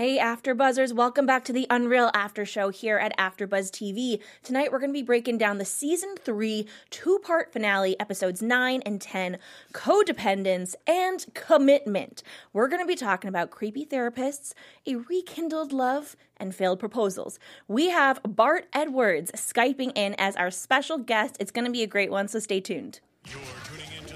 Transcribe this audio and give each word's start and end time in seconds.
Hey, 0.00 0.18
AfterBuzzers! 0.18 0.94
Welcome 0.94 1.26
back 1.26 1.44
to 1.44 1.52
the 1.52 1.66
Unreal 1.68 2.10
After 2.14 2.46
Show 2.46 2.70
here 2.70 2.96
at 2.96 3.14
AfterBuzz 3.18 3.70
TV. 3.70 4.22
Tonight, 4.42 4.72
we're 4.72 4.78
going 4.78 4.88
to 4.88 4.98
be 4.98 5.02
breaking 5.02 5.36
down 5.36 5.58
the 5.58 5.66
season 5.66 6.14
three 6.16 6.66
two-part 6.88 7.52
finale, 7.52 8.00
episodes 8.00 8.40
nine 8.40 8.80
and 8.86 8.98
ten, 8.98 9.36
codependence 9.74 10.74
and 10.86 11.26
commitment. 11.34 12.22
We're 12.54 12.68
going 12.68 12.80
to 12.80 12.86
be 12.86 12.96
talking 12.96 13.28
about 13.28 13.50
creepy 13.50 13.84
therapists, 13.84 14.54
a 14.86 14.94
rekindled 14.94 15.70
love, 15.70 16.16
and 16.38 16.54
failed 16.54 16.80
proposals. 16.80 17.38
We 17.68 17.90
have 17.90 18.20
Bart 18.26 18.68
Edwards 18.72 19.30
skyping 19.32 19.92
in 19.94 20.14
as 20.16 20.34
our 20.34 20.50
special 20.50 20.96
guest. 20.96 21.36
It's 21.38 21.50
going 21.50 21.66
to 21.66 21.70
be 21.70 21.82
a 21.82 21.86
great 21.86 22.10
one, 22.10 22.26
so 22.26 22.38
stay 22.38 22.60
tuned. 22.60 23.00
You're 23.26 23.38
tuning 23.64 24.09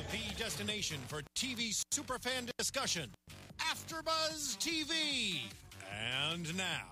destination 0.55 0.99
for 1.09 1.21
TV 1.35 1.75
superfan 1.93 2.49
discussion, 2.59 3.11
AfterBuzz 3.59 4.57
TV. 4.59 5.41
And 5.93 6.57
now, 6.57 6.85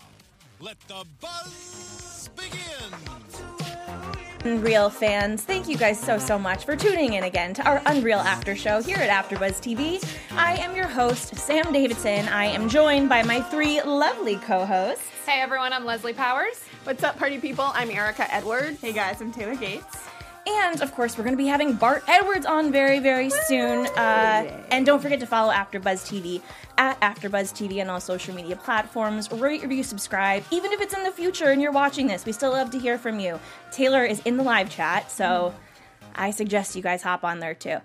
let 0.60 0.76
the 0.88 1.04
buzz 1.20 2.28
begin. 2.34 2.90
Mm, 4.40 4.56
Unreal 4.56 4.90
fans, 4.90 5.44
thank 5.44 5.68
you 5.68 5.76
guys 5.76 6.00
so 6.00 6.18
so 6.18 6.40
much 6.40 6.64
for 6.64 6.74
tuning 6.74 7.12
in 7.12 7.22
again 7.22 7.54
to 7.54 7.62
our 7.62 7.80
Unreal 7.86 8.18
After 8.18 8.56
Show 8.56 8.82
here 8.82 8.96
at 8.96 9.10
AfterBuzz 9.10 9.60
TV. 9.60 10.04
I 10.36 10.56
am 10.56 10.74
your 10.74 10.88
host, 10.88 11.36
Sam 11.36 11.72
Davidson. 11.72 12.26
I 12.28 12.46
am 12.46 12.68
joined 12.68 13.08
by 13.08 13.22
my 13.22 13.40
three 13.42 13.80
lovely 13.82 14.36
co-hosts. 14.38 15.04
Hey 15.24 15.40
everyone, 15.40 15.72
I'm 15.72 15.84
Lesley 15.84 16.14
Powers. 16.14 16.64
What's 16.82 17.04
up, 17.04 17.16
party 17.16 17.38
people? 17.38 17.66
I'm 17.74 17.92
Erika 17.92 18.32
Edwards. 18.34 18.80
Hey 18.80 18.92
guys, 18.92 19.20
I'm 19.20 19.30
Taylor 19.30 19.54
Gates. 19.54 19.98
And 20.46 20.82
of 20.82 20.92
course, 20.92 21.16
we're 21.16 21.24
going 21.24 21.36
to 21.36 21.42
be 21.42 21.46
having 21.46 21.74
Bart 21.74 22.02
Edwards 22.08 22.46
on 22.46 22.72
very, 22.72 22.98
very 22.98 23.30
soon. 23.30 23.86
Uh, 23.86 24.64
and 24.70 24.84
don't 24.84 25.00
forget 25.00 25.20
to 25.20 25.26
follow 25.26 25.52
AfterBuzz 25.52 26.04
TV 26.06 26.42
at 26.78 27.00
AfterBuzz 27.00 27.52
TV 27.52 27.80
on 27.80 27.88
all 27.88 28.00
social 28.00 28.34
media 28.34 28.56
platforms. 28.56 29.30
Rate, 29.30 29.62
review, 29.62 29.82
subscribe. 29.82 30.42
Even 30.50 30.72
if 30.72 30.80
it's 30.80 30.94
in 30.94 31.04
the 31.04 31.12
future 31.12 31.50
and 31.50 31.62
you're 31.62 31.72
watching 31.72 32.06
this, 32.06 32.24
we 32.24 32.32
still 32.32 32.50
love 32.50 32.70
to 32.70 32.78
hear 32.78 32.98
from 32.98 33.20
you. 33.20 33.38
Taylor 33.70 34.04
is 34.04 34.20
in 34.20 34.36
the 34.36 34.42
live 34.42 34.68
chat, 34.68 35.10
so 35.10 35.54
I 36.14 36.32
suggest 36.32 36.74
you 36.74 36.82
guys 36.82 37.02
hop 37.02 37.24
on 37.24 37.38
there 37.38 37.54
too. 37.54 37.78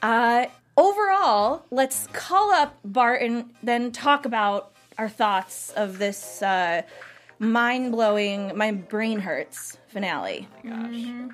Uh, 0.00 0.46
overall, 0.76 1.64
let's 1.70 2.06
call 2.12 2.52
up 2.52 2.78
Bart 2.84 3.22
and 3.22 3.50
then 3.62 3.90
talk 3.90 4.26
about 4.26 4.72
our 4.98 5.08
thoughts 5.08 5.70
of 5.70 5.98
this 5.98 6.40
uh, 6.42 6.82
mind 7.38 7.92
blowing, 7.92 8.56
my 8.56 8.72
brain 8.72 9.18
hurts 9.18 9.78
finale. 9.88 10.48
Gosh. 10.64 11.32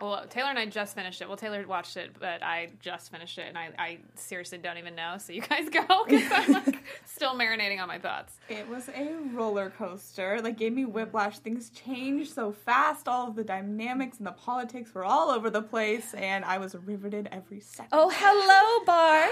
Well, 0.00 0.24
Taylor 0.28 0.50
and 0.50 0.58
I 0.58 0.66
just 0.66 0.94
finished 0.94 1.20
it. 1.20 1.28
Well, 1.28 1.36
Taylor 1.36 1.64
watched 1.66 1.96
it, 1.96 2.10
but 2.18 2.42
I 2.42 2.70
just 2.80 3.10
finished 3.10 3.38
it, 3.38 3.46
and 3.48 3.58
I, 3.58 3.70
I 3.78 3.98
seriously 4.14 4.58
don't 4.58 4.78
even 4.78 4.94
know. 4.94 5.16
So 5.18 5.32
you 5.32 5.42
guys 5.42 5.68
go 5.68 6.04
because 6.04 6.30
I'm 6.32 6.52
like 6.52 6.84
still 7.04 7.34
marinating 7.34 7.80
on 7.80 7.88
my 7.88 7.98
thoughts. 7.98 8.34
It 8.48 8.68
was 8.68 8.88
a 8.88 9.14
roller 9.32 9.70
coaster. 9.70 10.40
Like 10.42 10.56
gave 10.58 10.72
me 10.72 10.84
whiplash. 10.84 11.38
Things 11.38 11.70
changed 11.70 12.32
so 12.34 12.52
fast. 12.52 13.08
All 13.08 13.28
of 13.28 13.36
the 13.36 13.44
dynamics 13.44 14.18
and 14.18 14.26
the 14.26 14.32
politics 14.32 14.94
were 14.94 15.04
all 15.04 15.30
over 15.30 15.50
the 15.50 15.62
place, 15.62 16.14
and 16.14 16.44
I 16.44 16.58
was 16.58 16.74
riveted 16.74 17.28
every 17.32 17.60
second. 17.60 17.90
Oh, 17.92 18.10
hello, 18.14 18.84
Bart. 18.84 19.30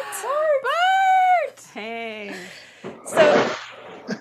Bart! 0.62 1.70
Hey. 1.74 2.34
So, 3.06 3.50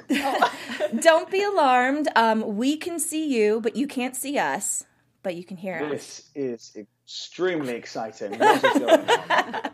don't 1.00 1.30
be 1.32 1.44
alarmed. 1.44 2.08
Um, 2.16 2.58
we 2.58 2.78
can 2.78 3.00
see 3.00 3.28
you, 3.28 3.62
but 3.62 3.76
you 3.76 3.88
can't 3.88 4.16
see 4.16 4.38
us. 4.38 4.86
But 5.22 5.36
you 5.36 5.44
can 5.44 5.58
hear 5.58 5.76
us. 5.76 5.90
This 5.90 6.30
is 6.36 6.78
extremely 6.78 7.74
exciting. 7.76 8.40
What 8.40 8.64
is 8.64 8.80
going 8.80 9.10
on? 9.10 9.72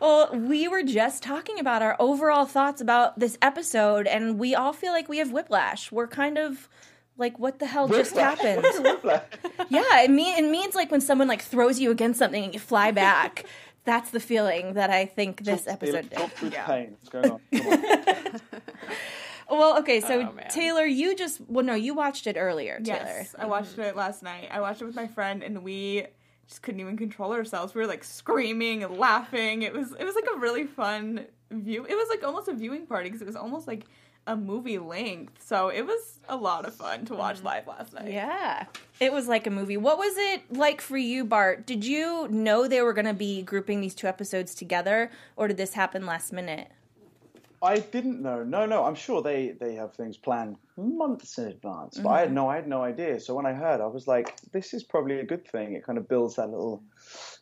Well, 0.00 0.30
we 0.34 0.66
were 0.66 0.82
just 0.82 1.22
talking 1.22 1.58
about 1.58 1.82
our 1.82 1.94
overall 1.98 2.46
thoughts 2.46 2.80
about 2.80 3.18
this 3.18 3.36
episode, 3.42 4.06
and 4.06 4.38
we 4.38 4.54
all 4.54 4.72
feel 4.72 4.92
like 4.92 5.10
we 5.10 5.18
have 5.18 5.30
whiplash. 5.30 5.92
We're 5.92 6.06
kind 6.06 6.38
of 6.38 6.70
like, 7.18 7.38
what 7.38 7.58
the 7.58 7.66
hell 7.66 7.86
just 7.86 8.16
happened? 8.16 8.62
What's 8.62 8.78
a 8.78 8.82
whiplash? 8.82 9.22
yeah, 9.68 10.00
it, 10.00 10.10
mean, 10.10 10.42
it 10.42 10.48
means 10.48 10.74
like 10.74 10.90
when 10.90 11.02
someone 11.02 11.28
like 11.28 11.42
throws 11.42 11.78
you 11.78 11.90
against 11.90 12.18
something 12.18 12.42
and 12.42 12.54
you 12.54 12.60
fly 12.60 12.90
back. 12.90 13.44
That's 13.84 14.10
the 14.10 14.20
feeling 14.20 14.74
that 14.74 14.90
I 14.90 15.06
think 15.06 15.42
this 15.44 15.66
episode 15.66 16.10
did. 16.10 16.32
through 16.32 16.50
the 16.50 16.56
pain. 16.56 16.96
What's 17.00 17.08
going 17.08 17.30
on? 17.30 18.40
Come 19.50 19.58
on. 19.58 19.58
Well, 19.58 19.78
okay, 19.80 20.00
so 20.00 20.20
Oh. 20.20 20.40
Taylor, 20.50 20.84
you 20.84 21.16
just 21.16 21.40
well, 21.48 21.64
no, 21.64 21.74
you 21.74 21.94
watched 21.94 22.26
it 22.26 22.36
earlier, 22.38 22.80
Taylor. 22.80 22.98
Yes, 22.98 23.34
I 23.36 23.42
mm-hmm. 23.42 23.50
watched 23.50 23.78
it 23.78 23.96
last 23.96 24.22
night. 24.22 24.48
I 24.50 24.60
watched 24.60 24.80
it 24.80 24.84
with 24.84 24.96
my 24.96 25.08
friend, 25.08 25.42
and 25.42 25.62
we 25.62 26.06
just 26.48 26.62
couldn't 26.62 26.80
even 26.80 26.96
control 26.96 27.32
ourselves. 27.32 27.74
We 27.74 27.80
were 27.80 27.86
like 27.86 28.04
screaming 28.04 28.82
and 28.84 28.96
laughing. 28.96 29.62
It 29.62 29.72
was 29.72 29.92
it 29.92 30.04
was 30.04 30.14
like 30.14 30.26
a 30.34 30.38
really 30.38 30.66
fun 30.66 31.26
view. 31.50 31.84
It 31.84 31.94
was 31.94 32.08
like 32.08 32.22
almost 32.24 32.48
a 32.48 32.54
viewing 32.54 32.86
party 32.86 33.08
because 33.08 33.22
it 33.22 33.26
was 33.26 33.36
almost 33.36 33.66
like 33.66 33.84
a 34.26 34.36
movie 34.36 34.78
length. 34.78 35.44
So 35.44 35.68
it 35.68 35.82
was 35.82 36.20
a 36.28 36.36
lot 36.36 36.66
of 36.66 36.74
fun 36.74 37.04
to 37.06 37.14
watch 37.14 37.38
mm-hmm. 37.38 37.46
live 37.46 37.66
last 37.66 37.92
night. 37.92 38.12
Yeah. 38.12 38.66
It 39.00 39.12
was 39.12 39.28
like 39.28 39.46
a 39.46 39.50
movie. 39.50 39.76
What 39.76 39.98
was 39.98 40.14
it 40.16 40.52
like 40.52 40.80
for 40.80 40.96
you, 40.96 41.24
Bart? 41.24 41.66
Did 41.66 41.84
you 41.84 42.28
know 42.28 42.68
they 42.68 42.82
were 42.82 42.92
going 42.92 43.06
to 43.06 43.14
be 43.14 43.42
grouping 43.42 43.80
these 43.80 43.94
two 43.94 44.06
episodes 44.06 44.54
together, 44.54 45.10
or 45.36 45.48
did 45.48 45.56
this 45.56 45.74
happen 45.74 46.06
last 46.06 46.32
minute? 46.32 46.70
I 47.62 47.78
didn't 47.78 48.22
know. 48.22 48.42
No, 48.42 48.64
no. 48.64 48.84
I'm 48.84 48.94
sure 48.94 49.22
they 49.22 49.50
they 49.50 49.74
have 49.74 49.94
things 49.94 50.16
planned 50.16 50.56
months 50.76 51.36
in 51.38 51.48
advance, 51.48 51.98
but 51.98 52.08
I 52.08 52.20
had 52.20 52.28
mm-hmm. 52.28 52.34
no, 52.34 52.48
I 52.48 52.56
had 52.56 52.66
no 52.66 52.82
idea. 52.82 53.20
So 53.20 53.34
when 53.34 53.44
I 53.44 53.52
heard, 53.52 53.80
I 53.80 53.86
was 53.86 54.06
like, 54.08 54.34
"This 54.52 54.72
is 54.72 54.82
probably 54.82 55.20
a 55.20 55.24
good 55.24 55.46
thing." 55.46 55.74
It 55.74 55.84
kind 55.84 55.98
of 55.98 56.08
builds 56.08 56.36
that 56.36 56.48
little 56.48 56.82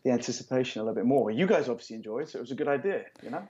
the 0.05 0.11
anticipation 0.11 0.81
a 0.81 0.84
little 0.84 0.97
bit 0.97 1.06
more. 1.06 1.31
You 1.31 1.47
guys 1.47 1.69
obviously 1.69 1.97
enjoy 1.97 2.21
it, 2.21 2.31
so 2.31 2.39
it 2.39 2.43
was 2.43 2.51
a 2.51 2.56
good 2.56 2.69
idea. 2.69 3.05
You 3.23 3.31
know. 3.31 3.49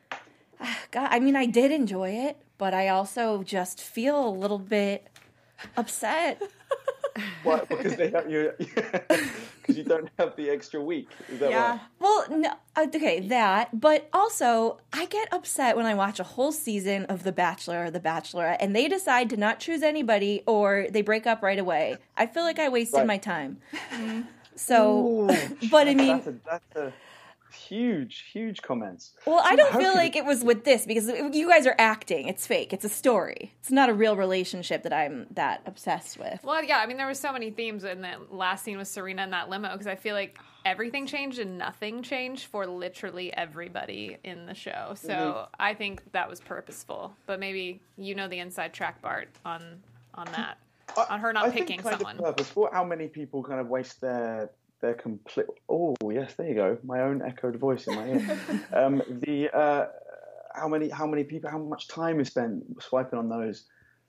God, 0.90 1.08
I 1.10 1.20
mean, 1.20 1.36
I 1.36 1.46
did 1.46 1.70
enjoy 1.70 2.10
it, 2.10 2.36
but 2.58 2.74
I 2.74 2.88
also 2.88 3.42
just 3.42 3.80
feel 3.80 4.28
a 4.28 4.30
little 4.30 4.58
bit 4.58 5.06
upset. 5.76 6.42
What? 7.42 7.68
Because 7.68 7.96
they 7.96 8.10
have 8.10 8.30
you. 8.30 8.52
Because 9.68 9.76
you 9.78 9.84
don't 9.84 10.08
have 10.18 10.34
the 10.36 10.48
extra 10.48 10.80
week. 10.80 11.10
Is 11.28 11.40
that 11.40 11.50
Yeah. 11.50 11.72
why? 11.74 11.80
Well, 12.00 12.24
no, 12.30 12.52
uh, 12.74 12.86
okay, 12.94 13.20
that, 13.20 13.78
but 13.78 14.08
also 14.14 14.78
I 14.94 15.04
get 15.04 15.30
upset 15.30 15.76
when 15.76 15.84
I 15.84 15.92
watch 15.92 16.18
a 16.18 16.24
whole 16.24 16.52
season 16.52 17.04
of 17.04 17.22
The 17.22 17.32
Bachelor 17.32 17.84
or 17.84 17.90
The 17.90 18.00
Bachelorette 18.00 18.56
and 18.60 18.74
they 18.74 18.88
decide 18.88 19.28
to 19.28 19.36
not 19.36 19.60
choose 19.60 19.82
anybody 19.82 20.42
or 20.46 20.86
they 20.90 21.02
break 21.02 21.26
up 21.26 21.42
right 21.42 21.58
away. 21.58 21.98
I 22.16 22.26
feel 22.26 22.44
like 22.44 22.58
I 22.58 22.70
wasted 22.70 22.98
Right. 23.00 23.06
my 23.06 23.18
time. 23.18 23.58
So, 24.56 25.06
Ooh, 25.06 25.28
but 25.70 25.86
I 25.86 25.94
mean, 25.94 26.16
that's 26.16 26.26
a, 26.26 26.34
that's 26.44 26.76
a 26.76 26.92
huge, 27.52 28.24
huge 28.32 28.62
comments. 28.62 29.12
Well, 29.26 29.40
I 29.42 29.56
don't 29.56 29.72
How 29.72 29.78
feel 29.78 29.94
like 29.94 30.16
it 30.16 30.24
was 30.24 30.44
with 30.44 30.64
this 30.64 30.86
because 30.86 31.08
you 31.08 31.48
guys 31.48 31.66
are 31.66 31.74
acting. 31.78 32.28
It's 32.28 32.46
fake. 32.46 32.72
It's 32.72 32.84
a 32.84 32.88
story. 32.88 33.54
It's 33.60 33.70
not 33.70 33.88
a 33.88 33.94
real 33.94 34.16
relationship 34.16 34.82
that 34.82 34.92
I'm 34.92 35.26
that 35.32 35.62
obsessed 35.66 36.18
with. 36.18 36.40
Well, 36.42 36.62
yeah, 36.64 36.78
I 36.78 36.86
mean, 36.86 36.96
there 36.96 37.06
were 37.06 37.14
so 37.14 37.32
many 37.32 37.50
themes 37.50 37.84
in 37.84 38.02
the 38.02 38.16
last 38.30 38.64
scene 38.64 38.78
with 38.78 38.88
Serena 38.88 39.24
in 39.24 39.30
that 39.30 39.48
limo 39.48 39.72
because 39.72 39.86
I 39.86 39.96
feel 39.96 40.14
like 40.14 40.38
everything 40.64 41.06
changed 41.06 41.38
and 41.38 41.58
nothing 41.58 42.02
changed 42.02 42.46
for 42.46 42.66
literally 42.66 43.32
everybody 43.32 44.18
in 44.24 44.46
the 44.46 44.54
show. 44.54 44.94
So 44.96 45.08
mm-hmm. 45.08 45.54
I 45.58 45.74
think 45.74 46.02
that 46.12 46.28
was 46.28 46.40
purposeful. 46.40 47.14
But 47.26 47.40
maybe 47.40 47.80
you 47.96 48.14
know 48.14 48.28
the 48.28 48.38
inside 48.38 48.72
track, 48.72 49.00
Bart, 49.00 49.28
on 49.44 49.82
on 50.14 50.26
that, 50.32 50.58
on 51.08 51.20
her 51.20 51.32
not 51.32 51.46
I 51.46 51.50
picking 51.50 51.66
think 51.66 51.82
kind 51.82 51.96
someone. 51.96 52.16
Uh, 52.16 52.28
of 52.28 52.36
purposeful. 52.36 52.68
How 52.72 52.84
many 52.84 53.08
people 53.08 53.42
kind 53.42 53.60
of 53.60 53.68
waste 53.68 54.00
their 54.00 54.50
their 54.80 54.94
complete? 54.94 55.46
Oh 55.68 55.94
yes, 56.10 56.34
there 56.34 56.48
you 56.48 56.54
go. 56.54 56.78
My 56.84 57.00
own 57.02 57.22
echoed 57.22 57.56
voice 57.56 57.86
in 57.86 57.94
my 57.94 58.08
ear. 58.08 58.40
um, 58.72 59.02
the 59.08 59.50
uh, 59.56 59.86
how 60.54 60.68
many 60.68 60.88
how 60.88 61.06
many 61.06 61.24
people? 61.24 61.50
How 61.50 61.58
much 61.58 61.88
time 61.88 62.20
is 62.20 62.28
spent 62.28 62.64
swiping 62.82 63.18
on 63.18 63.28
those 63.28 63.64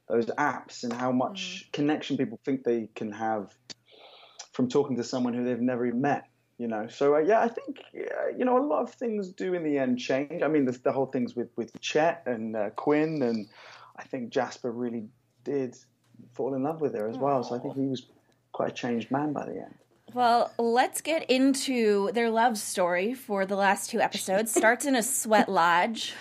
those 0.08 0.26
apps, 0.28 0.84
and 0.84 0.94
how 0.94 1.12
much 1.12 1.68
Mm. 1.68 1.72
connection 1.74 2.18
people 2.18 2.40
think 2.44 2.64
they 2.64 2.90
can 2.96 3.12
have 3.12 3.56
from 4.54 4.68
talking 4.68 4.98
to 4.98 5.04
someone 5.04 5.34
who 5.34 5.46
they've 5.46 5.62
never 5.62 5.86
even 5.86 6.02
met. 6.02 6.26
You 6.58 6.68
know, 6.68 6.88
so 6.90 7.16
uh, 7.16 7.20
yeah, 7.20 7.40
I 7.40 7.48
think 7.48 7.80
uh, 7.96 8.36
you 8.38 8.44
know 8.44 8.58
a 8.58 8.66
lot 8.66 8.82
of 8.82 8.94
things 8.94 9.30
do 9.30 9.54
in 9.54 9.64
the 9.64 9.78
end 9.78 9.98
change. 9.98 10.44
I 10.44 10.50
mean, 10.50 10.66
the, 10.66 10.78
the 10.84 10.92
whole 10.92 11.06
things 11.06 11.36
with 11.36 11.50
with 11.56 11.72
Chet 11.80 12.24
and 12.26 12.56
uh, 12.56 12.70
Quinn, 12.72 13.22
and 13.22 13.48
I 13.96 14.04
think 14.04 14.30
Jasper 14.30 14.70
really 14.70 15.06
did 15.46 15.78
fall 16.34 16.54
in 16.54 16.64
love 16.64 16.82
with 16.82 16.96
her 16.96 17.08
as 17.08 17.18
well. 17.18 17.44
So 17.44 17.56
I 17.56 17.60
think 17.60 17.76
he 17.76 17.88
was 17.88 18.06
quite 18.52 18.72
a 18.72 18.74
changed 18.74 19.10
man 19.10 19.32
by 19.32 19.46
the 19.46 19.54
end. 19.54 19.76
Well, 20.14 20.52
let's 20.58 21.02
get 21.02 21.30
into 21.30 22.12
their 22.14 22.30
love 22.30 22.58
story 22.58 23.14
for 23.14 23.46
the 23.46 23.56
last 23.56 23.90
two 23.90 24.00
episodes. 24.00 24.54
Starts 24.54 24.86
in 24.86 24.96
a 24.96 25.04
sweat 25.04 25.50
lodge. 25.50 26.14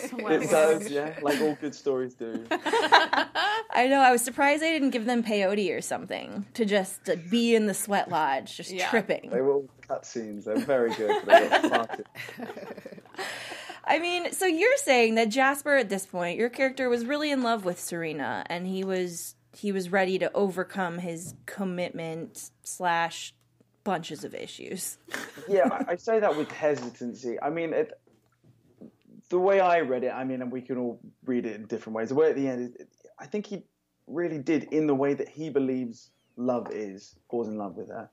It 0.00 0.50
does, 0.50 0.90
yeah, 0.90 1.14
like 1.22 1.40
all 1.40 1.54
good 1.60 1.74
stories 1.74 2.14
do. 2.14 2.46
I 2.50 3.86
know. 3.88 4.00
I 4.00 4.10
was 4.10 4.22
surprised 4.22 4.62
they 4.62 4.72
didn't 4.72 4.90
give 4.90 5.04
them 5.04 5.22
peyote 5.22 5.76
or 5.76 5.80
something 5.80 6.46
to 6.54 6.64
just 6.64 7.08
uh, 7.08 7.16
be 7.30 7.54
in 7.54 7.66
the 7.66 7.74
sweat 7.74 8.10
lodge, 8.10 8.56
just 8.56 8.70
Yeah. 8.72 8.88
tripping. 8.88 9.30
They 9.30 9.40
were 9.40 9.52
all 9.52 9.68
cutscenes. 9.88 10.44
They're 10.44 10.56
very 10.58 10.92
good. 10.94 11.22
They 11.24 11.48
got 11.48 11.64
smarted. 11.66 12.06
I 13.84 13.98
mean, 14.00 14.32
so 14.32 14.46
you're 14.46 14.76
saying 14.78 15.14
that 15.14 15.28
Jasper 15.28 15.76
at 15.76 15.88
this 15.88 16.06
point, 16.06 16.38
your 16.38 16.48
character 16.50 16.88
was 16.88 17.04
really 17.06 17.30
in 17.30 17.42
love 17.42 17.64
with 17.64 17.78
Serena, 17.78 18.44
and 18.46 18.66
he 18.66 18.82
was 18.84 19.34
he 19.58 19.72
was 19.72 19.90
ready 19.90 20.18
to 20.20 20.32
overcome 20.34 20.98
his 20.98 21.34
commitment 21.44 22.50
slash 22.62 23.34
bunches 23.82 24.22
of 24.22 24.32
issues. 24.32 24.98
yeah, 25.48 25.84
I, 25.88 25.96
say 25.96 26.20
that 26.20 26.36
with 26.36 26.50
hesitancy. 26.52 27.40
I 27.42 27.50
mean, 27.50 27.72
it, 27.72 27.98
the 29.30 29.38
way 29.38 29.58
I 29.58 29.80
read 29.80 30.04
it, 30.04 30.12
I 30.14 30.22
mean, 30.22 30.42
and 30.42 30.52
we 30.52 30.60
can 30.60 30.78
all 30.78 31.00
read 31.24 31.44
it 31.44 31.56
in 31.56 31.66
different 31.66 31.96
ways. 31.96 32.10
The 32.10 32.14
way 32.14 32.30
at 32.30 32.36
the 32.36 32.46
end, 32.46 32.76
it, 32.78 32.88
I 33.18 33.26
think 33.26 33.46
he 33.46 33.64
really 34.06 34.38
did 34.38 34.64
in 34.64 34.86
the 34.86 34.94
way 34.94 35.14
that 35.14 35.28
he 35.28 35.50
believes 35.50 36.10
love 36.36 36.68
is, 36.70 37.16
falls 37.28 37.48
in 37.48 37.58
love 37.58 37.76
with 37.76 37.88
her, 37.88 38.08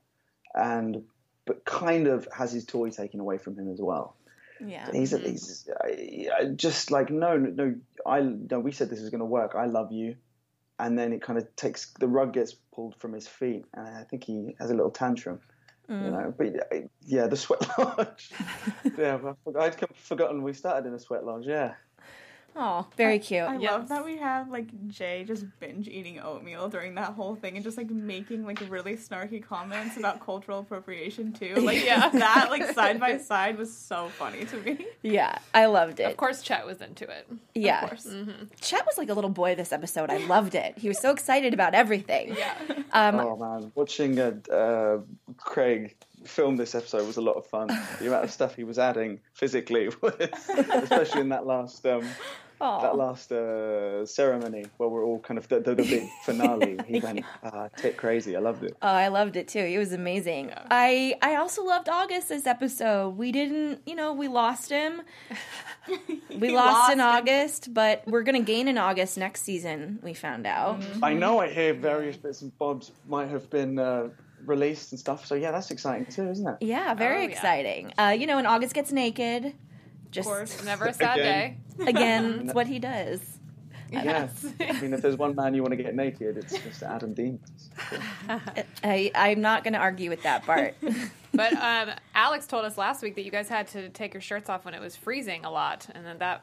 and 0.54 1.04
but 1.44 1.64
kind 1.64 2.08
of 2.08 2.26
has 2.36 2.52
his 2.52 2.64
toy 2.64 2.90
taken 2.90 3.20
away 3.20 3.38
from 3.38 3.56
him 3.56 3.70
as 3.70 3.80
well. 3.80 4.16
Yeah. 4.64 4.90
He's, 4.90 5.12
mm-hmm. 5.12 5.30
he's 5.30 5.68
I, 5.80 6.26
I 6.40 6.44
just 6.46 6.90
like 6.90 7.10
no, 7.10 7.36
no, 7.36 7.50
no. 7.50 7.74
I 8.04 8.20
no. 8.20 8.58
We 8.58 8.72
said 8.72 8.90
this 8.90 9.00
is 9.00 9.10
going 9.10 9.20
to 9.20 9.26
work. 9.26 9.54
I 9.54 9.66
love 9.66 9.92
you, 9.92 10.16
and 10.78 10.98
then 10.98 11.12
it 11.12 11.22
kind 11.22 11.38
of 11.38 11.54
takes 11.56 11.92
the 11.98 12.08
rug 12.08 12.32
gets 12.32 12.54
pulled 12.74 12.96
from 12.96 13.12
his 13.12 13.26
feet, 13.26 13.64
and 13.74 13.86
I 13.86 14.04
think 14.04 14.24
he 14.24 14.54
has 14.58 14.70
a 14.70 14.74
little 14.74 14.90
tantrum. 14.90 15.40
You 15.88 15.94
mm. 15.94 16.12
know, 16.12 16.34
but 16.36 16.88
yeah, 17.04 17.28
the 17.28 17.36
sweat 17.36 17.64
lodge. 17.78 18.32
yeah, 18.98 19.18
I'd 19.58 19.76
forgotten 19.94 20.42
we 20.42 20.52
started 20.52 20.88
in 20.88 20.94
a 20.94 20.98
sweat 20.98 21.24
lodge. 21.24 21.46
Yeah, 21.46 21.74
Oh, 22.58 22.86
very 22.96 23.18
cute. 23.18 23.42
I 23.42 23.58
Yes. 23.58 23.70
love 23.72 23.88
that 23.90 24.04
we 24.04 24.16
have 24.16 24.48
like 24.50 24.68
Jay 24.88 25.24
just 25.24 25.44
binge 25.60 25.88
eating 25.88 26.18
oatmeal 26.20 26.68
during 26.70 26.94
that 26.94 27.10
whole 27.12 27.34
thing 27.34 27.54
and 27.56 27.62
just 27.62 27.76
like 27.76 27.90
making 27.90 28.46
like 28.46 28.60
really 28.70 28.96
snarky 28.96 29.42
comments 29.44 29.98
about 29.98 30.24
cultural 30.24 30.60
appropriation 30.60 31.32
too. 31.34 31.54
Like 31.60 31.84
Yeah. 31.84 32.08
that 32.08 32.46
like 32.50 32.64
side 32.72 32.98
by 32.98 33.18
side 33.30 33.58
was 33.58 33.76
so 33.76 34.08
funny 34.08 34.44
to 34.46 34.56
me. 34.62 34.86
yeah, 35.02 35.36
I 35.52 35.66
loved 35.66 36.00
it. 36.00 36.04
Of 36.10 36.16
course, 36.16 36.40
Chet 36.40 36.64
was 36.64 36.80
into 36.80 37.04
it. 37.04 37.28
yeah. 37.54 37.84
Of 37.84 37.90
course. 37.90 38.08
Chet 38.60 38.86
was 38.86 38.96
like 38.96 39.10
a 39.10 39.14
little 39.14 39.28
boy 39.30 39.54
this 39.54 39.72
episode. 39.72 40.08
I 40.10 40.16
loved 40.18 40.54
it. 40.54 40.78
He 40.78 40.88
was 40.88 40.98
so 40.98 41.10
excited 41.10 41.52
about 41.52 41.74
everything. 41.74 42.34
Yeah. 42.38 42.54
Um, 42.92 43.20
Oh 43.20 43.36
man, 43.36 43.70
watching 43.74 44.18
uh, 44.18 44.32
uh, 44.50 44.98
Craig 45.36 45.94
film 46.24 46.56
this 46.56 46.74
episode 46.74 47.06
was 47.06 47.18
a 47.18 47.20
lot 47.20 47.34
of 47.36 47.46
fun. 47.46 47.68
The 48.00 48.06
amount 48.08 48.24
of 48.24 48.30
stuff 48.30 48.54
he 48.56 48.64
was 48.64 48.78
adding 48.78 49.20
physically, 49.34 49.88
was, 50.00 50.14
especially 50.18 51.20
in 51.20 51.28
that 51.28 51.46
last 51.46 51.84
um, 51.86 52.04
aw. 52.60 52.80
that 52.82 52.96
last 52.96 53.32
uh, 53.32 54.04
ceremony 54.06 54.66
where 54.76 54.88
we're 54.88 55.04
all 55.04 55.18
kind 55.20 55.38
of 55.38 55.46
the, 55.48 55.60
the, 55.60 55.74
the 55.74 55.82
big 55.82 56.08
finale. 56.24 56.78
He 56.86 57.00
went 57.00 57.24
uh, 57.42 57.68
tit 57.76 57.96
crazy. 57.96 58.36
I 58.36 58.40
loved 58.40 58.62
it. 58.64 58.76
Oh, 58.82 58.88
I 58.88 59.08
loved 59.08 59.36
it 59.36 59.48
too. 59.48 59.58
It 59.60 59.78
was 59.78 59.92
amazing. 59.92 60.48
Yeah. 60.48 60.62
I 60.70 61.14
I 61.22 61.36
also 61.36 61.64
loved 61.64 61.88
August 61.88 62.28
this 62.28 62.46
episode. 62.46 63.10
We 63.16 63.32
didn't, 63.32 63.80
you 63.86 63.94
know, 63.94 64.12
we 64.12 64.28
lost 64.28 64.70
him. 64.70 65.02
We 66.40 66.48
He 66.48 66.54
lost, 66.54 66.90
in 66.92 66.98
him. 66.98 67.06
August, 67.06 67.72
but 67.72 68.02
we're 68.06 68.22
gonna 68.24 68.42
gain 68.42 68.66
in 68.66 68.76
August 68.76 69.16
next 69.16 69.42
season. 69.42 70.00
We 70.02 70.14
found 70.14 70.44
out. 70.46 70.82
I 71.02 71.14
know. 71.14 71.38
I 71.38 71.48
hear 71.48 71.74
various 71.74 72.16
bits 72.16 72.42
and 72.42 72.56
bobs 72.58 72.90
might 73.08 73.28
have 73.28 73.48
been 73.50 73.78
uh, 73.78 74.08
released 74.44 74.90
and 74.92 74.98
stuff. 74.98 75.24
So 75.26 75.36
yeah, 75.36 75.52
that's 75.52 75.70
exciting 75.70 76.06
too, 76.06 76.28
isn't 76.28 76.46
it? 76.46 76.56
Yeah, 76.60 76.94
very 76.94 77.18
Oh, 77.18 77.22
yeah. 77.22 77.28
exciting. 77.28 77.92
Uh, 77.96 78.14
you 78.18 78.26
know, 78.26 78.38
and 78.38 78.46
August 78.48 78.74
gets 78.74 78.90
naked. 78.90 79.54
Just 80.10 80.28
Of 80.28 80.34
course. 80.34 80.64
Never 80.64 80.86
a 80.86 80.92
sad 80.94 81.18
Again. 81.18 81.56
day. 81.78 81.86
again, 81.86 82.40
it's 82.44 82.54
what 82.54 82.66
he 82.66 82.78
does. 82.78 83.20
Yeah. 83.90 84.28
I 84.60 84.80
mean, 84.80 84.92
if 84.94 85.00
there's 85.00 85.16
one 85.16 85.36
man 85.36 85.54
you 85.54 85.62
want 85.62 85.70
to 85.70 85.76
get 85.82 85.94
naked, 85.94 86.36
it's 86.38 86.58
just 86.58 86.82
Adam 86.82 87.14
Dean. 87.14 87.38
I 88.82 89.12
I'm 89.14 89.40
not 89.40 89.62
gonna 89.62 89.78
argue 89.78 90.10
with 90.10 90.22
that 90.24 90.44
part. 90.44 90.74
But 91.32 91.52
um, 91.52 91.90
Alex 92.14 92.46
told 92.46 92.64
us 92.64 92.76
last 92.76 93.02
week 93.02 93.14
that 93.14 93.24
you 93.24 93.30
guys 93.30 93.48
had 93.48 93.68
to 93.68 93.88
take 93.90 94.12
your 94.12 94.20
shirts 94.20 94.48
off 94.48 94.64
when 94.64 94.74
it 94.74 94.80
was 94.80 94.96
freezing 94.96 95.44
a 95.44 95.50
lot, 95.50 95.86
and 95.94 96.04
then 96.04 96.18
that 96.18 96.42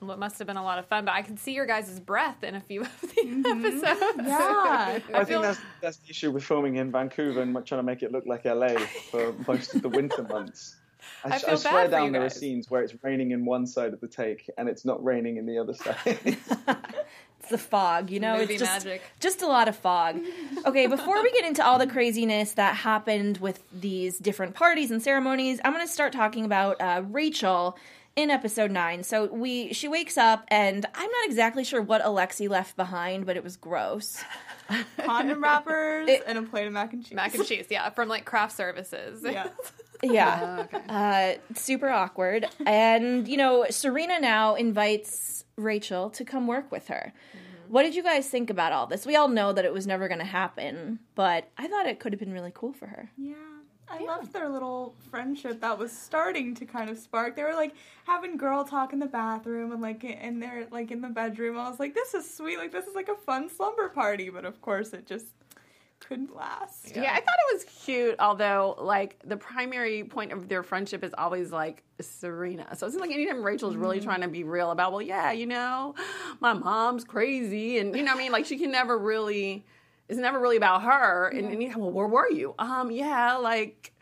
must 0.00 0.38
have 0.38 0.46
been 0.46 0.56
a 0.56 0.62
lot 0.62 0.78
of 0.78 0.86
fun. 0.86 1.04
But 1.04 1.12
I 1.14 1.22
can 1.22 1.36
see 1.36 1.52
your 1.52 1.66
guys' 1.66 2.00
breath 2.00 2.42
in 2.42 2.54
a 2.54 2.60
few 2.60 2.82
of 2.82 3.00
the 3.00 3.42
episodes. 3.46 4.00
Yeah. 4.26 4.38
I, 4.38 5.02
I 5.12 5.24
think 5.24 5.42
that's 5.42 5.60
that's 5.82 5.96
the 5.98 6.10
issue 6.10 6.30
with 6.30 6.44
filming 6.44 6.76
in 6.76 6.90
Vancouver 6.90 7.42
and 7.42 7.52
trying 7.66 7.78
to 7.78 7.82
make 7.82 8.02
it 8.02 8.10
look 8.12 8.24
like 8.26 8.44
LA 8.46 8.76
for 9.10 9.34
most 9.46 9.74
of 9.74 9.82
the 9.82 9.88
winter 9.88 10.22
months. 10.22 10.76
I, 11.24 11.28
I 11.28 11.34
s- 11.36 11.44
feel 11.44 11.54
I 11.54 11.56
swear 11.56 11.72
bad 11.84 11.90
down 11.90 12.06
you 12.06 12.12
there 12.12 12.24
are 12.24 12.30
scenes 12.30 12.70
where 12.70 12.82
it's 12.82 12.94
raining 13.02 13.30
in 13.32 13.44
one 13.44 13.66
side 13.66 13.92
of 13.92 14.00
the 14.00 14.08
take 14.08 14.50
and 14.58 14.68
it's 14.68 14.84
not 14.84 15.02
raining 15.04 15.36
in 15.36 15.46
the 15.46 15.58
other 15.58 15.74
side. 15.74 16.36
It's 17.40 17.50
the 17.50 17.58
fog, 17.58 18.08
you 18.08 18.20
know. 18.20 18.38
Movie 18.38 18.54
it's 18.54 18.62
just 18.62 18.86
magic. 18.86 19.02
just 19.20 19.42
a 19.42 19.46
lot 19.46 19.68
of 19.68 19.76
fog. 19.76 20.18
Okay, 20.66 20.86
before 20.86 21.22
we 21.22 21.30
get 21.32 21.44
into 21.44 21.62
all 21.62 21.78
the 21.78 21.86
craziness 21.86 22.52
that 22.52 22.74
happened 22.74 23.36
with 23.36 23.62
these 23.70 24.18
different 24.18 24.54
parties 24.54 24.90
and 24.90 25.02
ceremonies, 25.02 25.60
I'm 25.62 25.74
going 25.74 25.86
to 25.86 25.92
start 25.92 26.14
talking 26.14 26.46
about 26.46 26.80
uh, 26.80 27.02
Rachel 27.10 27.76
in 28.16 28.30
episode 28.30 28.70
nine. 28.70 29.02
So 29.02 29.26
we 29.26 29.74
she 29.74 29.88
wakes 29.88 30.16
up 30.16 30.46
and 30.48 30.86
I'm 30.94 31.10
not 31.10 31.26
exactly 31.26 31.64
sure 31.64 31.82
what 31.82 32.02
Alexi 32.02 32.48
left 32.48 32.76
behind, 32.76 33.26
but 33.26 33.36
it 33.36 33.44
was 33.44 33.58
gross. 33.58 34.24
Condom 35.04 35.42
wrappers 35.42 36.08
It- 36.08 36.22
and 36.26 36.38
a 36.38 36.42
plate 36.42 36.66
of 36.66 36.72
mac 36.72 36.92
and 36.92 37.04
cheese. 37.04 37.14
Mac 37.14 37.34
and 37.34 37.44
cheese, 37.46 37.66
yeah, 37.70 37.90
from 37.90 38.08
like 38.08 38.24
craft 38.24 38.56
services. 38.56 39.22
Yeah. 39.24 39.48
Yeah. 40.02 40.66
Uh, 40.86 41.54
super 41.54 41.88
awkward. 41.88 42.46
And, 42.66 43.26
you 43.26 43.38
know, 43.38 43.64
Serena 43.70 44.20
now 44.20 44.54
invites 44.54 45.46
Rachel 45.56 46.10
to 46.10 46.24
come 46.26 46.46
work 46.46 46.70
with 46.70 46.88
her. 46.88 47.14
What 47.68 47.84
did 47.84 47.94
you 47.94 48.02
guys 48.02 48.28
think 48.28 48.50
about 48.50 48.72
all 48.72 48.86
this? 48.86 49.06
We 49.06 49.16
all 49.16 49.28
know 49.28 49.54
that 49.54 49.64
it 49.64 49.72
was 49.72 49.86
never 49.86 50.06
going 50.08 50.18
to 50.20 50.26
happen, 50.26 50.98
but 51.14 51.48
I 51.56 51.68
thought 51.68 51.86
it 51.86 52.00
could 52.00 52.12
have 52.12 52.20
been 52.20 52.34
really 52.34 52.52
cool 52.52 52.74
for 52.74 52.86
her. 52.86 53.10
Yeah. 53.16 53.34
I 53.94 54.04
loved 54.04 54.32
their 54.32 54.48
little 54.48 54.94
friendship 55.10 55.60
that 55.60 55.78
was 55.78 55.92
starting 55.92 56.54
to 56.56 56.66
kind 56.66 56.90
of 56.90 56.98
spark. 56.98 57.36
They 57.36 57.44
were 57.44 57.54
like 57.54 57.74
having 58.06 58.36
girl 58.36 58.64
talk 58.64 58.92
in 58.92 58.98
the 58.98 59.06
bathroom 59.06 59.72
and 59.72 59.80
like 59.80 60.02
in 60.02 60.40
their 60.40 60.66
like 60.70 60.90
in 60.90 61.00
the 61.00 61.08
bedroom. 61.08 61.56
I 61.56 61.68
was 61.70 61.78
like, 61.78 61.94
this 61.94 62.14
is 62.14 62.32
sweet. 62.32 62.58
Like 62.58 62.72
this 62.72 62.86
is 62.86 62.94
like 62.94 63.08
a 63.08 63.14
fun 63.14 63.48
slumber 63.48 63.88
party. 63.88 64.30
But 64.30 64.44
of 64.44 64.60
course, 64.60 64.92
it 64.92 65.06
just 65.06 65.26
couldn't 66.00 66.34
last. 66.34 66.94
Yeah. 66.94 67.12
I 67.12 67.20
thought 67.20 67.36
it 67.50 67.54
was 67.54 67.64
cute, 67.84 68.16
although 68.18 68.74
like 68.78 69.18
the 69.24 69.36
primary 69.36 70.04
point 70.04 70.32
of 70.32 70.48
their 70.48 70.62
friendship 70.62 71.04
is 71.04 71.12
always 71.16 71.52
like 71.52 71.82
Serena. 72.00 72.76
So 72.76 72.86
it 72.86 72.90
seems 72.90 73.00
like 73.00 73.12
anytime 73.12 73.42
Rachel's 73.42 73.76
really 73.76 73.98
mm-hmm. 73.98 74.06
trying 74.06 74.20
to 74.22 74.28
be 74.28 74.42
real 74.44 74.70
about, 74.70 74.92
well, 74.92 75.02
yeah, 75.02 75.30
you 75.30 75.46
know, 75.46 75.94
my 76.40 76.52
mom's 76.52 77.04
crazy, 77.04 77.78
and 77.78 77.94
you 77.94 78.02
know, 78.02 78.12
what 78.12 78.20
I 78.20 78.22
mean, 78.22 78.32
like 78.32 78.46
she 78.46 78.58
can 78.58 78.72
never 78.72 78.98
really. 78.98 79.64
It's 80.08 80.18
never 80.18 80.38
really 80.38 80.56
about 80.56 80.82
her. 80.82 81.28
And, 81.28 81.50
and 81.52 81.76
well, 81.76 81.90
where 81.90 82.06
were 82.06 82.30
you? 82.30 82.54
Um, 82.58 82.90
yeah, 82.90 83.36
like 83.36 83.92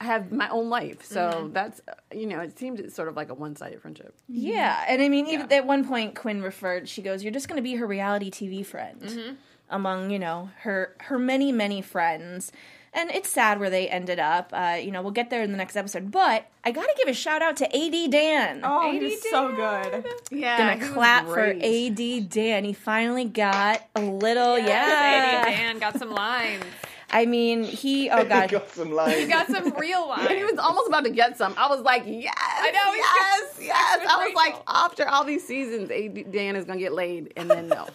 I 0.00 0.04
have 0.04 0.32
my 0.32 0.48
own 0.48 0.68
life. 0.68 1.04
So 1.04 1.50
that's 1.52 1.80
uh, 1.88 1.94
you 2.14 2.26
know, 2.26 2.40
it 2.40 2.58
seems 2.58 2.80
it's 2.80 2.94
sort 2.94 3.08
of 3.08 3.16
like 3.16 3.30
a 3.30 3.34
one-sided 3.34 3.80
friendship. 3.80 4.14
Yeah. 4.28 4.84
And 4.88 5.00
I 5.00 5.08
mean, 5.08 5.26
even 5.28 5.50
at 5.52 5.66
one 5.66 5.86
point, 5.86 6.14
Quinn 6.14 6.42
referred, 6.42 6.88
she 6.88 7.02
goes, 7.02 7.22
You're 7.22 7.32
just 7.32 7.48
going 7.48 7.56
to 7.56 7.62
be 7.62 7.74
her 7.76 7.86
reality 7.86 8.30
TV 8.30 8.64
friend 8.64 9.36
among, 9.70 10.10
you 10.10 10.18
know, 10.18 10.50
her, 10.60 10.96
her 11.00 11.18
many, 11.18 11.52
many 11.52 11.82
friends. 11.82 12.52
And 12.96 13.10
it's 13.10 13.28
sad 13.28 13.60
where 13.60 13.68
they 13.68 13.90
ended 13.90 14.18
up. 14.18 14.50
Uh, 14.54 14.78
you 14.82 14.90
know, 14.90 15.02
we'll 15.02 15.12
get 15.12 15.28
there 15.28 15.42
in 15.42 15.52
the 15.52 15.58
next 15.58 15.76
episode. 15.76 16.10
But 16.10 16.50
I 16.64 16.70
got 16.72 16.86
to 16.86 16.94
give 16.96 17.08
a 17.08 17.12
shout 17.12 17.42
out 17.42 17.58
to 17.58 17.66
AD 17.66 18.10
Dan. 18.10 18.62
Oh, 18.64 18.88
AD 18.88 19.02
he's 19.02 19.22
so 19.28 19.54
good. 19.54 20.06
Yeah, 20.30 20.78
gonna 20.78 20.94
clap 20.94 21.26
for 21.26 21.44
AD 21.44 22.30
Dan. 22.30 22.64
He 22.64 22.72
finally 22.72 23.26
got 23.26 23.86
a 23.94 24.00
little, 24.00 24.54
Eddie 24.54 24.68
yeah. 24.68 25.44
AD 25.46 25.50
Dan 25.50 25.78
got 25.78 25.98
some 25.98 26.10
lines. 26.10 26.64
I 27.10 27.26
mean, 27.26 27.64
he, 27.64 28.10
oh 28.10 28.24
god, 28.28 28.50
he 28.50 28.56
Got 28.56 28.70
some 28.70 28.92
lines. 28.92 29.18
He 29.18 29.26
got 29.26 29.46
some 29.48 29.74
real 29.76 30.08
lines. 30.08 30.28
And 30.28 30.38
he 30.38 30.44
was 30.44 30.58
almost 30.58 30.88
about 30.88 31.04
to 31.04 31.10
get 31.10 31.36
some. 31.36 31.54
I 31.56 31.68
was 31.68 31.80
like, 31.82 32.04
yes, 32.06 32.34
I 32.38 32.70
know, 32.70 32.92
he's 32.92 33.60
yes, 33.60 33.68
yes. 33.68 34.06
I 34.10 34.26
was 34.26 34.34
like, 34.34 34.56
after 34.66 35.06
all 35.08 35.24
these 35.24 35.46
seasons, 35.46 35.90
AD 35.90 36.32
Dan 36.32 36.56
is 36.56 36.64
gonna 36.64 36.78
get 36.78 36.92
laid, 36.92 37.32
and 37.36 37.50
then 37.50 37.68
no, 37.68 37.86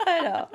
I 0.06 0.20
know. 0.20 0.48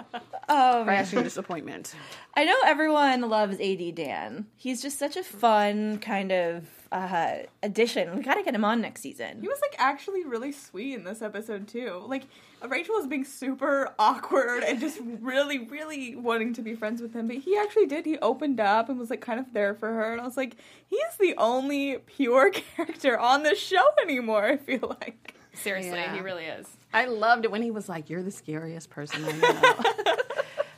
Oh, 0.50 0.78
man. 0.78 0.86
crashing 0.86 1.24
disappointment. 1.24 1.96
I 2.36 2.46
know 2.46 2.56
everyone 2.66 3.22
loves 3.22 3.60
AD 3.60 3.96
Dan. 3.96 4.48
He's 4.56 4.82
just 4.82 4.98
such 4.98 5.18
a 5.18 5.24
fun 5.24 6.00
kind 6.00 6.32
of 6.32 6.66
uh, 6.92 7.38
addition. 7.62 8.16
We 8.16 8.24
got 8.24 8.36
to 8.36 8.44
get 8.44 8.54
him 8.56 8.64
on 8.64 8.82
next 8.82 9.02
season. 9.02 9.42
He 9.42 9.48
was 9.48 9.60
like 9.62 9.76
actually 9.80 10.24
really 10.26 10.52
sweet 10.52 10.94
in 10.94 11.04
this 11.04 11.22
episode 11.22 11.68
too. 11.68 12.04
Like 12.08 12.24
Rachel 12.68 12.96
was 12.96 13.08
being 13.08 13.26
super 13.26 13.94
awkward 14.00 14.64
and 14.64 14.80
just 14.80 15.00
really, 15.22 15.60
really 15.60 16.16
wanting 16.16 16.54
to 16.54 16.62
be 16.62 16.76
friends 16.76 17.02
with 17.02 17.14
him, 17.14 17.28
but 17.28 17.38
he 17.38 17.58
actually 17.58 17.88
did. 17.88 18.06
He 18.06 18.18
opened 18.20 18.60
up 18.60 18.90
and 18.90 19.00
was 19.00 19.10
like 19.10 19.22
kind 19.22 19.40
of 19.40 19.54
there 19.54 19.74
for 19.74 19.92
her, 19.92 20.12
and 20.12 20.22
I 20.22 20.26
was 20.26 20.38
like, 20.38 20.56
he 20.88 20.96
is 20.96 21.18
the 21.20 21.36
only 21.38 21.98
pure 21.98 22.50
character 22.76 23.18
on 23.18 23.44
this 23.44 23.60
show 23.60 23.86
anymore. 24.02 24.46
I 24.46 24.58
feel 24.58 24.96
like. 25.02 25.36
Seriously, 25.54 25.92
Yeah. 26.00 26.14
he 26.16 26.22
really 26.22 26.46
is. 26.46 26.68
I 26.94 27.06
loved 27.06 27.46
it 27.46 27.52
when 27.52 27.62
he 27.62 27.72
was 27.72 27.88
like, 27.90 28.10
"You're 28.10 28.24
the 28.24 28.32
scariest 28.32 28.90
person 28.90 29.24
I 29.26 29.32
know." 29.32 30.16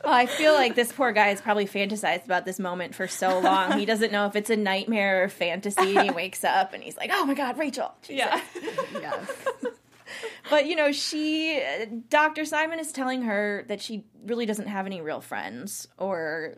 Well, 0.04 0.14
I 0.14 0.26
feel 0.26 0.52
like 0.52 0.76
this 0.76 0.92
poor 0.92 1.10
guy 1.10 1.28
has 1.30 1.40
probably 1.40 1.66
fantasized 1.66 2.26
about 2.26 2.44
this 2.44 2.60
moment 2.60 2.94
for 2.94 3.08
so 3.08 3.40
long. 3.40 3.76
He 3.76 3.84
doesn't 3.84 4.12
know 4.12 4.26
if 4.26 4.36
it's 4.36 4.50
a 4.50 4.56
nightmare 4.56 5.24
or 5.24 5.28
fantasy. 5.28 5.96
And 5.96 6.04
he 6.04 6.10
wakes 6.14 6.44
up 6.44 6.74
and 6.74 6.82
he's 6.84 6.96
like, 6.96 7.10
"Oh 7.12 7.26
my 7.26 7.34
god, 7.34 7.58
Rachel!" 7.58 7.92
Jesus. 8.02 8.24
Yeah. 8.24 8.40
yes, 9.00 9.28
But 10.50 10.66
you 10.66 10.76
know, 10.76 10.92
she, 10.92 11.60
Dr. 12.08 12.44
Simon 12.44 12.78
is 12.78 12.92
telling 12.92 13.22
her 13.22 13.64
that 13.66 13.80
she 13.80 14.04
really 14.24 14.46
doesn't 14.46 14.68
have 14.68 14.86
any 14.86 15.00
real 15.00 15.20
friends, 15.20 15.88
or 15.98 16.54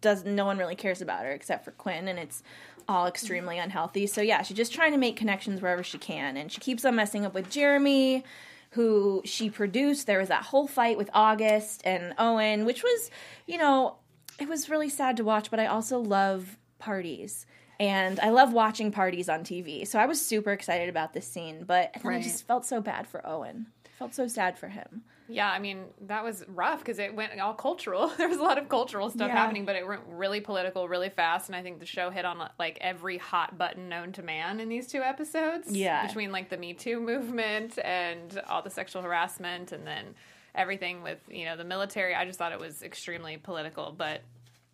does 0.00 0.24
no 0.24 0.46
one 0.46 0.56
really 0.56 0.74
cares 0.74 1.02
about 1.02 1.24
her 1.26 1.32
except 1.32 1.66
for 1.66 1.72
Quinn, 1.72 2.08
and 2.08 2.18
it's 2.18 2.42
all 2.88 3.06
extremely 3.06 3.56
mm-hmm. 3.56 3.64
unhealthy. 3.64 4.06
So 4.06 4.20
yeah, 4.20 4.42
she's 4.42 4.56
just 4.56 4.72
trying 4.72 4.92
to 4.92 4.98
make 4.98 5.16
connections 5.16 5.60
wherever 5.60 5.82
she 5.82 5.98
can, 5.98 6.36
and 6.36 6.50
she 6.50 6.60
keeps 6.60 6.84
on 6.84 6.96
messing 6.96 7.24
up 7.24 7.34
with 7.34 7.50
Jeremy, 7.50 8.24
who 8.70 9.22
she 9.24 9.50
produced. 9.50 10.06
There 10.06 10.18
was 10.18 10.28
that 10.28 10.44
whole 10.44 10.66
fight 10.66 10.98
with 10.98 11.10
August 11.14 11.82
and 11.84 12.14
Owen, 12.18 12.64
which 12.64 12.82
was, 12.82 13.10
you 13.46 13.58
know, 13.58 13.96
it 14.38 14.48
was 14.48 14.68
really 14.68 14.88
sad 14.88 15.16
to 15.16 15.24
watch. 15.24 15.50
But 15.50 15.60
I 15.60 15.66
also 15.66 15.98
love 15.98 16.58
parties. 16.78 17.46
And 17.78 18.18
I 18.20 18.30
love 18.30 18.54
watching 18.54 18.90
parties 18.90 19.28
on 19.28 19.40
TV. 19.40 19.86
So 19.86 19.98
I 19.98 20.06
was 20.06 20.24
super 20.24 20.50
excited 20.52 20.88
about 20.88 21.12
this 21.12 21.26
scene, 21.26 21.64
but 21.66 21.94
then 22.02 22.12
I 22.12 22.22
just 22.22 22.46
felt 22.46 22.64
so 22.64 22.80
bad 22.80 23.06
for 23.06 23.26
Owen. 23.26 23.66
Felt 23.98 24.14
so 24.14 24.26
sad 24.28 24.58
for 24.58 24.68
him. 24.68 25.02
Yeah, 25.28 25.50
I 25.50 25.58
mean 25.58 25.84
that 26.02 26.22
was 26.24 26.44
rough 26.48 26.78
because 26.80 26.98
it 26.98 27.14
went 27.14 27.38
all 27.40 27.54
cultural. 27.54 28.08
There 28.16 28.28
was 28.28 28.38
a 28.38 28.42
lot 28.42 28.58
of 28.58 28.68
cultural 28.68 29.10
stuff 29.10 29.28
Yeah. 29.28 29.36
happening, 29.36 29.64
but 29.64 29.76
it 29.76 29.86
went 29.86 30.02
really 30.08 30.40
political, 30.40 30.88
really 30.88 31.10
fast, 31.10 31.48
and 31.48 31.56
I 31.56 31.62
think 31.62 31.80
the 31.80 31.86
show 31.86 32.10
hit 32.10 32.24
on 32.24 32.48
like 32.58 32.78
every 32.80 33.18
hot 33.18 33.58
button 33.58 33.88
known 33.88 34.12
to 34.12 34.22
man 34.22 34.60
in 34.60 34.68
these 34.68 34.86
two 34.86 35.02
episodes. 35.02 35.70
Yeah. 35.70 36.06
between 36.06 36.32
like 36.32 36.48
the 36.48 36.56
Me 36.56 36.74
Too 36.74 37.00
movement 37.00 37.78
and 37.84 38.40
all 38.48 38.62
the 38.62 38.70
sexual 38.70 39.02
harassment, 39.02 39.72
and 39.72 39.86
then 39.86 40.14
everything 40.54 41.02
with 41.02 41.18
you 41.30 41.44
know 41.44 41.56
the 41.56 41.64
military. 41.64 42.14
I 42.14 42.24
just 42.24 42.38
thought 42.38 42.52
it 42.52 42.60
was 42.60 42.82
extremely 42.82 43.36
political, 43.36 43.92
but 43.96 44.22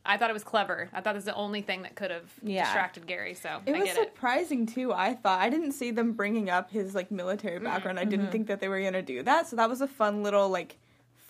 I 0.04 0.16
thought 0.16 0.30
it 0.30 0.32
was 0.32 0.42
clever. 0.44 0.88
I 0.92 1.00
thought 1.00 1.14
it 1.14 1.18
was 1.18 1.24
the 1.26 1.34
only 1.34 1.62
thing 1.62 1.82
that 1.82 1.94
could 1.94 2.10
have 2.10 2.28
Yeah. 2.42 2.64
distracted 2.64 3.06
Gary. 3.06 3.34
So 3.34 3.60
It 3.66 3.74
I 3.74 3.78
was 3.78 3.88
get 3.88 3.98
it. 3.98 4.14
surprising 4.14 4.66
too. 4.66 4.92
I 4.92 5.14
thought 5.14 5.40
I 5.40 5.48
didn't 5.48 5.72
see 5.72 5.90
them 5.92 6.12
bringing 6.12 6.50
up 6.50 6.70
his 6.72 6.94
like 6.94 7.10
military 7.12 7.58
background. 7.60 8.00
I 8.00 8.04
didn't 8.04 8.30
think 8.32 8.48
that 8.48 8.60
they 8.60 8.68
were 8.68 8.80
gonna 8.82 9.02
do 9.02 9.22
that. 9.22 9.46
So 9.46 9.56
that 9.56 9.68
was 9.68 9.80
a 9.80 9.86
fun 9.88 10.22
little 10.22 10.48
like 10.48 10.76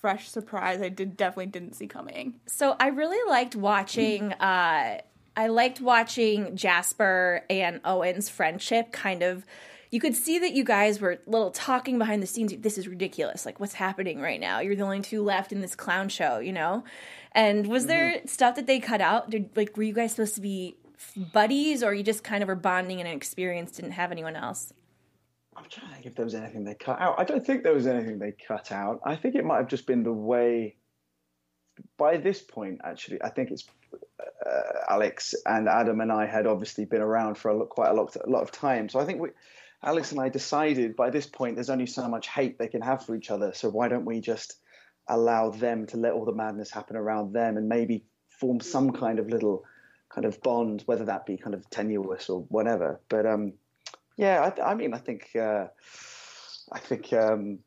fresh 0.01 0.29
surprise. 0.29 0.81
I 0.81 0.89
did 0.89 1.17
definitely 1.17 1.47
didn't 1.47 1.75
see 1.75 1.87
coming. 1.87 2.41
So 2.47 2.75
I 2.81 2.89
really 2.89 3.19
liked 3.31 3.55
watching. 3.55 4.33
Uh, 4.33 5.01
I 5.37 5.47
liked 5.47 5.81
watching 5.81 6.57
Jasper 6.57 7.45
and 7.49 7.81
Owen's 7.85 8.29
friendship. 8.29 8.91
Kind 8.93 9.23
of, 9.23 9.45
you 9.93 10.01
could 10.01 10.17
see 10.17 10.39
that 10.39 10.55
you 10.55 10.65
guys 10.65 11.01
were 11.01 11.21
little 11.27 11.51
talking 11.51 11.99
behind 11.99 12.23
the 12.23 12.27
scenes. 12.27 12.55
This 12.59 12.79
is 12.79 12.89
ridiculous. 12.89 13.45
Like, 13.45 13.61
what's 13.61 13.75
happening 13.75 14.21
right 14.21 14.41
now? 14.41 14.61
You're 14.61 14.75
the 14.75 14.83
only 14.83 15.03
two 15.03 15.23
left 15.23 15.53
in 15.53 15.61
this 15.61 15.77
clown 15.77 16.09
show, 16.09 16.39
you 16.39 16.53
know. 16.53 16.83
And 17.33 17.67
was 17.67 17.87
there 17.87 18.23
stuff 18.27 18.57
that 18.57 18.67
they 18.67 18.81
cut 18.81 19.03
out? 19.03 19.29
Did 19.29 19.51
like 19.55 19.77
were 19.77 19.83
you 19.83 19.93
guys 19.93 20.13
supposed 20.13 20.35
to 20.37 20.41
be 20.41 20.77
buddies, 21.35 21.83
or 21.83 21.93
you 21.93 22.03
just 22.03 22.25
kind 22.25 22.43
of 22.43 22.49
were 22.49 22.57
bonding 22.57 23.01
in 23.01 23.07
an 23.07 23.15
experience? 23.15 23.73
Didn't 23.73 23.93
have 23.93 24.11
anyone 24.11 24.35
else. 24.35 24.73
I'm 25.55 25.65
trying 25.69 25.89
to 25.89 25.95
think 25.95 26.07
if 26.07 26.15
there 26.15 26.25
was 26.25 26.35
anything 26.35 26.65
they 26.65 26.75
cut 26.75 26.99
out. 26.99 27.21
I 27.21 27.25
don't 27.25 27.45
think 27.45 27.63
there 27.63 27.75
was 27.75 27.87
anything 27.87 28.19
they 28.19 28.33
cut 28.33 28.73
out. 28.73 29.01
I 29.05 29.17
think 29.17 29.35
it 29.35 29.45
might 29.45 29.59
have 29.59 29.69
just 29.69 29.87
been 29.87 30.03
the 30.03 30.13
way. 30.13 30.77
By 31.99 32.17
this 32.17 32.41
point, 32.41 32.81
actually, 32.83 33.23
I 33.23 33.29
think 33.29 33.51
it's 33.51 33.65
uh, 34.47 34.61
Alex 34.89 35.35
and 35.45 35.69
Adam 35.69 36.01
and 36.01 36.11
I 36.11 36.27
had 36.27 36.47
obviously 36.47 36.87
been 36.87 37.03
around 37.03 37.37
for 37.37 37.51
a 37.51 37.57
lot, 37.57 37.69
quite 37.69 37.91
a 37.91 37.95
lot, 37.95 38.17
a 38.17 38.31
lot 38.31 38.43
of 38.43 38.53
time. 38.53 38.89
So 38.89 38.99
I 39.01 39.05
think 39.05 39.21
we, 39.21 39.31
Alex 39.85 40.13
and 40.13 40.21
I 40.21 40.29
decided 40.29 40.95
by 40.97 41.11
this 41.11 41.27
point 41.27 41.57
there's 41.57 41.71
only 41.71 41.87
so 41.87 42.09
much 42.09 42.29
hate 42.29 42.59
they 42.59 42.69
can 42.69 42.83
have 42.83 43.05
for 43.05 43.15
each 43.15 43.31
other. 43.31 43.53
So 43.55 43.69
why 43.69 43.89
don't 43.89 44.05
we 44.05 44.21
just 44.21 44.57
allow 45.09 45.51
them 45.51 45.87
to 45.87 45.97
let 45.97 46.13
all 46.13 46.25
the 46.25 46.33
madness 46.33 46.71
happen 46.71 46.97
around 46.97 47.33
them 47.33 47.57
and 47.57 47.69
maybe 47.69 48.05
form 48.29 48.61
some 48.61 48.93
kind 48.93 49.19
of 49.19 49.29
little 49.29 49.65
kind 50.09 50.25
of 50.25 50.41
bond, 50.43 50.83
whether 50.87 51.05
that 51.07 51.27
be 51.27 51.37
kind 51.37 51.55
of 51.55 51.69
tenuous 51.71 52.29
or 52.29 52.43
whatever. 52.49 53.01
But 53.09 53.27
um, 53.27 53.55
yeah, 54.17 54.53
I, 54.57 54.71
I 54.71 54.75
mean, 54.75 54.95
I 54.95 54.99
think 54.99 55.31
uh, 55.35 55.67
I 56.71 56.79
think 56.79 57.13
um, 57.13 57.59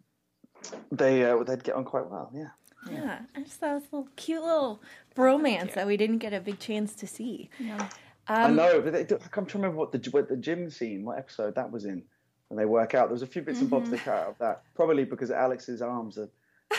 they 0.91 1.23
uh, 1.25 1.43
they'd 1.43 1.63
get 1.63 1.75
on 1.75 1.83
quite 1.83 2.09
well. 2.09 2.31
Yeah. 2.33 2.49
Yeah, 2.91 3.19
I 3.35 3.41
just 3.41 3.55
thought 3.55 3.71
it 3.71 3.73
was 3.73 3.83
a 3.91 3.95
little 3.95 4.09
cute 4.15 4.43
little 4.43 4.79
bromance 5.15 5.73
that 5.73 5.87
we 5.87 5.97
didn't 5.97 6.19
get 6.19 6.33
a 6.33 6.39
big 6.39 6.59
chance 6.59 6.93
to 6.95 7.07
see. 7.07 7.49
I 7.59 7.89
Um, 8.27 8.55
know, 8.55 8.81
but 8.81 8.93
they, 8.93 9.01
I 9.01 9.27
can't 9.31 9.53
remember 9.53 9.77
what 9.77 9.91
the 9.91 9.99
what 10.11 10.27
the 10.29 10.37
gym 10.37 10.69
scene, 10.69 11.03
what 11.05 11.17
episode 11.17 11.55
that 11.55 11.71
was 11.71 11.85
in, 11.85 12.03
when 12.47 12.57
they 12.57 12.65
work 12.65 12.93
out. 12.95 13.07
There 13.07 13.13
was 13.13 13.21
a 13.21 13.27
few 13.27 13.41
bits 13.41 13.59
and 13.61 13.69
bobs 13.69 13.89
they 13.89 13.97
cut 13.97 14.15
out 14.17 14.27
of 14.29 14.37
that, 14.39 14.63
probably 14.75 15.03
because 15.05 15.29
Alex's 15.31 15.81
arms 15.81 16.17
are 16.17 16.29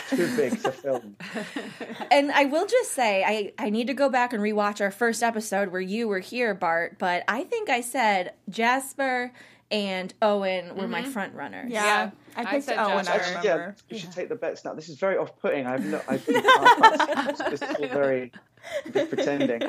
too 0.09 0.35
big 0.35 0.61
to 0.63 0.71
film. 0.71 1.15
And 2.11 2.31
I 2.31 2.45
will 2.45 2.65
just 2.65 2.91
say, 2.93 3.23
I, 3.23 3.51
I 3.57 3.69
need 3.69 3.87
to 3.87 3.93
go 3.93 4.09
back 4.09 4.33
and 4.33 4.41
rewatch 4.41 4.81
our 4.81 4.91
first 4.91 5.21
episode 5.23 5.69
where 5.71 5.81
you 5.81 6.07
were 6.07 6.19
here, 6.19 6.53
Bart. 6.53 6.97
But 6.99 7.23
I 7.27 7.43
think 7.43 7.69
I 7.69 7.81
said 7.81 8.33
Jasper 8.49 9.31
and 9.69 10.13
Owen 10.21 10.75
were 10.77 10.87
my 10.87 11.03
front 11.03 11.33
runners. 11.35 11.69
Yeah, 11.71 11.83
Yeah, 11.83 12.11
I 12.37 12.41
I 12.41 12.45
picked 12.45 12.63
said 12.65 12.77
Owen. 12.77 13.03
Josh. 13.05 13.07
I 13.13 13.15
Actually, 13.17 13.49
remember. 13.49 13.75
yeah, 13.89 13.93
we 13.93 13.99
should 13.99 14.11
take 14.13 14.29
the 14.29 14.35
bets 14.35 14.63
now. 14.63 14.73
This 14.73 14.87
is 14.89 14.97
very 14.97 15.17
off-putting. 15.17 15.65
I've 15.67 15.85
no, 15.85 16.01
I 16.07 16.17
think 16.17 16.43
I- 16.45 17.33
this 17.49 17.61
is 17.61 17.69
all 17.75 17.87
very 17.89 18.31
just 18.31 18.56
pretending. 18.91 19.61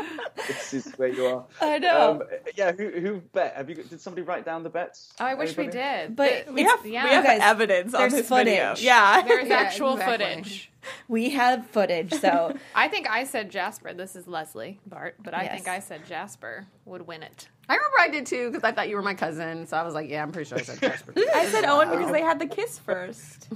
This 0.47 0.75
is 0.75 0.93
where 0.95 1.09
you 1.09 1.27
are. 1.27 1.45
I 1.61 1.79
know. 1.79 2.11
Um, 2.13 2.23
yeah, 2.57 2.73
who 2.73 2.91
who 2.91 3.21
bet? 3.33 3.55
Have 3.57 3.69
you? 3.69 3.77
Did 3.77 4.01
somebody 4.01 4.23
write 4.23 4.45
down 4.45 4.63
the 4.63 4.71
bets? 4.71 5.13
Oh, 5.21 5.25
I 5.25 5.35
wish 5.35 5.57
we 5.57 5.67
did. 5.67 6.17
But 6.17 6.53
We 6.53 6.63
have 6.63 6.85
yeah. 6.87 7.05
we 7.05 7.11
have 7.11 7.25
guys, 7.25 7.41
evidence 7.43 7.95
on 7.95 8.01
there's 8.03 8.13
this 8.13 8.29
video. 8.29 8.71
footage. 8.75 8.83
Yeah, 8.89 9.23
there's 9.27 9.49
Yeah, 9.49 9.57
actual 9.57 9.95
exactly. 9.95 10.27
footage. 10.27 10.71
we 11.09 11.31
have 11.31 11.67
footage. 11.69 12.13
So 12.15 12.57
I 12.75 12.89
think 12.89 13.09
I 13.11 13.25
said 13.25 13.51
Jasper. 13.51 13.93
This 13.95 14.17
is 14.17 14.27
Lesley 14.27 14.81
Bart, 14.87 15.17
but 15.23 15.35
I 15.35 15.43
Yes. 15.45 15.53
think 15.55 15.69
I 15.69 15.81
said 15.81 16.07
Jasper 16.07 16.67
would 16.85 17.07
win 17.07 17.23
it. 17.23 17.49
I 17.71 17.75
remember 17.75 17.97
I 18.01 18.09
did 18.09 18.25
too 18.25 18.49
because 18.51 18.65
I 18.65 18.73
thought 18.73 18.89
you 18.89 18.97
were 18.97 19.03
my 19.03 19.13
cousin, 19.13 19.67
so 19.67 19.77
I 19.77 19.83
was 19.83 19.93
like, 19.93 20.09
yeah, 20.09 20.23
I'm 20.23 20.33
pretty 20.33 20.49
sure 20.49 20.57
I 20.59 20.63
said 20.63 20.81
Jasper. 20.81 21.13
I 21.35 21.45
said 21.47 21.67
Owen 21.67 21.91
because 21.91 22.11
they 22.11 22.23
had 22.23 22.39
the 22.39 22.47
kiss 22.47 22.79
first. 22.79 23.47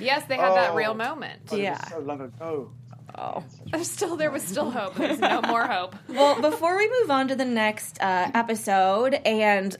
Yes, 0.00 0.24
they 0.26 0.36
had 0.36 0.54
that 0.54 0.72
Oh. 0.72 0.76
real 0.76 0.92
moment. 0.92 1.40
Oh, 1.50 1.54
it 1.54 1.58
was 1.58 1.60
Yeah. 1.60 1.88
so 1.88 2.00
long 2.00 2.20
ago. 2.20 2.70
Oh. 3.18 3.44
There's 3.70 3.90
still 3.90 4.16
there 4.16 4.30
was 4.30 4.42
still 4.42 4.70
hope. 4.70 4.94
There's 4.94 5.18
no 5.18 5.42
more 5.42 5.66
hope. 5.66 5.94
well, 6.08 6.40
before 6.40 6.76
we 6.76 6.88
move 7.00 7.10
on 7.10 7.28
to 7.28 7.36
the 7.36 7.44
next 7.44 8.00
uh, 8.00 8.30
episode 8.34 9.14
and 9.24 9.76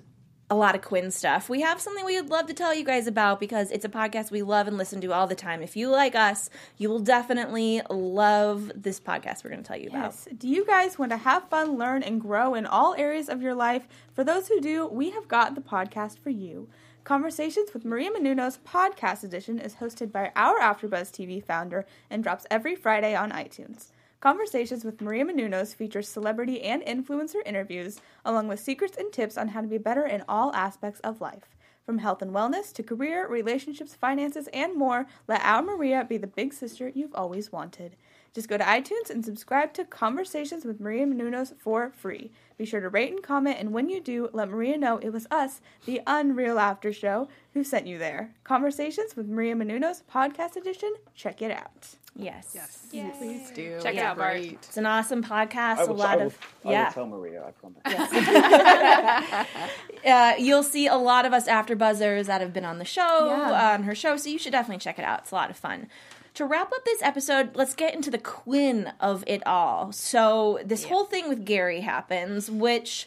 a 0.50 0.54
lot 0.54 0.74
of 0.74 0.82
Quinn 0.82 1.10
stuff, 1.10 1.48
we 1.48 1.62
have 1.62 1.80
something 1.80 2.04
we 2.04 2.20
would 2.20 2.30
love 2.30 2.46
to 2.46 2.54
tell 2.54 2.74
you 2.74 2.84
guys 2.84 3.06
about 3.06 3.40
because 3.40 3.70
it's 3.70 3.84
a 3.84 3.88
podcast 3.88 4.30
we 4.30 4.42
love 4.42 4.68
and 4.68 4.76
listen 4.76 5.00
to 5.00 5.12
all 5.12 5.26
the 5.26 5.34
time. 5.34 5.62
If 5.62 5.76
you 5.76 5.88
like 5.88 6.14
us, 6.14 6.50
you 6.76 6.90
will 6.90 6.98
definitely 7.00 7.80
love 7.88 8.70
this 8.74 9.00
podcast 9.00 9.42
we're 9.42 9.50
going 9.50 9.62
to 9.62 9.66
tell 9.66 9.78
you 9.78 9.88
about. 9.88 10.12
Yes. 10.12 10.28
Do 10.36 10.48
you 10.48 10.66
guys 10.66 10.98
want 10.98 11.12
to 11.12 11.16
have 11.16 11.48
fun, 11.48 11.78
learn, 11.78 12.02
and 12.02 12.20
grow 12.20 12.54
in 12.54 12.66
all 12.66 12.94
areas 12.94 13.28
of 13.28 13.40
your 13.40 13.54
life? 13.54 13.88
For 14.12 14.22
those 14.22 14.48
who 14.48 14.60
do, 14.60 14.86
we 14.86 15.10
have 15.10 15.28
got 15.28 15.54
the 15.54 15.62
podcast 15.62 16.18
for 16.18 16.30
you. 16.30 16.68
Conversations 17.04 17.74
with 17.74 17.84
Maria 17.84 18.10
Menounos 18.10 18.58
podcast 18.66 19.24
edition 19.24 19.58
is 19.58 19.74
hosted 19.74 20.10
by 20.10 20.32
our 20.34 20.58
AfterBuzz 20.58 21.12
TV 21.12 21.44
founder 21.44 21.84
and 22.08 22.22
drops 22.22 22.46
every 22.50 22.74
Friday 22.74 23.14
on 23.14 23.30
iTunes. 23.30 23.88
Conversations 24.20 24.86
with 24.86 25.02
Maria 25.02 25.26
Menounos 25.26 25.74
features 25.74 26.08
celebrity 26.08 26.62
and 26.62 26.82
influencer 26.82 27.42
interviews, 27.44 28.00
along 28.24 28.48
with 28.48 28.58
secrets 28.58 28.96
and 28.96 29.12
tips 29.12 29.36
on 29.36 29.48
how 29.48 29.60
to 29.60 29.66
be 29.66 29.76
better 29.76 30.06
in 30.06 30.24
all 30.26 30.54
aspects 30.54 31.00
of 31.00 31.20
life. 31.20 31.54
From 31.84 31.98
health 31.98 32.22
and 32.22 32.30
wellness 32.30 32.72
to 32.72 32.82
career, 32.82 33.28
relationships, 33.28 33.94
finances, 33.94 34.48
and 34.54 34.74
more, 34.74 35.06
let 35.28 35.42
our 35.44 35.60
Maria 35.60 36.06
be 36.08 36.16
the 36.16 36.26
big 36.26 36.54
sister 36.54 36.88
you've 36.88 37.14
always 37.14 37.52
wanted. 37.52 37.96
Just 38.34 38.48
go 38.48 38.58
to 38.58 38.64
iTunes 38.64 39.10
and 39.10 39.24
subscribe 39.24 39.72
to 39.74 39.84
Conversations 39.84 40.64
with 40.64 40.80
Maria 40.80 41.06
Menounos 41.06 41.54
for 41.56 41.90
free. 41.96 42.32
Be 42.58 42.64
sure 42.64 42.80
to 42.80 42.88
rate 42.88 43.12
and 43.12 43.22
comment, 43.22 43.58
and 43.60 43.72
when 43.72 43.88
you 43.88 44.00
do, 44.00 44.28
let 44.32 44.48
Maria 44.48 44.76
know 44.76 44.98
it 44.98 45.10
was 45.10 45.26
us, 45.30 45.60
the 45.86 46.00
Unreal 46.06 46.58
After 46.58 46.92
Show, 46.92 47.28
who 47.52 47.62
sent 47.62 47.86
you 47.86 47.96
there. 47.98 48.32
Conversations 48.42 49.14
with 49.16 49.28
Maria 49.28 49.54
Menounos 49.54 50.02
Podcast 50.12 50.56
Edition. 50.56 50.92
Check 51.14 51.42
it 51.42 51.52
out. 51.52 51.94
Yes. 52.16 52.56
Yes, 52.92 53.16
please 53.18 53.50
do. 53.50 53.80
Check 53.82 53.96
it 53.96 53.98
out, 54.02 54.16
Bart. 54.16 54.36
It's 54.38 54.76
an 54.76 54.86
awesome 54.86 55.22
podcast. 55.22 55.78
I 55.78 55.82
a 55.82 55.86
will, 55.88 55.96
lot 55.96 56.10
I 56.10 56.16
will, 56.16 56.26
of 56.26 56.38
I 56.64 56.66
will 56.68 56.72
yeah. 56.72 56.88
tell 56.90 57.06
Maria. 57.06 57.44
I 57.44 57.50
promise. 57.52 59.48
Uh, 60.04 60.34
you'll 60.38 60.62
see 60.62 60.86
a 60.86 60.96
lot 60.96 61.24
of 61.24 61.32
us 61.32 61.48
after 61.48 61.74
buzzers 61.74 62.26
that 62.26 62.42
have 62.42 62.52
been 62.52 62.66
on 62.66 62.78
the 62.78 62.84
show 62.84 63.26
Yeah. 63.26 63.72
on 63.72 63.84
her 63.84 63.94
show, 63.94 64.18
so 64.18 64.28
you 64.28 64.36
should 64.38 64.52
definitely 64.52 64.78
check 64.78 64.98
it 64.98 65.04
out. 65.04 65.20
It's 65.20 65.30
a 65.30 65.34
lot 65.34 65.48
of 65.48 65.56
fun. 65.56 65.88
To 66.34 66.44
wrap 66.44 66.72
up 66.72 66.84
this 66.84 67.00
episode, 67.00 67.54
let's 67.54 67.74
get 67.74 67.94
into 67.94 68.10
the 68.10 68.18
Quinn 68.18 68.92
of 68.98 69.22
it 69.26 69.46
all. 69.46 69.92
So 69.92 70.58
this 70.64 70.84
whole 70.84 71.04
thing 71.04 71.28
with 71.28 71.44
Gary 71.44 71.80
happens, 71.80 72.50
which 72.50 73.06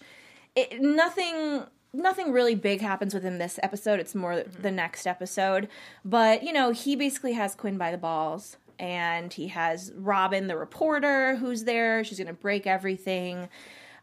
it, 0.56 0.80
nothing 0.82 1.66
nothing 1.94 2.32
really 2.32 2.56
big 2.56 2.80
happens 2.80 3.14
within 3.14 3.38
this 3.38 3.60
episode. 3.64 4.00
It's 4.00 4.16
more 4.16 4.44
the 4.44 4.72
next 4.72 5.08
episode. 5.08 5.68
But, 6.06 6.44
you 6.44 6.54
know, 6.54 6.72
he 6.72 6.96
basically 6.96 7.34
has 7.34 7.56
Quinn 7.56 7.78
by 7.78 7.92
the 7.92 7.98
balls 7.98 8.58
and 8.80 9.34
he 9.34 9.48
has 9.48 9.92
Robin 9.96 10.48
the 10.48 10.56
reporter 10.56 11.36
who's 11.36 11.64
there. 11.64 12.04
She's 12.04 12.20
going 12.20 12.28
to 12.28 12.34
break 12.34 12.66
everything. 12.66 13.50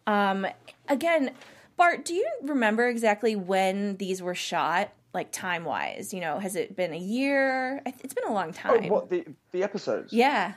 Um 0.07 0.47
again, 0.87 1.31
Bart, 1.79 2.05
do 2.05 2.13
you 2.13 2.29
remember 2.43 2.89
exactly 2.89 3.35
when 3.37 3.97
these 3.97 4.21
were 4.21 4.35
shot? 4.35 4.93
Like 5.15 5.31
time 5.31 5.65
wise, 5.65 6.13
you 6.13 6.21
know, 6.21 6.41
has 6.41 6.57
it 6.57 6.75
been 6.77 6.93
a 6.93 6.99
year? 6.99 7.81
It's 7.87 8.13
been 8.13 8.25
a 8.29 8.33
long 8.33 8.49
Oh, 8.49 8.53
time. 8.53 8.89
what 8.89 9.09
the 9.09 9.25
the 9.53 9.63
episodes? 9.63 10.13
Yeah. 10.13 10.55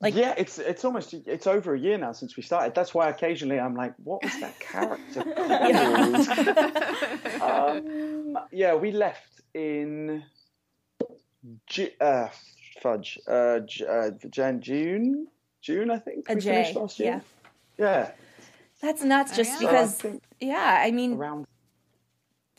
Like- 0.00 0.14
yeah, 0.14 0.34
it's 0.36 0.58
it's 0.58 0.84
almost 0.84 1.14
it's 1.14 1.46
over 1.48 1.74
a 1.74 1.78
year 1.78 1.96
now 1.98 2.12
since 2.12 2.36
we 2.36 2.42
started. 2.42 2.74
That's 2.74 2.94
why 2.94 3.08
occasionally 3.08 3.58
I'm 3.58 3.74
like, 3.74 3.94
what 4.04 4.22
was 4.22 4.38
that 4.40 4.60
character 4.60 5.24
called? 7.38 7.76
um, 7.78 8.38
yeah, 8.52 8.74
we 8.74 8.92
left 8.92 9.40
in 9.54 10.22
Ju- 11.66 11.90
uh, 12.00 12.28
fudge 12.82 13.18
uh, 13.26 13.60
J- 13.60 13.86
uh, 13.86 14.10
Jan 14.30 14.60
June 14.60 15.26
June 15.62 15.90
I 15.90 15.98
think 15.98 16.28
A 16.28 16.34
we 16.34 16.40
J, 16.40 16.50
finished 16.50 16.76
last 16.76 17.00
year. 17.00 17.22
Yeah, 17.78 18.10
That's 18.82 19.02
nuts 19.02 19.36
just 19.36 19.50
yeah? 19.50 19.58
So 19.58 19.66
I 19.66 19.70
because 19.70 20.06
yeah, 20.40 20.82
I 20.86 20.90
mean 20.92 21.14
around 21.14 21.46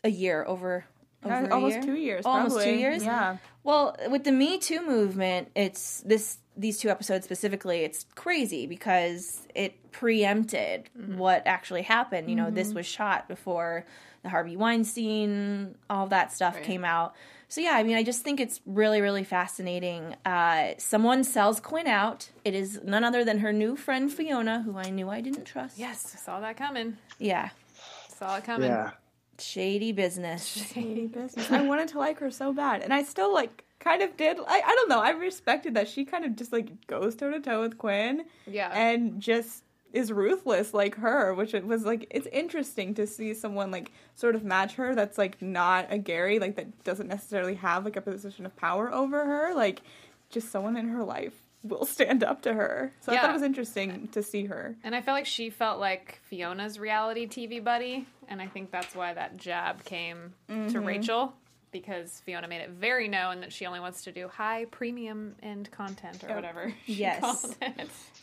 a 0.04 0.10
year 0.10 0.44
over 0.46 0.86
Over 1.24 1.46
a 1.46 1.54
almost 1.54 1.76
year? 1.76 1.84
two 1.84 1.96
years. 1.96 2.26
Almost 2.26 2.64
two 2.64 2.74
years? 2.74 3.04
Yeah. 3.04 3.38
Well, 3.64 3.96
with 4.10 4.24
the 4.24 4.32
Me 4.32 4.58
Too 4.58 4.86
movement, 4.86 5.50
it's 5.56 6.02
this 6.02 6.38
these 6.56 6.78
two 6.78 6.90
episodes 6.90 7.26
specifically. 7.26 7.80
It's 7.80 8.06
crazy 8.16 8.68
because 8.68 9.48
it 9.56 9.92
preempted 9.92 10.90
what 10.94 11.44
actually 11.46 11.84
happened. 11.84 12.30
You 12.30 12.36
know, 12.36 12.52
this 12.52 12.74
was 12.74 12.86
shot 12.86 13.28
before 13.28 13.86
the 14.24 14.30
Harvey 14.30 14.58
Weinstein, 14.58 15.76
all 15.90 16.08
that 16.08 16.34
stuff 16.34 16.62
came 16.62 16.84
out. 16.84 17.16
So 17.48 17.62
yeah, 17.62 17.72
I 17.72 17.84
mean, 17.84 17.96
I 17.96 18.04
just 18.04 18.24
think 18.24 18.40
it's 18.40 18.62
really, 18.66 19.02
really 19.02 19.24
fascinating. 19.24 20.16
Uh, 20.26 20.74
someone 20.78 21.24
sells 21.24 21.60
Quinn 21.60 21.88
out. 21.88 22.30
It 22.46 22.54
is 22.54 22.82
none 22.84 23.04
other 23.04 23.24
than 23.24 23.40
her 23.40 23.52
new 23.54 23.76
friend 23.76 24.12
Fiona, 24.12 24.62
who 24.62 24.78
I 24.78 24.90
knew 24.90 25.10
I 25.10 25.22
didn't 25.22 25.46
trust. 25.46 25.78
Yes, 25.78 26.22
saw 26.24 26.40
that 26.42 26.58
coming. 26.58 26.98
Yeah, 27.18 27.50
Saw 28.20 28.36
it 28.36 28.44
coming. 28.44 28.70
Yeah. 28.70 28.92
Shady 29.40 29.92
business. 29.92 30.46
Shady 30.74 31.08
business. 31.14 31.52
I 31.52 31.62
wanted 31.62 31.88
to 31.90 32.00
like 32.00 32.20
her 32.20 32.32
so 32.32 32.54
bad, 32.54 32.82
and 32.82 32.94
I 32.94 33.04
still 33.04 33.34
like 33.34 33.64
kind 33.80 34.02
of 34.02 34.16
did. 34.18 34.38
I 34.40 34.62
I 34.66 34.76
don't 34.76 34.90
know. 34.90 35.00
I 35.02 35.12
respected 35.12 35.74
that 35.76 35.88
she 35.88 36.06
kind 36.06 36.26
of 36.26 36.36
just 36.36 36.52
like 36.52 36.88
goes 36.88 37.16
toe 37.16 37.32
to 37.32 37.40
toe 37.40 37.62
with 37.62 37.78
Quinn. 37.78 38.26
Yeah. 38.48 38.72
and 38.74 39.20
just 39.22 39.64
is 39.92 40.12
ruthless 40.12 40.72
like 40.74 40.96
her, 40.96 41.34
which 41.34 41.54
it 41.56 41.66
was 41.66 41.84
like 41.84 42.06
it's 42.12 42.28
interesting 42.28 42.94
to 42.94 43.08
see 43.08 43.34
someone 43.34 43.72
like 43.72 43.92
sort 44.16 44.36
of 44.36 44.44
match 44.44 44.76
her 44.76 44.94
that's 44.94 45.18
like 45.18 45.42
not 45.42 45.88
a 45.90 45.98
Gary, 45.98 46.38
like 46.40 46.56
that 46.58 46.84
doesn't 46.84 47.08
necessarily 47.08 47.56
have 47.56 47.86
like 47.86 47.96
a 47.96 48.02
position 48.02 48.46
of 48.46 48.56
power 48.56 48.94
over 48.94 49.26
her, 49.26 49.54
like 49.56 49.82
just 50.30 50.52
someone 50.52 50.78
in 50.78 50.90
her 50.90 51.04
life 51.04 51.34
will 51.64 51.86
stand 51.86 52.24
up 52.24 52.42
to 52.44 52.54
her. 52.54 52.94
So 53.02 53.12
I 53.12 53.18
thought 53.18 53.32
it 53.32 53.34
was 53.34 53.42
interesting 53.42 54.08
to 54.10 54.22
see 54.24 54.46
her. 54.46 54.76
And 54.84 54.96
I 54.96 55.02
felt 55.02 55.16
like 55.18 55.26
she 55.26 55.50
felt 55.50 55.80
like 55.80 56.20
Fiona's 56.30 56.80
reality 56.80 57.28
TV 57.28 57.62
buddy, 57.64 58.06
and 58.30 58.42
I 58.42 58.48
think 58.48 58.72
that's 58.72 58.96
why 58.96 59.14
that 59.14 59.38
jab 59.38 59.84
came 59.84 60.34
to 60.48 60.80
Rachel 60.80 61.34
because 61.72 62.22
Fiona 62.26 62.48
made 62.48 62.62
it 62.62 62.70
very 62.72 63.08
known 63.08 63.42
that 63.42 63.54
she 63.54 63.66
only 63.68 63.80
wants 63.80 64.04
to 64.06 64.12
do 64.12 64.28
high 64.28 64.66
premium 64.72 65.36
end 65.44 65.70
content 65.72 66.24
or 66.28 66.34
whatever. 66.34 66.74
she 66.86 66.94
Yes. 66.94 67.56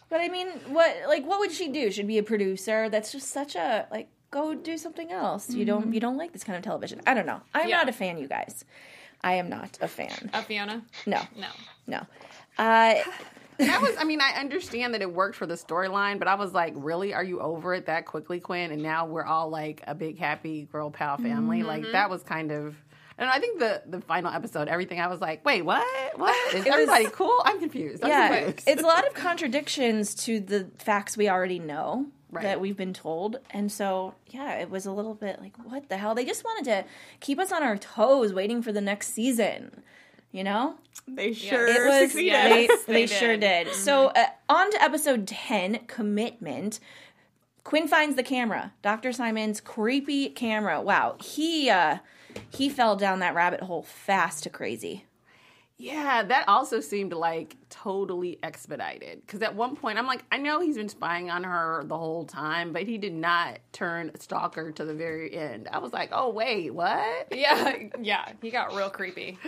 But 0.09 0.21
I 0.21 0.29
mean, 0.29 0.49
what 0.69 0.95
like 1.07 1.25
what 1.25 1.39
would 1.41 1.53
she 1.53 1.69
do? 1.69 1.91
She'd 1.91 2.07
be 2.09 2.19
a 2.19 2.23
producer. 2.23 2.89
That's 2.89 3.13
just 3.13 3.29
such 3.29 3.55
a 3.55 3.87
like 3.91 4.09
go 4.33 4.55
do 4.55 4.77
something 4.77 5.13
else. 5.13 5.51
You 5.51 5.65
don't 5.65 5.93
you 5.95 6.01
don't 6.01 6.17
like 6.17 6.33
this 6.33 6.43
kind 6.45 6.57
of 6.57 6.65
television. 6.65 7.01
I 7.07 7.15
don't 7.15 7.27
know. 7.27 7.41
I'm 7.55 7.69
Yeah. 7.69 7.77
not 7.79 7.89
a 7.89 7.93
fan, 7.93 8.19
you 8.19 8.27
guys. 8.27 8.65
I 9.23 9.35
am 9.35 9.49
not 9.49 9.79
a 9.81 9.89
fan. 9.89 10.31
Uh, 10.33 10.43
Fiona? 10.43 10.83
No, 11.07 11.23
No. 11.37 11.49
no. 11.87 12.07
Uh, 12.59 12.95
That 13.59 13.81
was, 13.81 13.95
I 13.99 14.05
mean, 14.05 14.21
I 14.21 14.39
understand 14.39 14.95
that 14.95 15.03
it 15.03 15.13
worked 15.13 15.37
for 15.37 15.47
the 15.47 15.55
storyline, 15.55 16.19
but 16.19 16.29
I 16.29 16.35
was 16.35 16.53
like, 16.53 16.75
really? 16.77 17.15
Are 17.15 17.25
you 17.25 17.41
over 17.41 17.75
it 17.75 17.87
that 17.87 18.07
quickly, 18.07 18.41
Quinn? 18.41 18.71
And 18.71 18.83
now 18.83 19.07
we're 19.07 19.25
all 19.25 19.49
like 19.49 19.83
a 19.87 19.95
big 19.95 20.19
happy 20.19 20.69
girl 20.71 20.91
pal 20.91 21.17
family. 21.17 21.63
Like 21.63 21.83
mm-hmm. 21.83 21.93
that 21.93 22.11
was 22.11 22.23
kind 22.23 22.53
of. 22.53 22.77
And 23.19 23.31
I 23.31 23.39
think 23.39 23.59
the 23.59 23.83
the 23.87 24.01
final 24.03 24.31
episode, 24.31 24.69
everything, 24.69 25.01
I 25.01 25.07
was 25.07 25.21
like, 25.21 25.45
wait, 25.45 25.63
what? 25.63 26.19
What 26.19 26.35
is 26.55 26.67
everybody 26.67 27.07
cool? 27.07 27.41
I'm 27.45 27.59
confused. 27.59 28.05
I'm 28.05 28.11
yeah, 28.11 28.41
confused. 28.45 28.69
it's 28.69 28.83
a 28.83 28.87
lot 28.87 29.07
of 29.07 29.15
contradictions 29.15 30.15
to 30.27 30.41
the 30.41 30.71
facts 30.79 31.17
we 31.17 31.29
already 31.29 31.59
know 31.59 32.07
Right. 32.29 32.43
that 32.43 32.61
we've 32.61 32.77
been 32.77 32.93
told, 32.93 33.39
and 33.51 33.71
so 33.71 34.15
yeah, 34.27 34.55
it 34.59 34.69
was 34.69 34.85
a 34.85 34.91
little 34.91 35.15
bit 35.15 35.41
like, 35.41 35.57
what 35.65 35.89
the 35.89 35.97
hell? 35.97 36.15
They 36.17 36.25
just 36.25 36.45
wanted 36.45 36.65
to 36.65 36.85
keep 37.21 37.39
us 37.39 37.53
on 37.53 37.63
our 37.63 37.79
toes, 37.79 38.33
waiting 38.33 38.63
for 38.63 38.73
the 38.73 38.81
next 38.81 39.15
season. 39.15 39.85
You 40.37 40.45
know, 40.45 40.75
They 41.09 41.33
sure 41.33 41.67
it 41.67 41.89
was 41.89 42.11
succeeded. 42.11 42.27
yeah. 42.27 42.49
they, 42.51 42.67
they, 42.67 42.77
they 42.87 43.07
sure 43.07 43.39
did. 43.39 43.65
did 43.69 43.75
so 43.75 44.09
uh, 44.09 44.27
on 44.51 44.71
to 44.71 44.83
episode 44.83 45.27
10 45.27 45.87
commitment. 45.87 46.79
Quinn 47.65 47.89
finds 47.89 48.17
the 48.17 48.23
camera. 48.23 48.75
Dr 48.83 49.13
simon's 49.13 49.63
creepy 49.63 50.29
camera. 50.29 50.79
Wow. 50.83 51.17
He 51.23 51.71
uh 51.71 51.99
he 52.51 52.69
fell 52.69 52.97
down 52.97 53.21
that 53.21 53.35
rabbit 53.35 53.63
hole 53.63 53.83
fast 53.83 54.43
to 54.43 54.51
crazy. 54.51 55.07
Yeah, 55.79 56.23
that 56.23 56.47
also 56.49 56.81
seemed 56.81 57.15
like 57.15 57.57
totally 57.87 58.37
expedited. 58.43 59.21
Because 59.25 59.43
at 59.43 59.55
one 59.55 59.77
point, 59.77 59.97
I'm 59.97 60.07
like, 60.07 60.25
I 60.33 60.39
know 60.39 60.61
he's 60.61 60.77
been 60.77 60.89
spying 60.89 61.31
on 61.31 61.45
her 61.45 61.85
the 61.87 61.97
whole 61.97 62.25
time, 62.25 62.73
but 62.73 62.83
he 62.83 62.99
did 62.99 63.13
not 63.15 63.59
turn 63.73 64.11
a 64.13 64.21
stalker 64.21 64.73
to 64.73 64.85
the 64.85 64.93
very 64.95 65.33
end. 65.37 65.69
I 65.71 65.79
was 65.79 65.93
like, 65.93 66.09
oh, 66.13 66.31
wait, 66.31 66.71
what? 66.75 67.29
Yeah, 67.37 67.75
yeah, 68.01 68.33
he 68.43 68.51
got 68.51 68.75
real 68.75 68.89
creepy, 68.91 69.39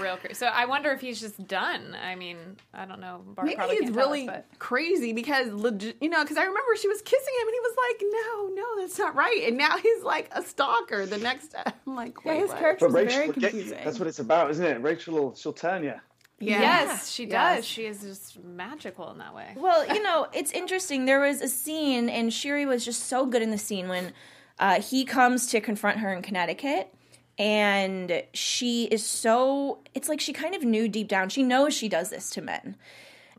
real 0.00 0.16
creepy. 0.16 0.34
So 0.34 0.46
I 0.46 0.64
wonder 0.66 0.92
if 0.92 1.00
he's 1.00 1.20
just 1.20 1.46
done. 1.46 1.94
I 2.02 2.14
mean, 2.14 2.38
I 2.72 2.84
don't 2.86 3.00
know. 3.00 3.22
Bart 3.34 3.46
Maybe 3.48 3.60
he's 3.60 3.80
can't 3.80 3.90
us, 3.90 3.96
really 3.96 4.26
but- 4.26 4.46
crazy 4.58 5.12
because, 5.12 5.52
legit, 5.52 5.96
you 6.00 6.08
know, 6.08 6.22
because 6.22 6.36
I 6.38 6.44
remember 6.44 6.76
she 6.80 6.88
was 6.88 7.02
kissing 7.02 7.34
him 7.40 7.48
and 7.48 7.54
he 7.54 7.60
was 7.60 7.76
like, 7.88 8.02
no, 8.12 8.62
no, 8.62 8.80
that's 8.80 8.98
not 8.98 9.14
right. 9.14 9.42
And 9.48 9.58
now 9.58 9.76
he's 9.76 10.02
like 10.04 10.30
a 10.32 10.42
stalker 10.42 11.04
the 11.06 11.18
next 11.18 11.54
I'm 11.86 11.94
like, 11.96 12.16
Yeah, 12.24 12.32
wait, 12.32 12.40
his 12.40 12.50
what? 12.50 12.58
character 12.60 12.88
But 12.88 13.08
very 13.10 13.26
will 13.26 13.34
get 13.34 13.42
you. 13.52 13.60
confusing. 13.60 13.80
That's 13.84 13.98
what 13.98 14.08
it's 14.08 14.20
about, 14.20 14.50
isn't 14.52 14.64
it? 14.64 14.80
Rachel 14.80 15.34
she'll 15.34 15.52
turn 15.52 15.82
you. 15.84 15.94
Yeah. 16.40 16.60
Yes, 16.60 17.10
she 17.10 17.26
does. 17.26 17.58
Yes. 17.58 17.64
She 17.64 17.86
is 17.86 18.00
just 18.02 18.42
magical 18.44 19.10
in 19.12 19.18
that 19.18 19.34
way. 19.34 19.54
well 19.56 19.86
you 19.94 20.02
know 20.08 20.26
it's 20.32 20.50
interesting 20.52 21.04
there 21.04 21.20
was 21.20 21.40
a 21.40 21.48
scene 21.48 22.08
and 22.08 22.30
Shiri 22.30 22.66
was 22.66 22.84
just 22.84 23.04
so 23.04 23.24
good 23.26 23.40
in 23.42 23.50
the 23.50 23.58
scene 23.58 23.88
when 23.88 24.12
uh, 24.58 24.80
he 24.80 25.04
comes 25.04 25.46
to 25.48 25.60
confront 25.60 25.98
her 25.98 26.12
in 26.12 26.22
connecticut 26.22 26.92
and 27.38 28.22
she 28.32 28.84
is 28.84 29.04
so 29.04 29.78
it's 29.94 30.08
like 30.08 30.20
she 30.20 30.32
kind 30.32 30.54
of 30.54 30.62
knew 30.62 30.88
deep 30.88 31.08
down 31.08 31.28
she 31.28 31.42
knows 31.42 31.74
she 31.74 31.88
does 31.88 32.10
this 32.10 32.30
to 32.30 32.40
men 32.40 32.76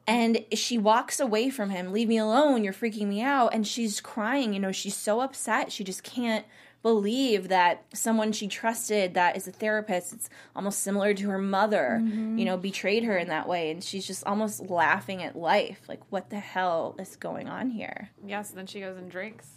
and 0.08 0.44
she 0.54 0.78
walks 0.78 1.20
away 1.20 1.50
from 1.50 1.70
him 1.70 1.92
leave 1.94 2.08
me 2.10 2.18
alone 2.18 2.64
you're 2.64 2.74
freaking 2.74 3.08
me 3.08 3.22
out 3.22 3.54
and 3.54 3.66
she's 3.66 4.02
crying 4.02 4.54
you 4.54 4.60
know 4.60 4.72
she's 4.72 4.96
so 4.96 5.22
upset 5.22 5.72
she 5.72 5.84
just 5.84 6.04
can't 6.04 6.46
believe 6.86 7.48
that 7.48 7.84
someone 7.96 8.32
she 8.32 8.48
trusted 8.48 9.16
that 9.16 9.36
is 9.36 9.48
a 9.48 9.52
therapist 9.52 10.14
it's 10.14 10.30
almost 10.56 10.84
similar 10.84 11.16
to 11.16 11.28
her 11.32 11.40
mother 11.40 12.00
mm-hmm. 12.00 12.38
you 12.38 12.46
know 12.46 12.58
betrayed 12.58 13.04
her 13.04 13.18
in 13.18 13.30
that 13.30 13.48
way. 13.48 13.72
And 13.72 13.84
she's 13.84 14.06
just 14.06 14.24
almost 14.26 14.70
laughing 14.70 15.24
at 15.24 15.36
life. 15.36 15.82
Like 15.88 16.02
what 16.10 16.30
the 16.30 16.40
hell 16.40 16.96
is 17.00 17.16
going 17.16 17.48
on 17.48 17.70
here? 17.70 18.10
Yes, 18.26 18.52
then 18.52 18.68
she 18.68 18.82
goes 18.82 18.98
and 18.98 19.10
drinks. 19.10 19.48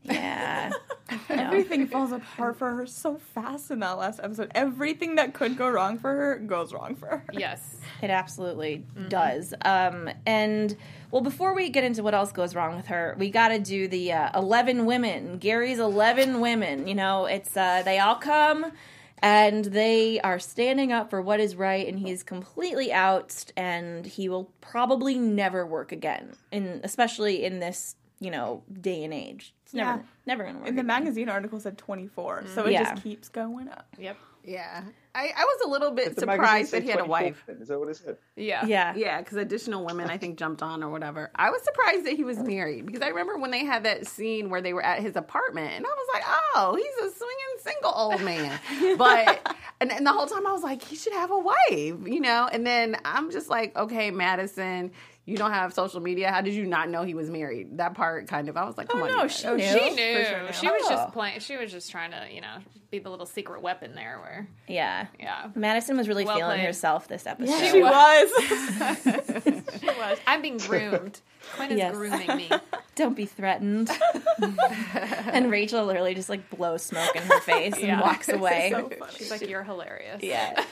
yeah 0.12 0.70
Everything 1.28 1.86
falls 1.86 2.12
apart 2.12 2.56
for 2.56 2.70
her 2.74 2.86
so 2.86 3.16
fast 3.34 3.70
in 3.70 3.80
that 3.80 3.98
last 3.98 4.20
episode. 4.22 4.50
Everything 4.54 5.16
that 5.16 5.34
could 5.34 5.56
go 5.56 5.68
wrong 5.68 5.98
for 5.98 6.10
her 6.10 6.38
goes 6.38 6.72
wrong 6.72 6.94
for 6.94 7.06
her. 7.06 7.24
Yes. 7.32 7.78
It 8.02 8.10
absolutely 8.10 8.84
does. 9.08 9.54
Um, 9.64 10.08
and 10.26 10.76
well, 11.10 11.22
before 11.22 11.54
we 11.54 11.68
get 11.70 11.84
into 11.84 12.02
what 12.02 12.14
else 12.14 12.32
goes 12.32 12.54
wrong 12.54 12.76
with 12.76 12.86
her, 12.86 13.16
we 13.18 13.30
got 13.30 13.48
to 13.48 13.58
do 13.58 13.88
the 13.88 14.12
uh, 14.12 14.38
eleven 14.38 14.86
women. 14.86 15.38
Gary's 15.38 15.78
eleven 15.78 16.40
women. 16.40 16.86
You 16.86 16.94
know, 16.94 17.26
it's 17.26 17.56
uh, 17.56 17.82
they 17.84 17.98
all 17.98 18.16
come 18.16 18.72
and 19.22 19.66
they 19.66 20.18
are 20.20 20.38
standing 20.38 20.92
up 20.92 21.10
for 21.10 21.20
what 21.20 21.40
is 21.40 21.54
right, 21.54 21.86
and 21.86 21.98
he's 21.98 22.22
completely 22.22 22.90
out, 22.90 23.52
and 23.54 24.06
he 24.06 24.30
will 24.30 24.50
probably 24.62 25.18
never 25.18 25.66
work 25.66 25.92
again. 25.92 26.36
In 26.50 26.80
especially 26.84 27.44
in 27.44 27.58
this 27.58 27.96
you 28.20 28.30
know 28.30 28.62
day 28.80 29.02
and 29.04 29.12
age, 29.14 29.54
it's 29.64 29.74
never 29.74 29.98
Yeah. 30.00 30.06
never 30.26 30.44
gonna 30.44 30.58
work. 30.58 30.68
And 30.68 30.76
the 30.76 30.82
again. 30.82 30.86
magazine 30.86 31.28
article 31.28 31.58
said 31.60 31.78
24, 31.78 32.44
so 32.46 32.60
it 32.60 32.64
mm-hmm. 32.64 32.72
Yeah. 32.72 32.90
just 32.90 33.02
keeps 33.02 33.28
going 33.28 33.68
up. 33.68 33.86
Yep. 33.98 34.16
Yeah. 34.44 34.82
I, 35.14 35.32
I 35.36 35.44
was 35.44 35.60
a 35.66 35.68
little 35.68 35.90
bit 35.90 36.18
surprised 36.18 36.72
that 36.72 36.82
he 36.82 36.88
had 36.88 37.00
a 37.00 37.04
24 37.04 37.08
wife. 37.08 37.44
Is 37.60 37.68
that 37.68 37.78
what 37.78 37.88
it 37.88 37.96
said? 37.96 38.16
Yeah. 38.36 38.64
Yeah, 38.64 38.94
Yeah, 38.94 39.18
because 39.18 39.36
additional 39.36 39.84
women, 39.84 40.08
I 40.08 40.18
think, 40.18 40.38
jumped 40.38 40.62
on 40.62 40.82
or 40.84 40.88
whatever. 40.88 41.30
I 41.34 41.50
was 41.50 41.62
surprised 41.62 42.06
that 42.06 42.14
he 42.14 42.22
was 42.24 42.38
married 42.38 42.86
because 42.86 43.02
I 43.02 43.08
remember 43.08 43.36
when 43.36 43.50
they 43.50 43.64
had 43.64 43.84
that 43.84 44.06
scene 44.06 44.50
where 44.50 44.62
they 44.62 44.72
were 44.72 44.84
at 44.84 45.00
his 45.00 45.16
apartment, 45.16 45.72
and 45.74 45.84
I 45.84 45.88
was 45.88 46.08
like, 46.14 46.22
"Oh, 46.54 46.74
he's 46.76 47.12
a 47.12 47.16
swinging 47.16 47.56
single 47.58 47.92
old 47.94 48.22
man." 48.22 48.58
But 48.96 49.56
and, 49.80 49.90
and 49.90 50.06
the 50.06 50.12
whole 50.12 50.26
time 50.26 50.46
I 50.46 50.52
was 50.52 50.62
like, 50.62 50.82
he 50.82 50.94
should 50.96 51.12
have 51.12 51.30
a 51.30 51.38
wife, 51.38 51.58
you 51.70 52.20
know. 52.20 52.48
And 52.50 52.66
then 52.66 52.96
I'm 53.04 53.30
just 53.30 53.48
like, 53.48 53.76
okay, 53.76 54.10
Madison, 54.10 54.92
you 55.30 55.36
don't 55.36 55.52
have 55.52 55.72
social 55.72 56.00
media. 56.00 56.30
How 56.30 56.40
did 56.40 56.54
you 56.54 56.66
not 56.66 56.88
know 56.90 57.02
he 57.04 57.14
was 57.14 57.30
married? 57.30 57.78
That 57.78 57.94
part 57.94 58.26
kind 58.28 58.48
of, 58.48 58.56
I 58.56 58.64
was 58.64 58.76
like, 58.76 58.88
oh, 58.90 58.94
come 58.94 59.02
on, 59.04 59.08
no, 59.16 59.28
she 59.28 59.46
Oh, 59.46 59.56
knew. 59.56 59.64
She 59.64 59.90
knew. 59.90 60.18
For 60.18 60.24
sure 60.24 60.42
knew. 60.42 60.52
She 60.52 60.66
was 60.70 60.82
Oh. 60.86 60.90
just 60.90 61.12
playing. 61.12 61.40
She 61.40 61.56
was 61.56 61.70
just 61.70 61.90
trying 61.90 62.10
to, 62.10 62.26
you 62.32 62.40
know, 62.40 62.56
be 62.90 62.98
the 62.98 63.08
little 63.10 63.26
secret 63.26 63.62
weapon 63.62 63.94
there. 63.94 64.18
Where, 64.20 64.48
yeah. 64.68 65.06
yeah, 65.18 65.48
Madison 65.54 65.96
was 65.96 66.08
really 66.08 66.24
Well 66.24 66.36
feeling 66.36 66.56
played. 66.58 66.66
herself 66.66 67.06
this 67.08 67.26
episode. 67.26 67.70
She 67.70 67.82
was. 67.82 68.30
she 69.80 69.86
was. 69.86 70.18
I'm 70.26 70.42
being 70.42 70.58
groomed. 70.58 71.20
Quinn 71.54 71.72
is 71.72 71.78
Yes. 71.78 71.94
grooming 71.94 72.36
me. 72.36 72.50
Don't 72.96 73.16
be 73.16 73.24
threatened. 73.26 73.90
and 75.32 75.50
Rachel 75.50 75.84
literally 75.86 76.14
just 76.14 76.28
like 76.28 76.48
blows 76.50 76.82
smoke 76.82 77.14
in 77.16 77.22
her 77.22 77.40
face 77.40 77.74
and 77.74 77.82
Yeah. 77.82 78.00
walks 78.02 78.28
away. 78.28 78.74
She's 79.16 79.30
like, 79.30 79.48
"You're 79.48 79.62
hilarious." 79.62 80.22
yeah. 80.22 80.62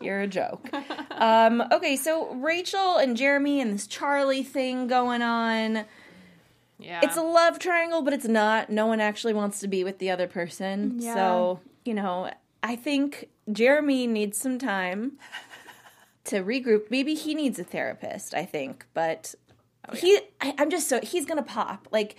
You're 0.00 0.20
a 0.20 0.26
joke. 0.26 0.68
Um, 1.12 1.62
okay, 1.72 1.96
so 1.96 2.34
Rachel 2.34 2.96
and 2.98 3.16
Jeremy 3.16 3.60
and 3.62 3.72
this 3.72 3.86
Charlie 3.86 4.42
thing 4.42 4.86
going 4.88 5.22
on. 5.22 5.86
Yeah. 6.78 7.00
It's 7.02 7.16
a 7.16 7.22
love 7.22 7.58
triangle, 7.58 8.02
but 8.02 8.12
it's 8.12 8.26
not. 8.26 8.70
No 8.70 8.86
one 8.86 9.00
actually 9.00 9.34
wants 9.34 9.60
to 9.60 9.68
be 9.68 9.84
with 9.84 9.98
the 9.98 10.10
other 10.10 10.26
person. 10.26 10.96
Yeah. 10.98 11.14
So, 11.14 11.60
you 11.84 11.94
know, 11.94 12.30
I 12.62 12.76
think 12.76 13.28
Jeremy 13.50 14.06
needs 14.06 14.38
some 14.38 14.58
time 14.58 15.12
to 16.24 16.42
regroup. 16.42 16.90
Maybe 16.90 17.14
he 17.14 17.34
needs 17.34 17.58
a 17.58 17.64
therapist, 17.64 18.34
I 18.34 18.44
think. 18.44 18.86
But 18.92 19.34
oh, 19.88 19.94
he, 19.94 20.20
I, 20.40 20.54
I'm 20.58 20.70
just 20.70 20.88
so, 20.88 21.00
he's 21.00 21.24
going 21.24 21.42
to 21.42 21.48
pop. 21.48 21.88
Like, 21.90 22.16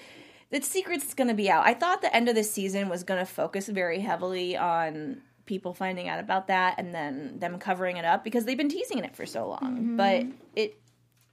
the 0.49 0.61
secret's 0.61 1.13
going 1.13 1.27
to 1.27 1.33
be 1.33 1.49
out. 1.49 1.65
I 1.65 1.73
thought 1.73 2.01
the 2.01 2.15
end 2.15 2.29
of 2.29 2.35
the 2.35 2.43
season 2.43 2.89
was 2.89 3.03
going 3.03 3.19
to 3.19 3.25
focus 3.25 3.67
very 3.67 3.99
heavily 3.99 4.55
on 4.55 5.21
people 5.45 5.73
finding 5.73 6.07
out 6.07 6.19
about 6.19 6.47
that 6.47 6.75
and 6.77 6.93
then 6.93 7.39
them 7.39 7.57
covering 7.57 7.97
it 7.97 8.05
up 8.05 8.23
because 8.23 8.45
they've 8.45 8.57
been 8.57 8.69
teasing 8.69 8.99
it 8.99 9.15
for 9.15 9.25
so 9.25 9.47
long, 9.47 9.77
mm-hmm. 9.77 9.97
but 9.97 10.25
it 10.55 10.79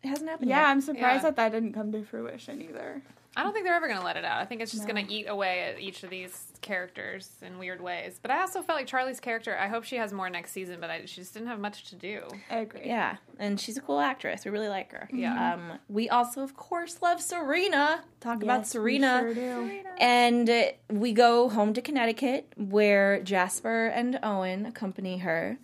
hasn't 0.06 0.28
happened 0.30 0.50
Yeah, 0.50 0.60
yet. 0.62 0.68
I'm 0.68 0.80
surprised 0.80 1.24
Yeah. 1.24 1.30
that 1.30 1.36
that 1.36 1.52
didn't 1.52 1.72
come 1.72 1.92
to 1.92 2.02
fruition 2.04 2.60
either. 2.62 3.02
I 3.36 3.42
don't 3.42 3.52
think 3.52 3.64
they're 3.64 3.74
ever 3.74 3.88
going 3.88 3.98
to 3.98 4.04
let 4.04 4.16
it 4.16 4.24
out. 4.24 4.40
I 4.40 4.44
think 4.44 4.60
it's 4.60 4.70
just 4.70 4.86
going 4.86 5.04
to 5.04 5.12
eat 5.12 5.26
away 5.28 5.62
at 5.62 5.80
each 5.80 6.04
of 6.04 6.10
these 6.10 6.52
characters 6.60 7.30
in 7.42 7.58
weird 7.58 7.80
ways. 7.80 8.20
But 8.22 8.30
I 8.30 8.40
also 8.40 8.62
felt 8.62 8.78
like 8.78 8.86
Charlie's 8.86 9.18
character. 9.18 9.56
I 9.58 9.66
hope 9.66 9.82
she 9.82 9.96
has 9.96 10.12
more 10.12 10.30
next 10.30 10.52
season, 10.52 10.78
but 10.80 10.88
I, 10.88 11.04
she 11.06 11.20
just 11.20 11.34
didn't 11.34 11.48
have 11.48 11.58
much 11.58 11.90
to 11.90 11.96
do. 11.96 12.22
I 12.48 12.58
agree. 12.58 12.82
Yeah, 12.84 13.16
and 13.40 13.58
she's 13.60 13.76
a 13.76 13.80
cool 13.80 13.98
actress. 13.98 14.44
We 14.44 14.52
really 14.52 14.68
like 14.68 14.92
her. 14.92 15.08
Yeah. 15.12 15.54
Um, 15.54 15.80
we 15.88 16.08
also, 16.08 16.42
of 16.42 16.56
course, 16.56 17.02
love 17.02 17.20
Serena. 17.20 18.04
Talk 18.20 18.44
about 18.44 18.60
Yes, 18.60 18.66
we 18.74 18.78
Serena. 18.78 19.18
sure 19.20 19.34
do. 19.34 19.80
And 19.98 20.48
uh, 20.48 20.64
we 20.90 21.12
go 21.12 21.48
home 21.48 21.74
to 21.74 21.82
Connecticut, 21.82 22.52
where 22.56 23.20
Jasper 23.20 23.86
and 23.86 24.20
Owen 24.22 24.64
accompany 24.64 25.18
her. 25.18 25.58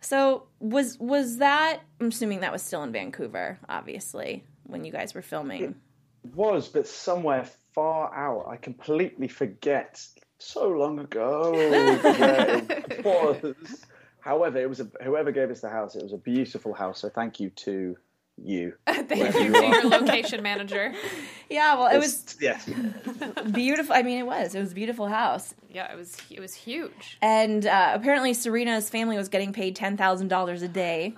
So 0.00 0.44
was 0.60 0.98
was 0.98 1.38
that? 1.38 1.80
I'm 2.00 2.08
assuming 2.08 2.40
that 2.40 2.52
was 2.52 2.62
still 2.62 2.82
in 2.82 2.92
Vancouver, 2.92 3.58
obviously, 3.68 4.44
when 4.64 4.84
you 4.84 4.92
guys 4.92 5.14
were 5.14 5.22
filming. 5.22 5.62
It 5.62 6.34
was, 6.34 6.68
but 6.68 6.86
somewhere 6.86 7.48
far 7.74 8.14
out. 8.14 8.46
I 8.48 8.56
completely 8.56 9.28
forget 9.28 10.04
so 10.38 10.68
long 10.68 10.98
ago 10.98 11.52
it 11.56 13.04
was. 13.04 13.84
However, 14.20 14.58
it 14.58 14.68
was 14.68 14.80
a, 14.80 14.90
whoever 15.02 15.32
gave 15.32 15.50
us 15.50 15.60
the 15.60 15.68
house. 15.68 15.96
It 15.96 16.02
was 16.02 16.12
a 16.12 16.18
beautiful 16.18 16.74
house. 16.74 17.00
So 17.00 17.08
thank 17.08 17.40
you 17.40 17.50
to 17.50 17.96
you. 18.44 18.74
Thank 18.86 19.34
you 19.34 19.42
you 19.44 19.52
to 19.52 19.66
your 19.66 19.88
location 19.88 20.42
manager. 20.42 20.92
Yeah, 21.50 21.76
well, 21.76 21.86
it 21.86 21.96
was 21.96 22.36
yeah. 22.42 22.60
beautiful. 23.52 23.94
I 23.94 24.02
mean, 24.02 24.18
it 24.18 24.26
was. 24.26 24.54
It 24.54 24.60
was 24.60 24.72
a 24.72 24.74
beautiful 24.74 25.06
house. 25.08 25.54
Yeah, 25.70 25.90
it 25.90 25.96
was 25.96 26.14
it 26.28 26.40
was 26.40 26.52
huge. 26.54 27.16
And 27.22 27.64
uh, 27.64 27.92
apparently, 27.94 28.34
Serena's 28.34 28.90
family 28.90 29.16
was 29.16 29.30
getting 29.30 29.54
paid 29.54 29.74
ten 29.74 29.96
thousand 29.96 30.28
dollars 30.28 30.60
a 30.60 30.68
day 30.68 31.14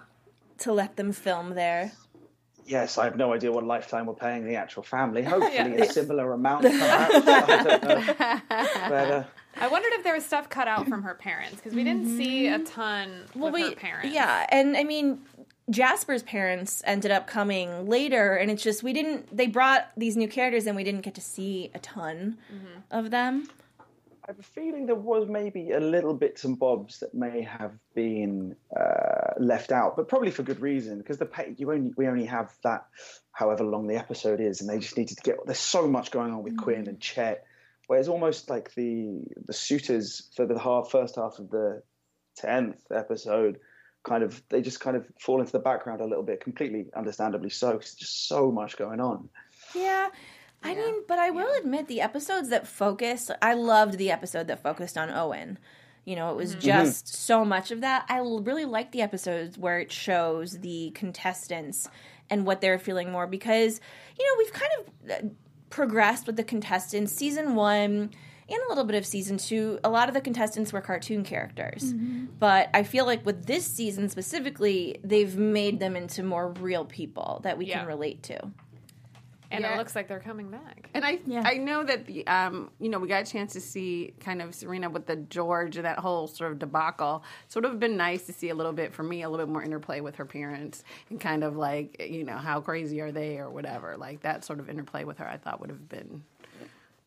to 0.59 0.73
let 0.73 0.95
them 0.95 1.11
film 1.11 1.55
there. 1.55 1.91
Yes, 2.65 2.97
I 2.97 3.07
have 3.07 3.17
no 3.17 3.33
idea 3.33 3.51
what 3.51 3.65
lifetime 3.65 4.07
we're 4.07 4.15
paying 4.15 4.47
the 4.47 4.55
actual 4.55 4.85
family. 4.85 5.25
Hopefully, 5.25 5.53
Yeah. 5.53 5.83
a 5.83 5.87
similar 5.87 6.33
amount. 6.33 6.63
Perhaps. 6.63 7.15
I 7.27 7.57
don't 7.57 7.83
know. 7.83 8.15
But, 8.89 9.11
uh, 9.11 9.25
I 9.61 9.67
wondered 9.67 9.93
if 9.95 10.05
there 10.05 10.15
was 10.15 10.25
stuff 10.25 10.49
cut 10.49 10.69
out 10.69 10.87
from 10.87 11.03
her 11.03 11.15
parents 11.15 11.57
because 11.57 11.75
we 11.75 11.83
didn't 11.83 12.17
see 12.17 12.47
a 12.47 12.61
ton 12.61 13.25
with 13.35 13.53
her 13.57 13.75
parents. 13.75 14.15
Yeah, 14.15 14.47
and 14.51 14.77
I 14.77 14.85
mean, 14.85 15.19
Jasper's 15.71 16.23
parents 16.23 16.83
ended 16.85 17.11
up 17.11 17.27
coming 17.27 17.89
later, 17.89 18.35
and 18.35 18.51
it's 18.51 18.63
just 18.63 18.83
we 18.83 18.93
didn't. 18.93 19.35
They 19.35 19.47
brought 19.47 19.91
these 19.97 20.17
new 20.17 20.29
characters, 20.29 20.67
and 20.67 20.77
we 20.77 20.85
didn't 20.85 21.03
get 21.03 21.15
to 21.15 21.21
see 21.21 21.71
a 21.75 21.79
ton 21.79 22.39
of 22.91 23.11
them. 23.11 23.49
I 24.25 24.33
have 24.33 24.39
a 24.39 24.43
feeling 24.43 24.87
there 24.87 24.95
was 24.95 25.29
maybe 25.29 25.71
a 25.73 25.81
little 25.81 26.15
bits 26.15 26.45
and 26.45 26.59
bobs 26.59 27.01
that 27.01 27.15
may 27.15 27.43
have 27.43 27.73
been 27.95 28.55
uh, 28.77 29.33
left 29.39 29.73
out, 29.73 29.97
but 29.97 30.09
probably 30.09 30.31
for 30.31 30.43
good 30.43 30.61
reason 30.61 30.99
because 30.99 31.19
the 31.19 31.27
pay, 31.27 31.55
you 31.57 31.73
only 31.73 31.93
we 31.97 32.07
only 32.07 32.27
have 32.27 32.53
that 32.63 32.87
however 33.33 33.65
long 33.65 33.87
the 33.87 33.97
episode 33.97 34.41
is, 34.41 34.61
and 34.61 34.69
they 34.69 34.79
just 34.79 34.97
needed 34.97 35.17
to 35.17 35.23
get. 35.23 35.37
There's 35.47 35.59
so 35.59 35.89
much 35.89 36.11
going 36.11 36.33
on 36.33 36.43
with 36.43 36.57
Quinn 36.57 36.89
and 36.89 37.01
Chet, 37.01 37.45
where 37.87 37.99
it's 37.99 38.09
almost 38.09 38.51
like 38.51 38.75
the 38.75 39.23
the 39.47 39.53
suitors 39.53 40.31
for 40.35 40.47
the 40.47 40.59
half 40.59 40.91
first 40.91 41.17
half 41.17 41.39
of 41.39 41.51
the 41.51 41.83
tenth 42.37 42.81
episode. 42.91 43.59
Kind 44.03 44.23
of, 44.23 44.43
they 44.49 44.63
just 44.63 44.81
kind 44.81 44.97
of 44.97 45.07
fall 45.19 45.41
into 45.41 45.53
the 45.53 45.59
background 45.59 46.01
a 46.01 46.07
little 46.07 46.25
bit, 46.25 46.41
completely 46.41 46.87
understandably 46.97 47.51
so. 47.51 47.73
'cause 47.73 47.93
there's 47.93 47.95
just 47.95 48.29
so 48.29 48.51
much 48.51 48.77
going 48.77 49.01
on. 49.01 49.29
Yeah. 49.75 50.09
I 50.63 50.75
mean, 50.75 51.03
but 51.09 51.19
I 51.19 51.31
will 51.31 51.53
admit 51.59 51.87
the 51.87 52.01
episodes 52.03 52.51
that 52.51 52.67
focus, 52.67 53.31
I 53.41 53.55
loved 53.55 53.97
the 53.97 54.11
episode 54.11 54.47
that 54.49 54.63
focused 54.63 54.99
on 54.99 55.11
Owen. 55.11 55.59
You 56.05 56.17
know, 56.17 56.31
it 56.31 56.37
was 56.37 56.55
just 56.55 57.09
so 57.09 57.45
much 57.45 57.71
of 57.71 57.83
that. 57.83 58.05
I 58.09 58.19
really 58.19 58.65
like 58.65 58.93
the 58.93 59.01
episodes 59.03 59.57
where 59.57 59.79
it 59.79 59.93
shows 59.93 60.59
the 60.61 60.91
contestants 60.95 61.89
and 62.29 62.47
what 62.47 62.61
they're 62.61 62.79
feeling 62.79 63.11
more 63.11 63.27
because, 63.27 63.81
you 64.19 64.27
know, 64.27 64.35
we've 64.39 64.53
kind 64.53 64.73
of 64.79 65.11
uh, 65.11 65.29
progressed 65.69 66.27
with 66.27 66.37
the 66.37 66.45
contestants. 66.45 67.13
Season 67.13 67.55
one 67.55 68.11
and 68.51 68.61
a 68.67 68.69
little 68.69 68.85
bit 68.85 68.97
of 68.97 69.07
season 69.07 69.39
two, 69.39 69.79
a 69.85 69.89
lot 69.91 70.09
of 70.09 70.15
the 70.15 70.21
contestants 70.21 70.73
were 70.73 70.81
cartoon 70.81 71.23
characters. 71.25 71.93
But 72.39 72.69
I 72.75 72.83
feel 72.83 73.07
like 73.07 73.25
with 73.25 73.47
this 73.47 73.65
season 73.67 74.09
specifically, 74.09 74.99
they've 75.05 75.37
made 75.37 75.79
them 75.81 75.97
into 75.97 76.23
more 76.23 76.49
real 76.53 76.85
people 76.85 77.41
that 77.45 77.57
we 77.59 77.67
Yeah. 77.67 77.79
can 77.81 77.87
relate 77.87 78.23
to. 78.25 78.51
and 79.53 79.63
Yeah. 79.65 79.75
it 79.75 79.79
looks 79.79 79.97
like 79.97 80.07
they're 80.07 80.21
coming 80.21 80.49
back. 80.49 80.89
And 80.95 81.05
I 81.05 81.19
Yeah. 81.27 81.43
I 81.45 81.57
know 81.57 81.83
that 81.83 82.07
the 82.07 82.25
um 82.29 82.71
you 82.79 82.89
know 82.89 83.01
we 83.01 83.09
got 83.09 83.23
a 83.27 83.31
chance 83.33 83.53
to 83.55 83.61
see 83.61 84.15
kind 84.21 84.41
of 84.41 84.55
Serena 84.55 84.89
with 84.89 85.07
the 85.07 85.17
George 85.17 85.75
and 85.77 85.85
that 85.85 85.99
whole 85.99 86.29
sort 86.29 86.53
of 86.53 86.61
debacle. 86.61 87.25
So 87.49 87.59
it 87.59 87.65
would 87.65 87.71
have 87.73 87.81
been 87.81 87.97
nice 87.97 88.27
to 88.27 88.33
see 88.33 88.51
a 88.51 88.55
little 88.55 88.73
bit 88.73 88.95
for 88.95 89.03
me 89.03 89.23
a 89.23 89.29
little 89.29 89.45
bit 89.45 89.53
more 89.53 89.65
interplay 89.65 90.01
with 90.01 90.15
her 90.17 90.25
parents 90.25 90.85
and 91.11 91.21
kind 91.21 91.43
of 91.43 91.57
like 91.57 92.01
you 92.09 92.23
know 92.23 92.37
how 92.37 92.61
crazy 92.61 93.01
are 93.01 93.11
they 93.11 93.39
or 93.39 93.51
whatever 93.51 93.97
like 93.97 94.21
that 94.21 94.45
sort 94.45 94.61
of 94.61 94.71
interplay 94.71 95.03
with 95.03 95.19
her 95.19 95.27
I 95.27 95.37
thought 95.37 95.61
would 95.61 95.71
have 95.71 95.89
been 95.89 96.23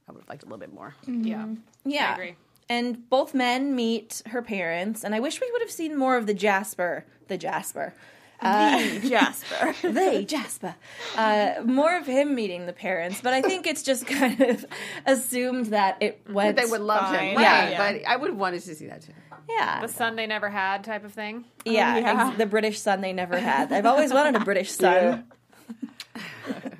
I 0.07 0.11
would 0.11 0.21
have 0.21 0.29
liked 0.29 0.43
a 0.43 0.45
little 0.45 0.57
bit 0.59 0.73
more. 0.73 0.95
Yeah, 1.07 1.47
Yeah. 1.85 2.09
I 2.09 2.13
agree. 2.13 2.35
And 2.69 3.09
both 3.09 3.33
men 3.33 3.75
meet 3.75 4.21
her 4.27 4.41
parents, 4.41 5.03
and 5.03 5.13
I 5.13 5.19
wish 5.19 5.39
we 5.41 5.51
would 5.51 5.61
have 5.61 5.71
seen 5.71 5.97
more 5.97 6.15
of 6.17 6.25
the 6.27 6.33
Jasper, 6.33 7.05
the 7.27 7.37
Jasper, 7.37 7.93
The 8.41 9.01
Jasper. 9.09 9.75
they 9.89 10.25
Jasper, 10.25 10.75
uh, 11.17 11.55
more 11.65 11.95
of 11.97 12.05
him 12.05 12.35
meeting 12.35 12.65
the 12.65 12.73
parents. 12.73 13.19
But 13.21 13.33
I 13.33 13.41
think 13.41 13.67
it's 13.67 13.83
just 13.83 14.05
kind 14.19 14.39
of 14.41 14.65
assumed 15.05 15.67
that 15.67 15.97
it 16.01 16.21
went. 16.29 16.57
They 16.57 16.65
would 16.65 16.81
love 16.81 17.01
fine. 17.13 17.35
him, 17.35 17.41
Yeah. 17.41 17.77
right? 17.79 18.01
But 18.01 18.09
I 18.09 18.15
would 18.15 18.29
have 18.29 18.39
wanted 18.39 18.61
to 18.63 18.75
see 18.75 18.87
that 18.87 19.01
too. 19.01 19.13
yeah, 19.49 19.81
The 19.81 19.87
son 19.87 20.15
they 20.15 20.25
never 20.27 20.49
had 20.49 20.83
type 20.83 21.03
of 21.05 21.13
thing. 21.13 21.45
yeah, 21.65 21.97
yeah. 21.97 22.27
ex- 22.29 22.37
the 22.37 22.45
British 22.45 22.79
son 22.79 23.01
they 23.01 23.13
never 23.13 23.37
had. 23.37 23.71
I've 23.73 23.85
always 23.85 24.11
wanted 24.13 24.35
a 24.41 24.43
British 24.45 24.71
son. 24.71 25.25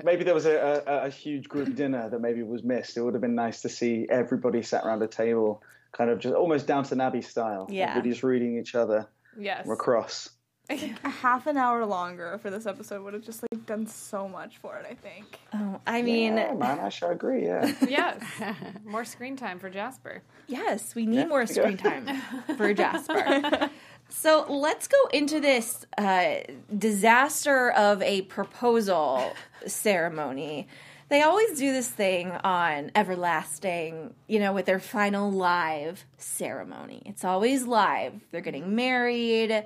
Maybe 0.04 0.24
there 0.24 0.34
was 0.34 0.46
a, 0.46 0.84
a, 0.86 1.06
a 1.06 1.10
huge 1.10 1.48
group 1.48 1.76
dinner 1.76 2.10
that 2.10 2.20
maybe 2.20 2.44
was 2.44 2.64
missed. 2.64 2.98
It 2.98 3.02
would 3.02 3.14
have 3.14 3.22
been 3.22 3.36
nice 3.36 3.62
to 3.62 3.70
see 3.70 4.06
everybody 4.10 4.62
sat 4.62 4.84
around 4.86 5.02
a 5.02 5.08
table, 5.08 5.64
kind 5.92 6.10
of 6.10 6.20
just 6.20 6.36
almost 6.36 6.68
Downton 6.68 7.02
Abbey 7.02 7.22
style. 7.22 7.68
Yeah. 7.70 7.90
Everybody 7.92 8.10
just 8.12 8.24
reading 8.24 8.58
each 8.58 8.76
other 8.76 9.08
Yes. 9.38 9.68
across. 9.68 10.30
a 10.70 11.10
half 11.10 11.46
an 11.48 11.58
hour 11.58 11.86
longer 11.86 12.38
for 12.42 12.50
this 12.50 12.66
episode 12.66 13.04
would 13.04 13.14
have 13.14 13.24
just 13.24 13.44
like 13.52 13.66
done 13.66 13.86
so 13.86 14.30
much 14.30 14.60
for 14.60 14.78
it. 14.78 14.86
I 14.90 14.94
think. 14.94 15.40
Oh, 15.54 15.82
I 15.86 16.02
mean, 16.02 16.38
yeah, 16.38 16.54
man, 16.54 16.80
I 16.80 16.88
sure 16.88 17.12
agree. 17.12 17.46
Yeah. 17.46 17.74
yes. 17.88 18.24
More 18.86 19.04
screen 19.04 19.36
time 19.36 19.60
for 19.60 19.70
Jasper. 19.70 20.22
Yes, 20.48 20.96
we 20.96 21.06
need 21.06 21.18
Yeah, 21.18 21.26
more 21.26 21.46
screen 21.48 21.76
time 21.78 22.08
for 22.58 22.74
Jasper. 22.74 23.70
So 24.16 24.46
let's 24.48 24.88
go 24.88 24.98
into 25.12 25.40
this 25.40 25.86
uh, 25.98 26.36
disaster 26.78 27.72
of 27.72 28.02
a 28.04 28.22
proposal 28.22 29.34
ceremony. 29.66 30.68
They 31.10 31.24
always 31.24 31.58
do 31.58 31.74
this 31.74 31.90
thing 31.90 32.32
on 32.32 32.92
Everlasting, 32.96 34.14
you 34.28 34.40
know, 34.40 34.54
with 34.54 34.66
their 34.66 34.80
final 34.80 35.32
live 35.32 36.06
ceremony. 36.18 37.02
It's 37.06 37.26
always 37.26 37.66
live. 37.66 38.14
They're 38.32 38.42
getting 38.42 38.76
married. 38.76 39.66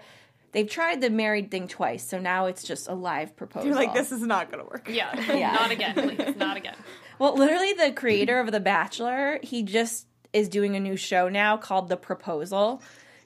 They've 0.53 0.67
tried 0.67 1.01
the 1.01 1.09
married 1.09 1.51
thing 1.51 1.67
twice, 1.67 2.07
so 2.07 2.17
now 2.17 2.45
it's 2.45 2.63
just 2.63 2.87
a 2.87 2.93
live 2.93 3.35
proposal. 3.35 3.67
You're 3.67 3.75
like, 3.75 3.93
this 3.93 4.13
is 4.13 4.21
not 4.21 4.49
gonna 4.49 4.63
work. 4.63 4.89
Yeah. 4.89 5.13
Yeah. 5.37 5.51
Not 5.53 5.71
again, 5.71 5.93
please. 5.93 6.35
Not 6.37 6.57
again. 6.57 6.75
Well, 7.19 7.35
literally, 7.35 7.73
the 7.73 7.91
creator 7.91 8.39
of 8.39 8.51
The 8.51 8.61
Bachelor, 8.61 9.39
he 9.43 9.61
just 9.61 10.07
is 10.33 10.47
doing 10.47 10.75
a 10.75 10.79
new 10.79 10.95
show 10.95 11.27
now 11.29 11.57
called 11.57 11.89
The 11.89 11.97
Proposal, 11.97 12.81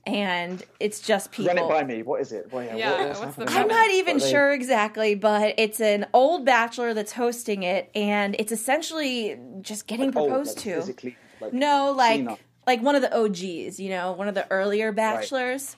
and 0.06 0.64
it's 0.80 1.00
just 1.00 1.32
people. 1.32 1.54
Run 1.54 1.64
it 1.64 1.70
by 1.70 1.84
me. 1.84 2.02
What 2.04 2.22
is 2.22 2.32
it? 2.32 2.52
Well, 2.52 2.64
yeah, 2.64 2.76
Yeah, 2.76 2.92
what- 2.92 3.08
what's 3.08 3.38
what's 3.38 3.52
the? 3.54 3.60
I'm 3.60 3.68
not 3.68 3.92
even 3.92 4.16
What 4.16 4.24
are 4.24 4.26
they- 4.26 4.32
sure 4.32 4.52
exactly, 4.52 5.16
but 5.16 5.54
it's 5.58 5.80
an 5.80 6.08
old 6.14 6.46
bachelor 6.46 6.94
that's 6.94 7.12
hosting 7.14 7.64
it, 7.64 7.90
and 7.96 8.36
it's 8.40 8.52
essentially 8.52 9.38
just 9.62 9.88
getting 9.88 10.10
Oh, 10.10 10.26
proposed 10.26 10.58
like 10.58 10.64
to. 10.66 10.76
physically, 10.76 11.16
like, 11.40 11.54
No, 11.54 11.92
like 11.96 12.18
senile. 12.20 12.40
like 12.66 12.82
one 12.82 12.96
of 12.96 13.02
the 13.02 13.16
OGs, 13.16 13.80
you 13.80 13.90
know, 13.90 14.12
one 14.14 14.28
of 14.28 14.36
the 14.36 14.50
earlier 14.52 14.92
bachelors. 14.92 15.76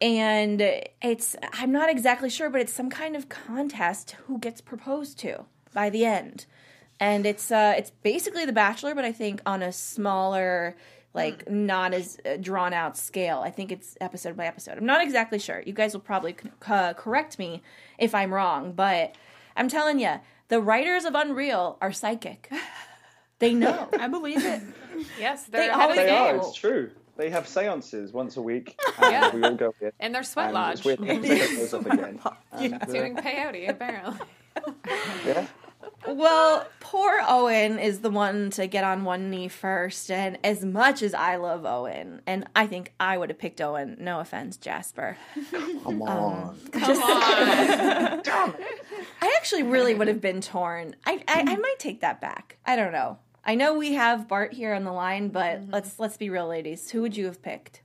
And 0.00 0.60
it's 1.02 1.36
I'm 1.52 1.70
not 1.72 1.88
exactly 1.88 2.28
sure, 2.28 2.50
but 2.50 2.60
it's 2.60 2.72
some 2.72 2.90
kind 2.90 3.14
of 3.16 3.28
contest 3.28 4.12
who 4.26 4.38
gets 4.38 4.60
proposed 4.60 5.18
to 5.20 5.44
by 5.72 5.88
the 5.88 6.04
end. 6.04 6.46
And 7.00 7.24
it's 7.24 7.50
uh 7.50 7.74
it's 7.76 7.90
basically 7.90 8.44
the 8.44 8.52
bachelor, 8.52 8.94
but 8.94 9.04
I 9.04 9.12
think 9.12 9.40
on 9.46 9.62
a 9.62 9.72
smaller 9.72 10.76
like 11.14 11.48
not 11.48 11.94
as 11.94 12.18
uh, 12.26 12.36
drawn 12.40 12.72
out 12.74 12.96
scale. 12.98 13.40
I 13.44 13.50
think 13.50 13.72
it's 13.72 13.96
episode 14.00 14.36
by 14.36 14.46
episode. 14.46 14.76
I'm 14.76 14.84
not 14.86 15.00
exactly 15.02 15.38
sure. 15.38 15.62
You 15.64 15.72
guys 15.72 15.94
will 15.94 16.00
probably 16.00 16.32
c- 16.42 16.50
uh, 16.66 16.92
correct 16.94 17.38
me 17.38 17.62
if 17.98 18.14
I'm 18.14 18.34
wrong, 18.34 18.72
but 18.72 19.14
I'm 19.56 19.68
telling 19.68 19.98
you, 20.00 20.14
the 20.48 20.60
writers 20.60 21.04
of 21.04 21.14
Unreal 21.14 21.78
are 21.80 21.92
psychic. 21.92 22.50
They 23.40 23.52
know. 23.52 23.88
I 23.98 24.06
believe 24.06 24.42
it. 24.44 24.62
Yes, 25.18 25.44
they're 25.46 25.62
They 25.62 25.68
ahead 25.68 25.90
of 25.90 25.96
the 25.96 26.02
They 26.02 26.10
are. 26.10 26.36
It's 26.36 26.54
true. 26.54 26.92
They 27.16 27.30
have 27.30 27.48
seances 27.48 28.12
once 28.12 28.36
a 28.36 28.40
week, 28.42 28.80
and 29.02 29.12
Yeah. 29.12 29.34
we 29.34 29.42
all 29.42 29.54
go 29.56 29.74
in. 29.80 29.90
And 29.98 30.14
their 30.14 30.22
sweat 30.22 30.46
And 30.46 30.54
lodge. 30.54 30.74
it's 30.76 30.84
weird. 30.84 31.00
It 31.02 31.22
goes 31.58 31.74
up 31.74 31.84
again. 31.84 32.20
And, 32.52 32.74
uh, 32.74 32.78
Doing 32.86 33.16
peyote, 33.16 33.68
apparently. 33.68 34.24
yeah. 35.26 35.46
Well, 36.06 36.66
poor 36.80 37.20
Owen 37.26 37.78
is 37.78 38.00
the 38.00 38.10
one 38.10 38.50
to 38.50 38.66
get 38.66 38.84
on 38.84 39.04
one 39.04 39.30
knee 39.30 39.48
first, 39.48 40.10
and 40.10 40.38
as 40.44 40.64
much 40.64 41.02
as 41.02 41.14
I 41.14 41.36
love 41.36 41.64
Owen, 41.64 42.20
and 42.26 42.46
I 42.54 42.66
think 42.66 42.92
I 43.00 43.16
would 43.16 43.30
have 43.30 43.38
picked 43.38 43.60
Owen. 43.60 43.96
No 44.00 44.20
offense, 44.20 44.56
Jasper. 44.56 45.16
Come 45.50 45.86
um, 45.86 46.02
on. 46.02 46.58
Come 46.72 47.02
on. 47.02 48.22
I 49.22 49.34
actually 49.36 49.62
really 49.62 49.94
would 49.94 50.08
have 50.08 50.20
been 50.20 50.40
torn. 50.40 50.94
I, 51.06 51.22
I 51.26 51.44
I 51.46 51.56
might 51.56 51.78
take 51.78 52.00
that 52.00 52.20
back. 52.20 52.58
I 52.66 52.76
don't 52.76 52.92
know. 52.92 53.18
I 53.46 53.54
know 53.54 53.74
we 53.74 53.92
have 53.94 54.28
Bart 54.28 54.54
here 54.54 54.74
on 54.74 54.84
the 54.84 54.92
line, 54.92 55.28
but 55.28 55.60
mm-hmm. 55.60 55.72
let's 55.72 55.98
let's 55.98 56.16
be 56.16 56.30
real, 56.30 56.46
ladies. 56.46 56.90
Who 56.90 57.02
would 57.02 57.16
you 57.16 57.26
have 57.26 57.42
picked? 57.42 57.82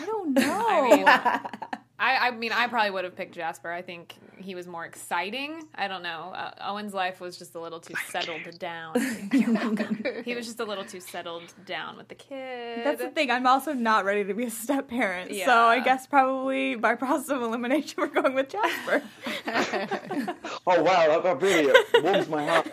I 0.00 0.06
don't 0.06 0.34
know. 0.34 0.44
I 0.68 0.96
mean, 0.96 1.79
I, 2.00 2.28
I 2.28 2.30
mean, 2.30 2.50
I 2.50 2.66
probably 2.66 2.90
would 2.90 3.04
have 3.04 3.14
picked 3.14 3.34
Jasper. 3.34 3.70
I 3.70 3.82
think 3.82 4.14
he 4.38 4.54
was 4.54 4.66
more 4.66 4.86
exciting. 4.86 5.64
I 5.74 5.86
don't 5.86 6.02
know. 6.02 6.32
Uh, 6.34 6.52
Owen's 6.62 6.94
life 6.94 7.20
was 7.20 7.36
just 7.36 7.54
a 7.54 7.60
little 7.60 7.78
too 7.78 7.92
settled 8.08 8.58
down. 8.58 8.98
he 10.24 10.34
was 10.34 10.46
just 10.46 10.60
a 10.60 10.64
little 10.64 10.84
too 10.84 11.00
settled 11.00 11.52
down 11.66 11.98
with 11.98 12.08
the 12.08 12.14
kid. 12.14 12.86
That's 12.86 13.02
the 13.02 13.10
thing. 13.10 13.30
I'm 13.30 13.46
also 13.46 13.74
not 13.74 14.06
ready 14.06 14.24
to 14.24 14.32
be 14.32 14.44
a 14.44 14.50
step 14.50 14.88
parent, 14.88 15.30
so 15.44 15.52
I 15.52 15.80
guess 15.80 16.06
probably 16.06 16.74
by 16.74 16.94
process 16.94 17.28
of 17.28 17.42
elimination, 17.42 17.94
we're 17.98 18.06
going 18.06 18.34
with 18.34 18.48
Jasper. 18.48 19.02
Oh 20.66 20.82
wow, 20.82 21.08
that, 21.08 21.22
that 21.22 21.42
really 21.42 21.72
warms 22.02 22.28
my 22.28 22.46
heart. 22.46 22.68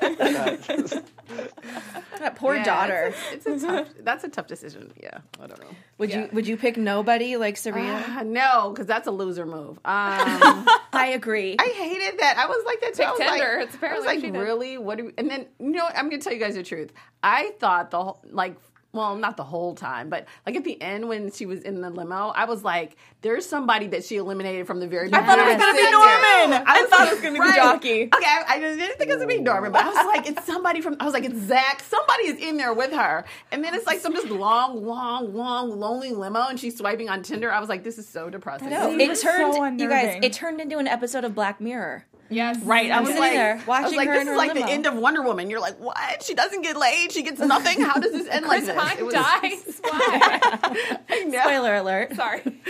That 2.20 2.36
poor 2.36 2.56
Yeah, 2.56 2.64
daughter. 2.64 3.14
It's, 3.32 3.46
a- 3.46 3.54
it's 3.54 3.64
a 3.64 3.68
tough. 3.68 3.88
That's 4.00 4.24
a 4.24 4.30
tough 4.30 4.48
decision. 4.48 4.92
Yeah, 5.02 5.20
I 5.42 5.48
don't 5.48 5.60
know. 5.62 5.68
Would 6.00 6.10
Yeah. 6.10 6.22
you 6.24 6.30
would 6.34 6.48
you 6.48 6.58
pick 6.58 6.78
nobody 6.78 7.38
like 7.38 7.58
Serena? 7.58 8.04
Uh, 8.08 8.24
no, 8.24 8.72
because 8.72 8.86
that's 8.88 9.08
a 9.08 9.12
loser 9.12 9.46
move. 9.46 9.78
Um, 9.78 9.82
I 10.94 11.12
agree. 11.16 11.56
I 11.60 11.66
hated 11.76 12.20
that. 12.20 12.38
I 12.38 12.46
was 12.48 12.64
like 12.66 12.82
that 12.82 12.94
too. 12.96 13.04
I 13.04 13.12
was 13.12 13.20
Tinder. 13.20 13.58
Like, 13.60 13.68
It's 13.68 13.76
apparently 13.76 14.08
I 14.10 14.14
was 14.16 14.24
like, 14.24 14.34
really? 14.34 14.78
What 14.78 14.98
do? 14.98 15.06
We, 15.06 15.12
and 15.18 15.30
then 15.30 15.46
you 15.60 15.72
know, 15.72 15.84
what? 15.86 15.98
I'm 15.98 16.10
gonna 16.10 16.22
tell 16.22 16.34
you 16.34 16.40
guys 16.40 16.56
the 16.56 16.64
truth. 16.64 16.92
I 17.24 17.52
thought 17.60 17.92
the 17.92 18.04
whole 18.04 18.22
like. 18.30 18.56
Well, 18.94 19.16
not 19.16 19.38
the 19.38 19.44
whole 19.44 19.76
time, 19.76 20.10
but 20.10 20.26
like 20.46 20.56
at 20.56 20.64
the 20.64 20.82
end 20.82 21.08
when 21.08 21.30
she 21.32 21.46
was 21.46 21.62
in 21.62 21.82
the 21.82 21.90
limo, 21.90 22.30
I 22.30 22.46
was 22.46 22.64
like, 22.64 22.96
"There's 23.22 23.46
somebody 23.46 23.88
that 23.88 24.04
she 24.06 24.16
eliminated 24.16 24.66
from 24.66 24.80
the 24.80 24.88
very 24.88 25.10
beginning. 25.10 25.30
I 25.30 25.36
thought 25.36 25.40
it 25.40 25.58
was 25.58 25.58
gonna 25.58 25.78
be 25.78 25.92
Norman. 25.92 26.64
I 26.66 26.82
was 26.82 26.90
thought 26.90 27.00
like, 27.00 27.08
it 27.10 27.12
was 27.12 27.22
gonna 27.22 27.34
be 27.34 27.48
the 27.48 27.56
jockey. 27.56 28.04
Okay, 28.04 28.26
I, 28.26 28.44
I 28.48 28.60
didn't 28.60 28.98
think 28.98 29.02
it 29.02 29.08
was 29.10 29.18
gonna 29.18 29.28
be 29.28 29.42
Norman, 29.42 29.72
but 29.72 29.86
I 29.86 29.90
was 29.90 30.06
like, 30.08 30.28
it's 30.30 30.46
somebody 30.46 30.82
from. 30.82 30.96
I 31.00 31.06
was 31.06 31.14
like, 31.14 31.26
it's 31.26 31.38
Zach. 31.38 31.84
Somebody 31.84 32.24
is 32.28 32.38
in 32.40 32.58
there 32.58 32.74
with 32.74 32.92
her, 32.94 33.26
and 33.52 33.64
then 33.64 33.76
it's 33.76 33.86
like 33.86 34.00
some 34.00 34.14
just 34.14 34.30
long, 34.30 34.84
long, 34.86 35.34
long, 35.34 35.80
lonely 35.80 36.12
limo, 36.12 36.48
and 36.48 36.60
she's 36.60 36.78
swiping 36.78 37.10
on 37.10 37.22
Tinder. 37.24 37.52
I 37.52 37.60
was 37.60 37.70
like, 37.70 37.84
this 37.84 37.98
is 37.98 38.08
so 38.08 38.30
depressing. 38.30 38.70
no, 38.70 38.90
It 38.94 39.02
it 39.02 39.20
turned 39.20 39.54
so 39.54 39.66
you 39.66 39.90
guys. 39.90 40.20
It 40.24 40.34
turned 40.34 40.62
into 40.62 40.78
an 40.78 40.88
episode 40.88 41.24
of 41.24 41.36
Black 41.36 41.60
Mirror. 41.62 42.06
Yes, 42.30 42.60
Right, 42.64 42.92
I 42.92 43.00
was 43.00 43.10
sitting 43.10 43.22
like, 43.22 43.32
there 43.34 43.54
I 43.54 43.56
was 43.58 43.66
watching 43.68 43.98
like, 43.98 44.08
her 44.08 44.14
this 44.14 44.22
is 44.24 44.28
her 44.30 44.36
like 44.38 44.54
the 44.54 44.66
end 44.68 44.86
of 44.86 44.96
Wonder 44.96 45.22
Woman. 45.22 45.50
You're 45.50 45.60
like, 45.60 45.80
what? 45.80 46.24
She 46.24 46.34
doesn't 46.34 46.62
get 46.62 46.78
laid. 46.78 47.12
She 47.12 47.24
gets 47.24 47.40
nothing. 47.40 47.82
How 47.82 47.96
does 48.00 48.12
this 48.12 48.28
end 48.32 48.46
like 48.46 48.64
Chris 48.64 48.76
this? 48.76 48.84
Pine 48.96 49.06
was- 49.06 49.14
dies. 49.14 49.82
Why? 49.82 51.30
Spoiler 51.42 51.76
alert. 51.76 52.16
Sorry. 52.16 52.42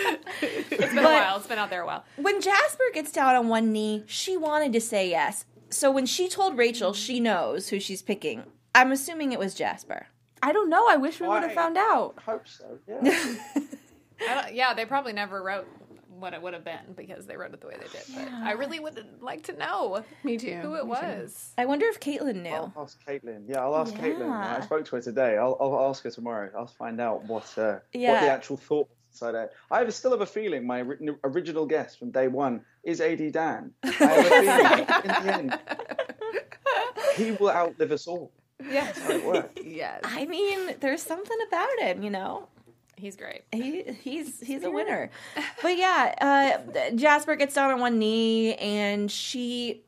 It's 0.79 0.93
been 0.93 0.99
a 0.99 1.03
while. 1.03 1.37
It's 1.37 1.47
been 1.47 1.57
out 1.57 1.69
there 1.69 1.81
a 1.81 1.85
while. 1.85 2.03
When 2.17 2.39
Jasper 2.41 2.83
gets 2.93 3.11
down 3.11 3.35
on 3.35 3.47
one 3.47 3.71
knee, 3.71 4.03
she 4.05 4.37
wanted 4.37 4.73
to 4.73 4.81
say 4.81 5.09
yes. 5.09 5.45
So 5.69 5.89
when 5.91 6.05
she 6.05 6.29
told 6.29 6.57
Rachel 6.57 6.93
she 6.93 7.19
knows 7.19 7.69
who 7.69 7.79
she's 7.79 8.01
picking, 8.01 8.43
I'm 8.75 8.91
assuming 8.91 9.31
it 9.33 9.39
was 9.39 9.53
Jasper. 9.53 10.07
I 10.41 10.51
don't 10.51 10.69
know. 10.69 10.87
I 10.87 10.95
wish 10.97 11.19
we 11.19 11.27
would 11.27 11.41
have 11.43 11.53
found 11.53 11.77
out. 11.77 12.13
I 12.19 12.21
hope 12.21 12.47
so. 12.47 12.77
Yeah. 12.87 13.35
I 14.29 14.41
don't, 14.43 14.53
yeah, 14.55 14.73
they 14.73 14.85
probably 14.85 15.13
never 15.13 15.41
wrote 15.43 15.67
what 16.19 16.33
it 16.33 16.41
would 16.41 16.53
have 16.53 16.63
been 16.63 16.93
because 16.95 17.25
they 17.25 17.37
wrote 17.37 17.53
it 17.53 17.61
the 17.61 17.67
way 17.67 17.75
they 17.79 17.87
did. 17.87 18.03
But 18.13 18.31
I 18.33 18.51
really 18.53 18.79
would 18.79 19.05
like 19.21 19.43
to 19.43 19.53
know 19.53 20.03
Me 20.23 20.37
too. 20.37 20.55
who 20.55 20.75
it 20.75 20.85
Me 20.85 20.95
too. 20.95 21.05
was. 21.05 21.51
I 21.57 21.65
wonder 21.65 21.85
if 21.87 21.99
Caitlin 21.99 22.41
knew. 22.43 22.49
I'll 22.49 22.73
ask 22.77 22.97
Caitlin. 23.07 23.43
Yeah, 23.47 23.61
I'll 23.63 23.75
ask 23.77 23.93
Caitlin. 23.93 24.29
I 24.31 24.61
spoke 24.61 24.85
to 24.85 24.95
her 24.97 25.01
today. 25.01 25.37
I'll, 25.37 25.57
I'll 25.59 25.89
ask 25.89 26.03
her 26.03 26.11
tomorrow. 26.11 26.49
I'll 26.57 26.67
find 26.67 26.99
out 26.99 27.25
what 27.25 27.43
uh, 27.57 27.79
what 27.93 28.21
the 28.21 28.29
actual 28.29 28.57
thought 28.57 28.87
was 28.89 28.97
inside 29.11 29.35
her. 29.35 29.49
I 29.71 29.79
have, 29.79 29.93
still 29.93 30.11
have 30.11 30.21
a 30.21 30.25
feeling 30.25 30.65
my 30.67 30.83
original 31.23 31.65
guess 31.65 31.95
from 31.95 32.11
day 32.11 32.27
one 32.27 32.61
is 32.83 33.01
AD 33.01 33.31
Dan. 33.31 33.73
I 33.83 33.89
have 33.89 34.25
a 34.27 34.29
feeling 34.29 35.03
in 35.03 35.25
the 35.25 35.33
end 35.33 35.59
he 37.17 37.31
will 37.31 37.49
outlive 37.49 37.91
us 37.91 38.07
all. 38.07 38.31
That's 38.59 38.99
how 38.99 39.11
it 39.11 39.25
works. 39.25 39.61
Yes. 39.65 40.01
I 40.03 40.25
mean, 40.25 40.75
there's 40.79 41.01
something 41.03 41.37
about 41.47 41.79
him, 41.79 42.01
you 42.01 42.09
know. 42.09 42.47
He's 42.97 43.15
great. 43.15 43.43
He 43.51 43.83
he's 44.01 44.39
he's 44.39 44.63
a 44.63 44.71
winner. 44.71 45.11
But 45.61 45.77
yeah, 45.77 46.61
uh, 46.73 46.91
Jasper 46.95 47.35
gets 47.35 47.53
down 47.53 47.71
on 47.71 47.79
one 47.79 47.99
knee 47.99 48.55
and 48.55 49.11
she 49.11 49.83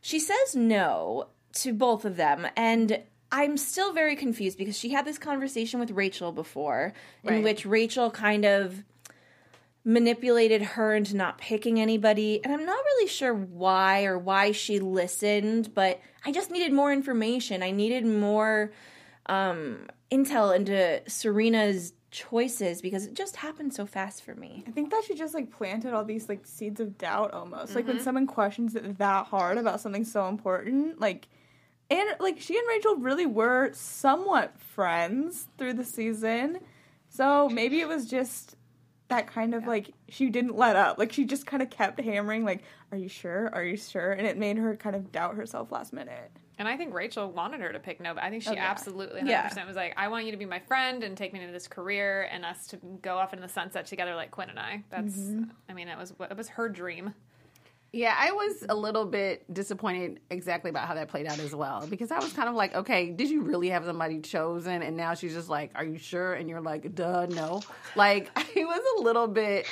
she 0.00 0.18
says 0.18 0.56
no 0.56 1.28
to 1.54 1.72
both 1.72 2.04
of 2.04 2.16
them 2.16 2.46
and 2.56 3.02
I'm 3.30 3.56
still 3.56 3.92
very 3.92 4.16
confused 4.16 4.56
because 4.56 4.78
she 4.78 4.90
had 4.90 5.04
this 5.04 5.18
conversation 5.18 5.78
with 5.80 5.90
Rachel 5.90 6.32
before 6.32 6.94
in 7.24 7.42
which 7.42 7.66
Rachel 7.66 8.10
kind 8.10 8.44
of 8.44 8.82
manipulated 9.84 10.62
her 10.62 10.94
into 10.94 11.16
not 11.16 11.36
picking 11.38 11.80
anybody 11.80 12.42
and 12.44 12.52
I'm 12.52 12.64
not 12.64 12.84
really 12.84 13.08
sure 13.08 13.34
why 13.34 14.04
or 14.04 14.18
why 14.18 14.52
she 14.52 14.78
listened, 14.78 15.74
but 15.74 16.00
I 16.24 16.32
just 16.32 16.50
needed 16.50 16.72
more 16.72 16.92
information. 16.92 17.62
I 17.62 17.72
needed 17.72 18.06
more 18.06 18.72
um, 19.26 19.88
intel 20.10 20.54
into 20.54 21.02
Serena's 21.08 21.92
choices 22.14 22.80
because 22.80 23.06
it 23.06 23.14
just 23.14 23.34
happened 23.34 23.74
so 23.74 23.84
fast 23.84 24.22
for 24.22 24.34
me. 24.36 24.62
I 24.68 24.70
think 24.70 24.90
that 24.90 25.02
she 25.04 25.14
just 25.14 25.34
like 25.34 25.50
planted 25.50 25.92
all 25.92 26.04
these 26.04 26.28
like 26.28 26.46
seeds 26.46 26.80
of 26.80 26.96
doubt 26.96 27.32
almost. 27.32 27.74
Like 27.74 27.86
when 27.86 27.96
mm-hmm. 27.96 28.04
someone 28.04 28.26
questions 28.28 28.76
it 28.76 28.98
that 28.98 29.26
hard 29.26 29.58
about 29.58 29.80
something 29.80 30.04
so 30.04 30.28
important, 30.28 31.00
like 31.00 31.26
and 31.90 32.08
like 32.20 32.40
she 32.40 32.56
and 32.56 32.66
Rachel 32.68 32.96
really 32.96 33.26
were 33.26 33.72
somewhat 33.72 34.58
friends 34.58 35.48
through 35.58 35.74
the 35.74 35.84
season. 35.84 36.60
So 37.08 37.48
maybe 37.48 37.80
it 37.80 37.88
was 37.88 38.08
just 38.08 38.56
that 39.08 39.26
kind 39.26 39.54
of 39.54 39.66
like 39.66 39.92
she 40.08 40.30
didn't 40.30 40.56
let 40.56 40.76
up. 40.76 40.98
Like 40.98 41.12
she 41.12 41.24
just 41.24 41.46
kind 41.46 41.62
of 41.62 41.70
kept 41.70 42.00
hammering 42.00 42.44
like, 42.44 42.62
"Are 42.90 42.98
you 42.98 43.08
sure? 43.08 43.50
Are 43.52 43.62
you 43.62 43.76
sure?" 43.76 44.12
And 44.12 44.26
it 44.26 44.36
made 44.38 44.56
her 44.56 44.76
kind 44.76 44.96
of 44.96 45.12
doubt 45.12 45.36
herself 45.36 45.70
last 45.70 45.92
minute. 45.92 46.30
And 46.58 46.68
I 46.68 46.76
think 46.76 46.94
Rachel 46.94 47.30
wanted 47.32 47.60
her 47.60 47.72
to 47.72 47.80
pick 47.80 48.00
Nova. 48.00 48.24
I 48.24 48.30
think 48.30 48.44
she 48.44 48.50
Oh, 48.50 48.52
yeah. 48.52 48.70
absolutely 48.70 49.22
100% 49.22 49.26
Yeah. 49.56 49.66
was 49.66 49.74
like, 49.74 49.92
I 49.96 50.06
want 50.06 50.24
you 50.24 50.30
to 50.30 50.36
be 50.36 50.44
my 50.44 50.60
friend 50.60 51.02
and 51.02 51.16
take 51.16 51.32
me 51.32 51.40
into 51.40 51.52
this 51.52 51.66
career 51.66 52.28
and 52.30 52.44
us 52.44 52.68
to 52.68 52.76
go 53.02 53.16
off 53.18 53.32
into 53.32 53.42
the 53.44 53.52
sunset 53.52 53.86
together 53.86 54.14
like 54.14 54.30
Quinn 54.30 54.50
and 54.50 54.60
I. 54.60 54.84
That's, 54.88 55.16
mm-hmm. 55.16 55.44
I 55.68 55.72
mean, 55.72 55.88
it 55.88 55.98
was 55.98 56.12
it 56.20 56.36
was 56.36 56.50
her 56.50 56.68
dream. 56.68 57.12
Yeah, 57.94 58.12
I 58.18 58.32
was 58.32 58.64
a 58.68 58.74
little 58.74 59.04
bit 59.04 59.44
disappointed 59.54 60.18
exactly 60.28 60.68
about 60.68 60.88
how 60.88 60.94
that 60.94 61.08
played 61.08 61.26
out 61.26 61.38
as 61.38 61.54
well 61.54 61.86
because 61.88 62.10
I 62.10 62.18
was 62.18 62.32
kind 62.32 62.48
of 62.48 62.56
like, 62.56 62.74
okay, 62.74 63.10
did 63.10 63.30
you 63.30 63.42
really 63.42 63.68
have 63.68 63.84
somebody 63.84 64.20
chosen? 64.20 64.82
And 64.82 64.96
now 64.96 65.14
she's 65.14 65.32
just 65.32 65.48
like, 65.48 65.70
are 65.76 65.84
you 65.84 65.96
sure? 65.96 66.34
And 66.34 66.48
you're 66.48 66.60
like, 66.60 66.96
duh, 66.96 67.26
no. 67.26 67.62
Like, 67.94 68.32
I 68.36 68.48
was 68.56 68.82
a 68.98 69.02
little 69.02 69.28
bit 69.28 69.66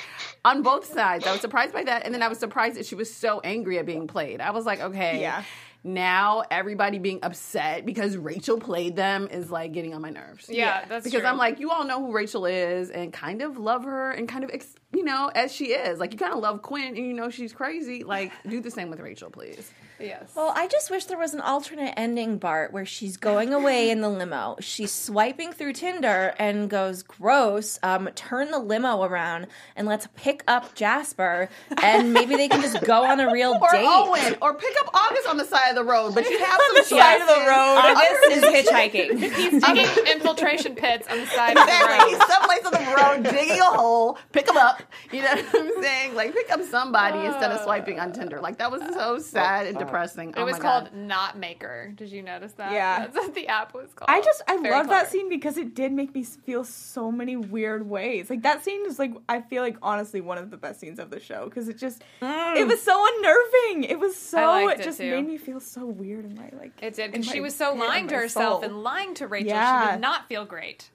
on 0.45 0.61
both 0.61 0.85
sides. 0.85 1.27
I 1.27 1.33
was 1.33 1.41
surprised 1.41 1.73
by 1.73 1.83
that. 1.83 2.05
And 2.05 2.13
then 2.13 2.23
I 2.23 2.29
was 2.29 2.39
surprised 2.39 2.77
that 2.77 2.85
she 2.85 2.95
was 2.95 3.13
so 3.13 3.41
angry 3.41 3.77
at 3.77 3.85
being 3.85 4.07
played. 4.07 4.39
I 4.39 4.51
was 4.51 4.65
like, 4.65 4.79
okay. 4.79 5.19
Yeah. 5.19 5.43
Now 5.83 6.43
everybody 6.49 6.97
being 6.97 7.19
upset 7.23 7.85
because 7.85 8.15
Rachel 8.15 8.57
played 8.57 8.95
them 8.95 9.27
is 9.29 9.51
like 9.51 9.73
getting 9.73 9.93
on 9.93 10.01
my 10.01 10.11
nerves. 10.11 10.49
Yeah, 10.49 10.85
that's 10.87 11.03
because 11.03 11.21
true. 11.21 11.29
I'm 11.29 11.37
like, 11.37 11.59
you 11.59 11.71
all 11.71 11.83
know 11.83 11.99
who 12.05 12.13
Rachel 12.13 12.45
is 12.45 12.89
and 12.89 13.11
kind 13.11 13.41
of 13.41 13.57
love 13.57 13.83
her 13.83 14.11
and 14.11 14.27
kind 14.29 14.45
of, 14.45 14.51
ex- 14.53 14.75
you 14.93 15.03
know, 15.03 15.29
as 15.35 15.51
she 15.51 15.73
is. 15.73 15.99
Like, 15.99 16.13
you 16.13 16.17
kind 16.17 16.33
of 16.33 16.39
love 16.39 16.61
Quinn 16.61 16.95
and 16.95 17.05
you 17.05 17.13
know 17.13 17.29
she's 17.29 17.51
crazy. 17.51 18.03
Like, 18.03 18.31
do 18.47 18.61
the 18.61 18.71
same 18.71 18.89
with 18.89 19.01
Rachel, 19.01 19.29
please. 19.29 19.71
Yes. 20.03 20.31
Well, 20.35 20.51
I 20.55 20.67
just 20.67 20.91
wish 20.91 21.05
there 21.05 21.17
was 21.17 21.33
an 21.33 21.41
alternate 21.41 21.93
ending, 21.97 22.37
Bart, 22.37 22.73
where 22.73 22.85
she's 22.85 23.17
going 23.17 23.53
away 23.53 23.89
in 23.89 24.01
the 24.01 24.09
limo. 24.09 24.57
She's 24.59 24.91
swiping 24.91 25.53
through 25.53 25.73
Tinder 25.73 26.33
and 26.37 26.69
goes, 26.69 27.03
gross, 27.03 27.79
um, 27.83 28.09
turn 28.15 28.51
the 28.51 28.59
limo 28.59 29.03
around 29.03 29.47
and 29.75 29.87
let's 29.87 30.07
pick 30.15 30.43
up 30.47 30.75
Jasper 30.75 31.49
and 31.81 32.13
maybe 32.13 32.35
they 32.35 32.47
can 32.49 32.61
just 32.61 32.83
go 32.83 33.05
on 33.05 33.19
a 33.19 33.31
real 33.31 33.53
Or 33.61 33.71
date. 33.71 33.85
Owen, 33.87 34.35
or 34.41 34.53
pick 34.55 34.73
up 34.81 34.89
August 34.93 35.27
on 35.27 35.37
the 35.37 35.45
side 35.45 35.69
of 35.69 35.75
the 35.75 35.83
road, 35.83 36.13
but 36.13 36.29
you 36.29 36.37
have 36.37 36.59
some 36.75 36.83
side 36.85 37.21
of 37.21 37.27
the 37.27 37.39
road. 37.47 37.79
August 37.95 38.31
is 38.31 38.43
hitchhiking. 38.43 39.33
He's 39.35 39.63
digging 39.63 40.07
infiltration 40.11 40.75
pits 40.75 41.07
on 41.07 41.19
the 41.19 41.27
side 41.27 41.57
of 41.57 41.65
the 41.65 41.87
road. 41.87 42.09
He's 42.09 42.27
someplace 42.27 42.65
on 42.65 42.71
the 42.73 43.23
road 43.23 43.33
digging 43.33 43.59
a 43.59 43.65
hole. 43.65 44.17
Pick 44.33 44.49
him 44.49 44.57
up. 44.57 44.83
You 45.11 45.21
know 45.21 45.29
what 45.35 45.55
I'm 45.55 45.81
saying? 45.81 46.15
Like 46.15 46.33
pick 46.33 46.51
up 46.51 46.61
somebody 46.63 47.25
instead 47.25 47.51
of 47.51 47.61
swiping 47.61 47.99
on 47.99 48.11
Tinder. 48.11 48.41
Like 48.41 48.57
that 48.57 48.69
was 48.71 48.81
so 48.93 49.17
sad 49.19 49.67
and 49.67 49.77
depressing. 49.77 49.92
It 49.93 50.33
oh 50.37 50.45
was 50.45 50.53
my 50.53 50.59
called 50.59 50.83
God. 50.85 50.93
Not 50.95 51.37
Maker. 51.37 51.93
Did 51.95 52.09
you 52.11 52.21
notice 52.21 52.53
that? 52.53 52.71
Yeah. 52.71 52.99
That's 52.99 53.15
what 53.15 53.35
the 53.35 53.47
app 53.47 53.73
was 53.73 53.93
called. 53.93 54.09
I 54.09 54.21
just 54.21 54.41
I 54.47 54.57
Very 54.57 54.73
love 54.73 54.89
that 54.89 55.11
scene 55.11 55.29
because 55.29 55.57
it 55.57 55.75
did 55.75 55.91
make 55.91 56.13
me 56.13 56.23
feel 56.23 56.63
so 56.63 57.11
many 57.11 57.35
weird 57.35 57.87
ways. 57.89 58.29
Like 58.29 58.41
that 58.43 58.63
scene 58.63 58.85
is 58.85 58.99
like 58.99 59.13
I 59.29 59.41
feel 59.41 59.61
like 59.63 59.77
honestly 59.81 60.21
one 60.21 60.37
of 60.37 60.51
the 60.51 60.57
best 60.57 60.79
scenes 60.79 60.99
of 60.99 61.09
the 61.09 61.19
show 61.19 61.45
because 61.45 61.67
it 61.69 61.77
just 61.77 62.01
it 62.21 62.67
was 62.67 62.81
so 62.81 63.05
unnerving. 63.17 63.83
It 63.85 63.99
was 63.99 64.15
so 64.15 64.37
liked 64.41 64.79
it 64.79 64.81
it 64.81 64.85
just 64.85 64.97
too. 64.99 65.11
made 65.11 65.27
me 65.27 65.37
feel 65.37 65.59
so 65.59 65.85
weird 65.85 66.25
in 66.25 66.35
my 66.35 66.49
like 66.59 66.71
It 66.81 66.95
did 66.95 67.05
in 67.05 67.11
because 67.21 67.27
she 67.31 67.41
was 67.41 67.55
so 67.55 67.73
lying 67.73 68.07
to 68.07 68.15
herself 68.15 68.61
soul. 68.61 68.63
and 68.63 68.83
lying 68.83 69.13
to 69.15 69.27
Rachel. 69.27 69.49
She 69.49 69.91
did 69.91 70.01
not 70.01 70.27
feel 70.27 70.45
great. 70.45 70.89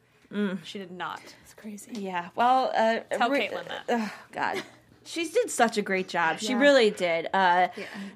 She 0.64 0.78
did 0.78 0.90
not. 0.90 1.22
it's 1.42 1.54
crazy. 1.54 1.92
Yeah, 1.94 2.28
well, 2.34 2.70
uh, 2.74 3.00
Tell 3.16 3.30
Ra- 3.30 3.36
Caitlin 3.38 3.66
that. 3.68 3.84
Ugh, 3.88 4.10
God. 4.32 4.62
She 5.10 5.26
did 5.26 5.50
such 5.50 5.78
a 5.78 5.82
great 5.82 6.06
job. 6.06 6.38
She 6.38 6.54
really 6.54 6.90
did. 6.90 7.28
Uh, 7.32 7.68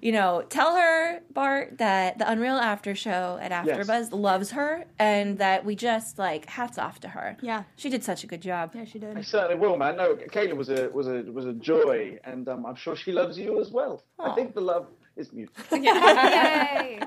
You 0.02 0.12
know, 0.12 0.42
tell 0.48 0.76
her 0.76 1.20
Bart 1.32 1.78
that 1.78 2.18
the 2.18 2.30
Unreal 2.30 2.56
After 2.58 2.94
Show 2.94 3.38
at 3.40 3.50
AfterBuzz 3.50 4.12
loves 4.12 4.50
her, 4.50 4.84
and 4.98 5.38
that 5.38 5.64
we 5.64 5.74
just 5.74 6.18
like 6.18 6.44
hats 6.46 6.76
off 6.76 7.00
to 7.00 7.08
her. 7.08 7.36
Yeah. 7.40 7.62
she 7.76 7.88
did 7.88 8.04
such 8.04 8.24
a 8.24 8.26
good 8.26 8.42
job. 8.42 8.72
Yeah, 8.74 8.84
she 8.84 8.98
did. 8.98 9.16
I 9.16 9.22
certainly 9.22 9.56
will, 9.56 9.76
man. 9.78 9.96
No, 9.96 10.16
Kayla 10.16 10.54
was 10.54 10.68
a 10.68 10.90
was 10.90 11.06
a 11.08 11.22
was 11.38 11.46
a 11.46 11.54
joy, 11.54 12.18
and 12.24 12.46
um, 12.48 12.66
I'm 12.66 12.76
sure 12.76 12.94
she 12.94 13.12
loves 13.12 13.38
you 13.38 13.58
as 13.60 13.70
well. 13.70 14.04
I 14.18 14.32
think 14.34 14.54
the 14.54 14.60
love 14.60 14.86
is 15.16 15.32
mutual. 15.32 15.78
Yay! 15.78 17.00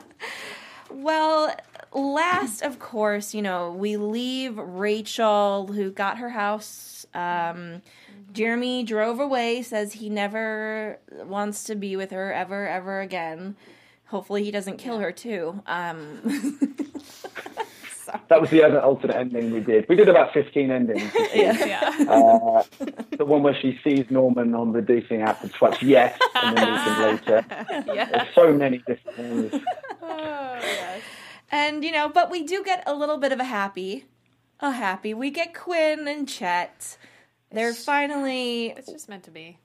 Well, 0.92 1.56
last, 1.94 2.62
of 2.62 2.80
course, 2.80 3.34
you 3.34 3.42
know, 3.42 3.72
we 3.72 3.98
leave 3.98 4.58
Rachel, 4.58 5.68
who 5.68 5.92
got 5.92 6.18
her 6.20 6.30
house. 6.30 7.06
Um, 7.14 7.82
Jeremy 8.36 8.84
drove 8.84 9.20
away, 9.20 9.62
says 9.62 9.94
he 9.94 10.10
never 10.10 11.00
wants 11.26 11.64
to 11.66 11.76
be 11.76 11.96
with 11.96 12.12
her 12.12 12.34
ever, 12.34 12.68
ever 12.68 13.02
again. 13.02 13.56
Hopefully, 14.08 14.44
he 14.44 14.52
doesn't 14.52 14.78
kill 14.78 15.00
her 15.00 15.12
too. 15.12 15.64
Um, 15.66 16.60
That 18.28 18.42
was 18.42 18.50
the 18.50 18.64
other 18.64 18.82
alternate 18.82 19.16
ending 19.16 19.52
we 19.52 19.60
did. 19.60 19.88
We 19.88 19.96
did 19.96 20.10
about 20.10 20.34
15 20.34 20.72
endings. 20.72 21.12
yeah. 21.34 22.06
Uh, 22.08 22.64
the 23.18 23.26
one 23.26 23.44
where 23.44 23.56
she 23.60 23.80
sees 23.84 24.06
Norman 24.10 24.54
on 24.56 24.74
the 24.74 24.82
dating 24.82 25.22
app 25.22 25.42
and 25.44 25.52
swipes 25.52 25.82
yes, 25.82 26.18
and 26.36 26.58
then 26.58 26.72
meets 26.72 26.84
him 26.84 27.02
later. 27.02 27.46
There's 28.12 28.36
so 28.36 28.54
many 28.54 28.80
different 28.80 29.18
ones. 29.20 29.64
and 31.52 31.84
you 31.84 31.92
know, 31.92 32.10
but 32.10 32.30
we 32.32 32.44
do 32.44 32.64
get 32.64 32.84
a 32.86 32.94
little 32.94 33.18
bit 33.18 33.32
of 33.32 33.40
a 33.40 33.46
happy, 33.46 34.06
a 34.60 34.72
happy. 34.72 35.14
We 35.14 35.30
get 35.30 35.54
Quinn 35.54 36.08
and 36.08 36.28
Chet. 36.28 36.98
They're 37.56 37.74
finally. 37.74 38.68
It's 38.76 38.92
just 38.92 39.08
meant 39.08 39.24
to 39.24 39.32
be. 39.32 39.58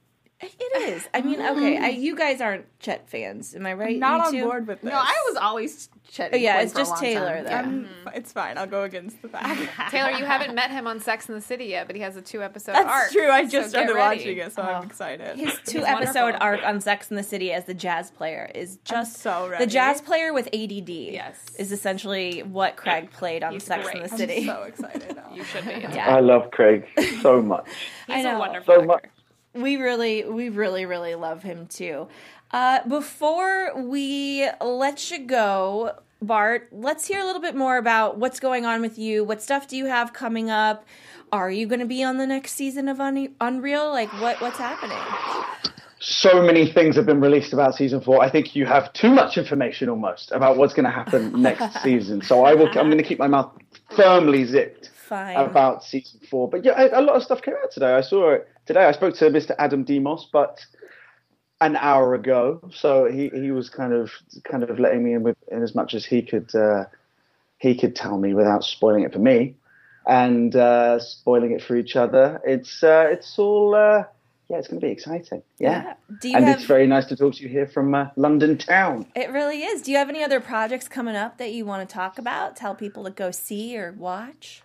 It 0.42 0.88
is. 0.94 1.06
I 1.12 1.20
mean, 1.20 1.40
okay, 1.40 1.76
I, 1.76 1.92
mm. 1.92 2.00
you 2.00 2.16
guys 2.16 2.40
aren't 2.40 2.64
Chet 2.80 3.08
fans, 3.10 3.54
am 3.54 3.66
I 3.66 3.74
right? 3.74 3.98
Not 3.98 4.16
You 4.16 4.24
on 4.24 4.32
two? 4.32 4.44
board 4.44 4.66
with 4.66 4.80
this. 4.80 4.90
No, 4.90 4.96
I 4.96 5.24
was 5.28 5.36
always 5.36 5.90
Chet. 6.10 6.30
Oh, 6.32 6.36
yeah, 6.36 6.62
it's 6.62 6.72
for 6.72 6.78
a 6.78 6.82
just 6.82 6.90
long 6.92 7.00
Taylor, 7.00 7.34
time. 7.34 7.44
though. 7.44 7.50
Yeah. 7.50 7.60
I'm, 7.60 7.88
it's 8.14 8.32
fine. 8.32 8.56
I'll 8.56 8.66
go 8.66 8.84
against 8.84 9.20
the 9.20 9.28
fact. 9.36 9.90
Taylor, 9.90 10.12
you 10.12 10.24
haven't 10.24 10.54
met 10.54 10.70
him 10.70 10.86
on 10.86 10.98
Sex 11.00 11.28
in 11.28 11.34
the 11.34 11.42
City 11.42 11.66
yet, 11.66 11.86
but 11.86 11.94
he 11.94 12.00
has 12.02 12.16
a 12.16 12.22
two 12.22 12.42
episode 12.42 12.72
That's 12.72 12.88
arc. 12.88 13.10
true. 13.12 13.30
I 13.30 13.42
just 13.42 13.52
get 13.52 13.68
started 13.70 13.96
watching 13.96 14.38
it, 14.38 14.52
so 14.54 14.62
I'm 14.62 14.82
oh. 14.82 14.86
excited. 14.86 15.36
His 15.36 15.58
two 15.66 15.84
episode 15.84 16.36
arc 16.40 16.62
on 16.64 16.80
Sex 16.80 17.10
in 17.10 17.16
the 17.16 17.22
City 17.22 17.52
as 17.52 17.66
the 17.66 17.74
jazz 17.74 18.10
player 18.10 18.50
is 18.54 18.78
just 18.84 19.18
so 19.18 19.52
the 19.58 19.66
jazz 19.66 20.00
player 20.00 20.32
with 20.32 20.46
ADD. 20.54 20.88
Yes. 20.88 21.54
is 21.58 21.70
essentially 21.70 22.42
what 22.42 22.76
Craig 22.76 23.10
played 23.10 23.44
on 23.44 23.52
He's 23.52 23.64
Sex 23.64 23.88
in 23.92 24.02
the 24.02 24.08
City. 24.08 24.48
I'm 24.50 24.56
so 24.56 24.62
excited. 24.62 25.16
You 25.32 25.44
should 25.44 25.64
be. 25.64 25.70
Yeah. 25.70 26.16
I 26.16 26.18
love 26.20 26.50
Craig 26.50 26.86
so 27.22 27.40
much. 27.40 27.68
He's 28.08 28.16
I 28.16 28.22
know. 28.22 28.36
a 28.36 28.38
wonderful 28.40 28.74
So 28.74 28.80
actor. 28.80 28.86
much. 28.86 29.04
We 29.54 29.76
really, 29.76 30.24
we 30.24 30.48
really, 30.48 30.86
really 30.86 31.14
love 31.14 31.42
him 31.42 31.66
too. 31.66 32.08
Uh, 32.52 32.80
before 32.88 33.72
we 33.76 34.48
let 34.60 35.10
you 35.10 35.20
go, 35.20 35.92
Bart, 36.22 36.68
let's 36.72 37.06
hear 37.06 37.20
a 37.20 37.24
little 37.24 37.40
bit 37.40 37.54
more 37.54 37.78
about 37.78 38.18
what's 38.18 38.40
going 38.40 38.66
on 38.66 38.80
with 38.80 38.98
you. 38.98 39.24
What 39.24 39.42
stuff 39.42 39.68
do 39.68 39.76
you 39.76 39.86
have 39.86 40.12
coming 40.12 40.50
up? 40.50 40.84
Are 41.32 41.50
you 41.50 41.66
going 41.66 41.80
to 41.80 41.86
be 41.86 42.02
on 42.02 42.18
the 42.18 42.26
next 42.26 42.52
season 42.52 42.88
of 42.88 43.00
Un- 43.00 43.34
Unreal? 43.40 43.90
Like, 43.90 44.12
what 44.20 44.40
what's 44.40 44.58
happening? 44.58 44.98
So 46.00 46.42
many 46.42 46.70
things 46.70 46.96
have 46.96 47.06
been 47.06 47.20
released 47.20 47.52
about 47.52 47.74
season 47.74 48.00
four. 48.00 48.22
I 48.22 48.30
think 48.30 48.56
you 48.56 48.66
have 48.66 48.92
too 48.94 49.10
much 49.10 49.38
information 49.38 49.88
almost 49.88 50.32
about 50.32 50.56
what's 50.56 50.74
going 50.74 50.86
to 50.86 50.90
happen 50.90 51.42
next 51.42 51.82
season. 51.82 52.22
So 52.22 52.44
I 52.44 52.54
will. 52.54 52.68
I'm 52.68 52.86
going 52.86 52.98
to 52.98 53.04
keep 53.04 53.18
my 53.18 53.28
mouth 53.28 53.52
firmly 53.94 54.44
zipped 54.44 54.90
Fine. 55.08 55.36
about 55.36 55.84
season 55.84 56.20
four. 56.28 56.48
But 56.48 56.64
yeah, 56.64 56.80
a, 56.80 57.00
a 57.00 57.02
lot 57.02 57.16
of 57.16 57.22
stuff 57.22 57.42
came 57.42 57.54
out 57.62 57.70
today. 57.70 57.94
I 57.94 58.00
saw 58.00 58.30
it 58.30 58.48
today. 58.70 58.84
I 58.84 58.92
spoke 58.92 59.16
to 59.16 59.24
Mr. 59.30 59.52
Adam 59.58 59.82
Demos, 59.82 60.28
but 60.32 60.64
an 61.60 61.74
hour 61.74 62.14
ago. 62.14 62.70
So 62.72 63.10
he, 63.10 63.28
he 63.28 63.50
was 63.50 63.68
kind 63.68 63.92
of 63.92 64.12
kind 64.44 64.62
of 64.62 64.78
letting 64.78 65.02
me 65.02 65.14
in 65.14 65.24
with 65.24 65.36
in 65.50 65.62
as 65.64 65.74
much 65.74 65.92
as 65.94 66.04
he 66.04 66.22
could 66.22 66.54
uh, 66.54 66.84
he 67.58 67.74
could 67.74 67.96
tell 67.96 68.16
me 68.16 68.32
without 68.32 68.62
spoiling 68.62 69.02
it 69.02 69.12
for 69.12 69.18
me 69.18 69.56
and 70.06 70.54
uh, 70.54 71.00
spoiling 71.00 71.50
it 71.50 71.62
for 71.62 71.74
each 71.74 71.96
other. 71.96 72.40
It's 72.44 72.84
uh, 72.84 73.08
it's 73.10 73.36
all 73.40 73.74
uh, 73.74 74.04
yeah, 74.48 74.58
it's 74.58 74.68
going 74.68 74.80
to 74.80 74.86
be 74.86 74.92
exciting. 74.92 75.42
Yeah. 75.58 75.94
You 76.22 76.36
And 76.36 76.44
have? 76.44 76.58
it's 76.58 76.66
very 76.66 76.86
nice 76.86 77.06
to 77.06 77.16
talk 77.16 77.34
to 77.34 77.42
you 77.42 77.48
here 77.48 77.66
from 77.66 77.92
uh, 77.92 78.06
London 78.14 78.56
town. 78.56 79.06
It 79.16 79.30
really 79.30 79.62
is. 79.62 79.82
Do 79.82 79.90
you 79.90 79.98
have 79.98 80.08
any 80.08 80.22
other 80.22 80.40
projects 80.40 80.86
coming 80.86 81.16
up 81.16 81.38
that 81.38 81.52
you 81.52 81.64
want 81.64 81.88
to 81.88 81.92
talk 81.92 82.18
about? 82.18 82.54
Tell 82.54 82.76
people 82.76 83.02
to 83.02 83.10
go 83.10 83.32
see 83.32 83.76
or 83.76 83.92
watch? 83.92 84.62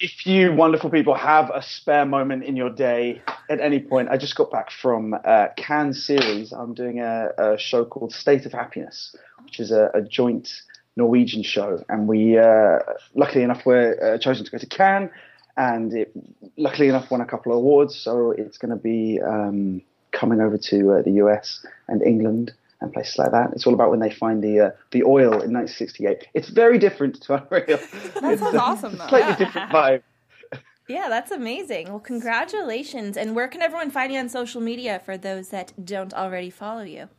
If 0.00 0.26
you 0.26 0.52
wonderful 0.52 0.90
people 0.90 1.14
have 1.14 1.50
a 1.52 1.60
spare 1.60 2.06
moment 2.06 2.44
in 2.44 2.54
your 2.54 2.70
day 2.70 3.20
at 3.50 3.60
any 3.60 3.80
point, 3.80 4.08
I 4.10 4.16
just 4.16 4.36
got 4.36 4.48
back 4.48 4.70
from 4.70 5.12
uh, 5.12 5.48
Canneseries. 5.56 6.52
I'm 6.56 6.72
doing 6.72 7.00
a, 7.00 7.30
a 7.36 7.58
show 7.58 7.84
called 7.84 8.12
State 8.12 8.46
of 8.46 8.52
Happiness, 8.52 9.16
which 9.42 9.58
is 9.58 9.72
a, 9.72 9.90
a 9.94 10.00
joint 10.00 10.62
Norwegian 10.94 11.42
show, 11.42 11.84
and 11.88 12.06
we, 12.06 12.38
uh, 12.38 12.78
luckily 13.16 13.42
enough, 13.42 13.66
were 13.66 13.98
uh, 14.00 14.18
chosen 14.18 14.44
to 14.44 14.50
go 14.52 14.58
to 14.58 14.66
Cannes, 14.66 15.10
and 15.56 15.92
it, 15.92 16.12
luckily 16.56 16.88
enough, 16.88 17.10
won 17.10 17.20
a 17.20 17.26
couple 17.26 17.50
of 17.50 17.58
awards. 17.58 17.96
So 17.96 18.30
it's 18.30 18.56
going 18.56 18.70
to 18.70 18.76
be 18.76 19.20
um, 19.20 19.82
coming 20.12 20.40
over 20.40 20.58
to 20.58 20.92
uh, 20.92 21.02
the 21.02 21.12
US 21.24 21.66
and 21.88 22.02
England 22.02 22.52
and 22.80 22.92
places 22.92 23.18
like 23.18 23.32
that. 23.32 23.50
It's 23.52 23.66
all 23.66 23.74
about 23.74 23.90
when 23.90 24.00
they 24.00 24.10
find 24.10 24.42
the 24.42 24.60
uh, 24.60 24.70
the 24.90 25.02
oil 25.02 25.32
in 25.42 25.52
1968. 25.52 26.26
It's 26.34 26.48
very 26.48 26.78
different 26.78 27.20
to 27.22 27.34
Unreal. 27.50 27.78
That 28.20 28.38
sounds 28.38 28.56
awesome, 28.56 28.96
though. 28.96 29.06
Slightly 29.08 29.44
different 29.44 29.70
vibe. 29.70 30.02
Yeah, 30.90 31.10
that's 31.10 31.30
amazing. 31.30 31.90
Well, 31.90 32.00
congratulations. 32.00 33.18
And 33.18 33.36
where 33.36 33.46
can 33.46 33.60
everyone 33.60 33.90
find 33.90 34.10
you 34.10 34.18
on 34.18 34.30
social 34.30 34.62
media 34.62 35.02
for 35.04 35.18
those 35.18 35.50
that 35.50 35.74
don't 35.84 36.14
already 36.14 36.48
follow 36.48 36.80
you? 36.80 37.10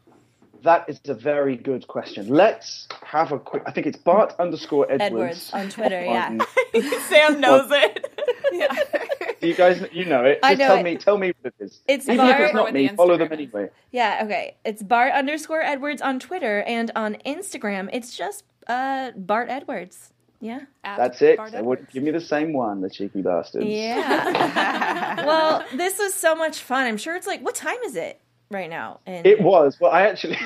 That 0.64 0.90
is 0.90 1.00
a 1.08 1.14
very 1.14 1.56
good 1.56 1.88
question. 1.88 2.30
Let's 2.30 2.88
have 3.04 3.32
a 3.32 3.38
quick. 3.38 3.62
I 3.68 3.72
think 3.72 3.86
it's 3.86 3.98
Bart 3.98 4.34
underscore 4.40 4.92
Edwards. 4.92 5.04
Edwards 5.04 5.52
on 5.54 5.70
Twitter, 5.70 6.04
yeah. 6.04 6.38
Sam 7.10 7.40
knows 7.40 7.70
it. 7.72 9.19
You 9.42 9.54
guys, 9.54 9.84
you 9.92 10.06
know 10.06 10.24
it. 10.26 10.40
I 10.44 10.52
Just 10.56 10.60
know 10.60 10.68
tell 10.68 10.78
it. 10.78 10.84
me, 10.84 10.98
tell 10.98 11.18
me 11.18 11.34
what 11.42 11.54
it 11.60 11.64
is. 11.64 11.82
It's 11.88 12.06
Even 12.06 12.18
Bart- 12.18 12.40
if 12.42 12.46
it's 12.48 12.54
not 12.54 12.74
me, 12.74 12.88
the 12.88 12.96
follow 12.96 13.18
them 13.18 13.32
anyway. 13.32 13.70
Yeah, 13.92 14.22
okay. 14.26 14.56
It's 14.66 14.84
Bart 14.84 15.14
underscore 15.14 15.62
Edwards 15.62 16.02
on 16.02 16.20
Twitter 16.20 16.62
and 16.64 16.92
on 16.96 17.16
Instagram. 17.26 17.90
It's 17.94 18.16
just 18.16 18.44
uh, 18.68 19.12
Bart 19.16 19.50
Edwards. 19.50 20.14
Yeah. 20.42 20.62
At 20.84 20.98
That's 20.98 21.22
it. 21.22 21.38
Bart 21.38 21.52
They 21.52 21.62
wouldn't 21.62 21.92
give 21.92 22.04
me 22.04 22.12
the 22.12 22.22
same 22.22 22.54
one, 22.54 22.80
the 22.82 22.90
cheeky 22.90 23.22
bastards. 23.22 23.66
Yeah. 23.66 25.26
well, 25.26 25.66
this 25.76 26.00
was 26.00 26.14
so 26.14 26.34
much 26.36 26.60
fun. 26.62 26.86
I'm 26.86 26.98
sure 26.98 27.16
it's 27.16 27.28
like, 27.28 27.42
what 27.44 27.56
time 27.56 27.78
is 27.86 27.96
it 27.96 28.22
right 28.50 28.70
now? 28.70 29.02
And 29.06 29.26
It 29.26 29.42
was. 29.42 29.78
Well, 29.82 29.92
I 29.92 30.04
actually, 30.04 30.38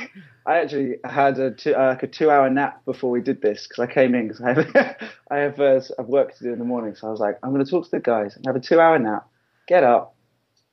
I 0.45 0.59
actually 0.59 0.97
had 1.05 1.39
a 1.39 1.51
two, 1.51 1.73
uh, 1.73 1.89
like 1.89 2.03
a 2.03 2.07
two-hour 2.07 2.49
nap 2.49 2.83
before 2.85 3.09
we 3.09 3.21
did 3.21 3.41
this 3.41 3.65
because 3.67 3.89
I 3.89 3.93
came 3.93 4.13
in 4.13 4.27
because 4.27 4.41
I 4.41 4.53
have, 4.53 4.97
I 5.31 5.37
have, 5.37 5.59
uh, 5.59 5.81
I've 5.97 6.07
work 6.07 6.35
to 6.37 6.43
do 6.43 6.53
in 6.53 6.59
the 6.59 6.65
morning. 6.65 6.95
So 6.95 7.07
I 7.07 7.11
was 7.11 7.19
like, 7.19 7.37
I'm 7.41 7.53
going 7.53 7.63
to 7.63 7.69
talk 7.69 7.85
to 7.85 7.91
the 7.91 7.99
guys 7.99 8.35
and 8.35 8.45
have 8.45 8.55
a 8.55 8.59
two-hour 8.59 8.99
nap. 8.99 9.27
Get 9.67 9.83
up, 9.83 10.15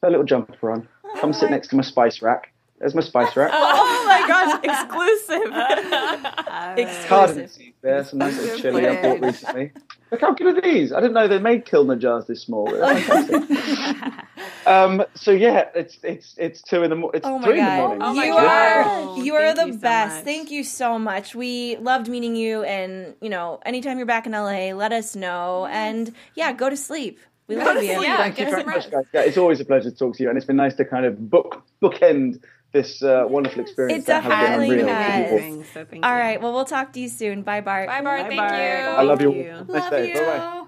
put 0.00 0.08
a 0.08 0.10
little 0.10 0.26
jumper 0.26 0.72
on, 0.72 0.88
come 1.20 1.32
sit 1.32 1.50
next 1.50 1.68
to 1.68 1.76
my 1.76 1.82
spice 1.82 2.20
rack. 2.20 2.52
There's 2.80 2.94
my 2.94 3.02
spice 3.02 3.36
rack. 3.36 3.50
oh 3.54 4.04
my 4.08 4.26
gosh, 4.26 4.58
exclusive. 4.64 5.52
Cardin 7.08 7.38
exclusive. 7.38 7.50
seeds 7.50 7.76
there, 7.82 8.04
some 8.04 8.18
nice 8.18 8.38
little 8.38 8.58
chili 8.58 8.88
I 8.88 9.02
bought 9.02 9.20
recently. 9.20 9.72
Look 10.10 10.22
how 10.22 10.32
good 10.32 10.58
are 10.58 10.60
these? 10.60 10.90
I 10.90 11.00
didn't 11.00 11.12
know 11.12 11.28
they 11.28 11.38
made 11.38 11.66
Kilner 11.66 11.98
jars 11.98 12.26
this 12.26 12.42
small. 12.42 12.68
Um, 14.66 15.04
so 15.14 15.30
yeah, 15.30 15.68
it's 15.74 15.98
it's 16.02 16.34
it's 16.36 16.62
two 16.62 16.82
in 16.82 16.90
the 16.90 16.96
morning. 16.96 17.18
It's 17.18 17.26
Oh 17.26 17.38
my 17.38 17.46
three 17.46 17.58
in 17.58 17.64
the 17.64 17.76
morning. 17.76 18.02
Oh 18.02 18.14
my 18.14 18.24
you 18.24 18.32
gosh. 18.32 18.86
are 18.86 19.24
you 19.24 19.34
are 19.34 19.54
the 19.54 19.66
you 19.66 19.78
best. 19.78 20.16
much. 20.16 20.24
Thank 20.24 20.50
you 20.50 20.64
so 20.64 20.98
much. 20.98 21.34
We 21.34 21.76
loved 21.78 22.08
meeting 22.08 22.36
you, 22.36 22.62
and 22.62 23.14
you 23.20 23.30
know, 23.30 23.58
anytime 23.64 23.96
you're 23.96 24.06
back 24.06 24.26
in 24.26 24.32
LA, 24.32 24.72
let 24.72 24.92
us 24.92 25.16
know. 25.16 25.66
And 25.66 26.14
yeah, 26.34 26.52
go 26.52 26.68
to 26.70 26.76
sleep. 26.76 27.18
We 27.46 27.56
love 27.56 27.82
you. 27.82 28.02
Yeah, 28.02 28.18
Thank 28.18 28.38
you 28.38 28.44
very 28.44 28.64
much, 28.64 28.90
guys. 28.90 29.06
Yeah, 29.12 29.22
it's 29.22 29.38
always 29.38 29.60
a 29.60 29.64
pleasure 29.64 29.90
to 29.90 29.96
talk 29.96 30.16
to 30.16 30.22
you, 30.22 30.28
and 30.28 30.36
it's 30.36 30.46
been 30.46 30.56
nice 30.56 30.76
to 30.76 30.84
kind 30.84 31.04
of 31.04 31.30
book 31.30 31.64
bookend 31.82 32.40
this 32.72 33.02
uh, 33.02 33.24
wonderful 33.28 33.62
experience 33.62 34.04
It 34.04 34.06
that 34.06 34.22
has 34.24 34.30
been 34.68 34.78
definitely 34.78 34.80
unreal. 34.80 35.58
has. 35.58 35.68
So 35.72 35.84
thank 35.84 36.04
All 36.04 36.12
you. 36.12 36.18
right. 36.18 36.40
Well, 36.40 36.52
we'll 36.52 36.64
talk 36.64 36.92
to 36.94 37.00
you 37.00 37.08
soon. 37.08 37.42
Bye, 37.42 37.60
Bart. 37.60 37.88
Bye, 37.88 38.00
Bart. 38.02 38.20
Thank 38.26 38.36
Bye-bye. 38.36 38.56
you. 38.62 38.96
I 39.00 39.02
love 39.02 39.20
you. 39.20 39.32
Thank 39.32 39.44
you. 39.44 39.52
Nice 39.52 39.82
Love 39.82 39.90
day. 39.90 40.08
you. 40.08 40.14
Bye-bye. 40.14 40.64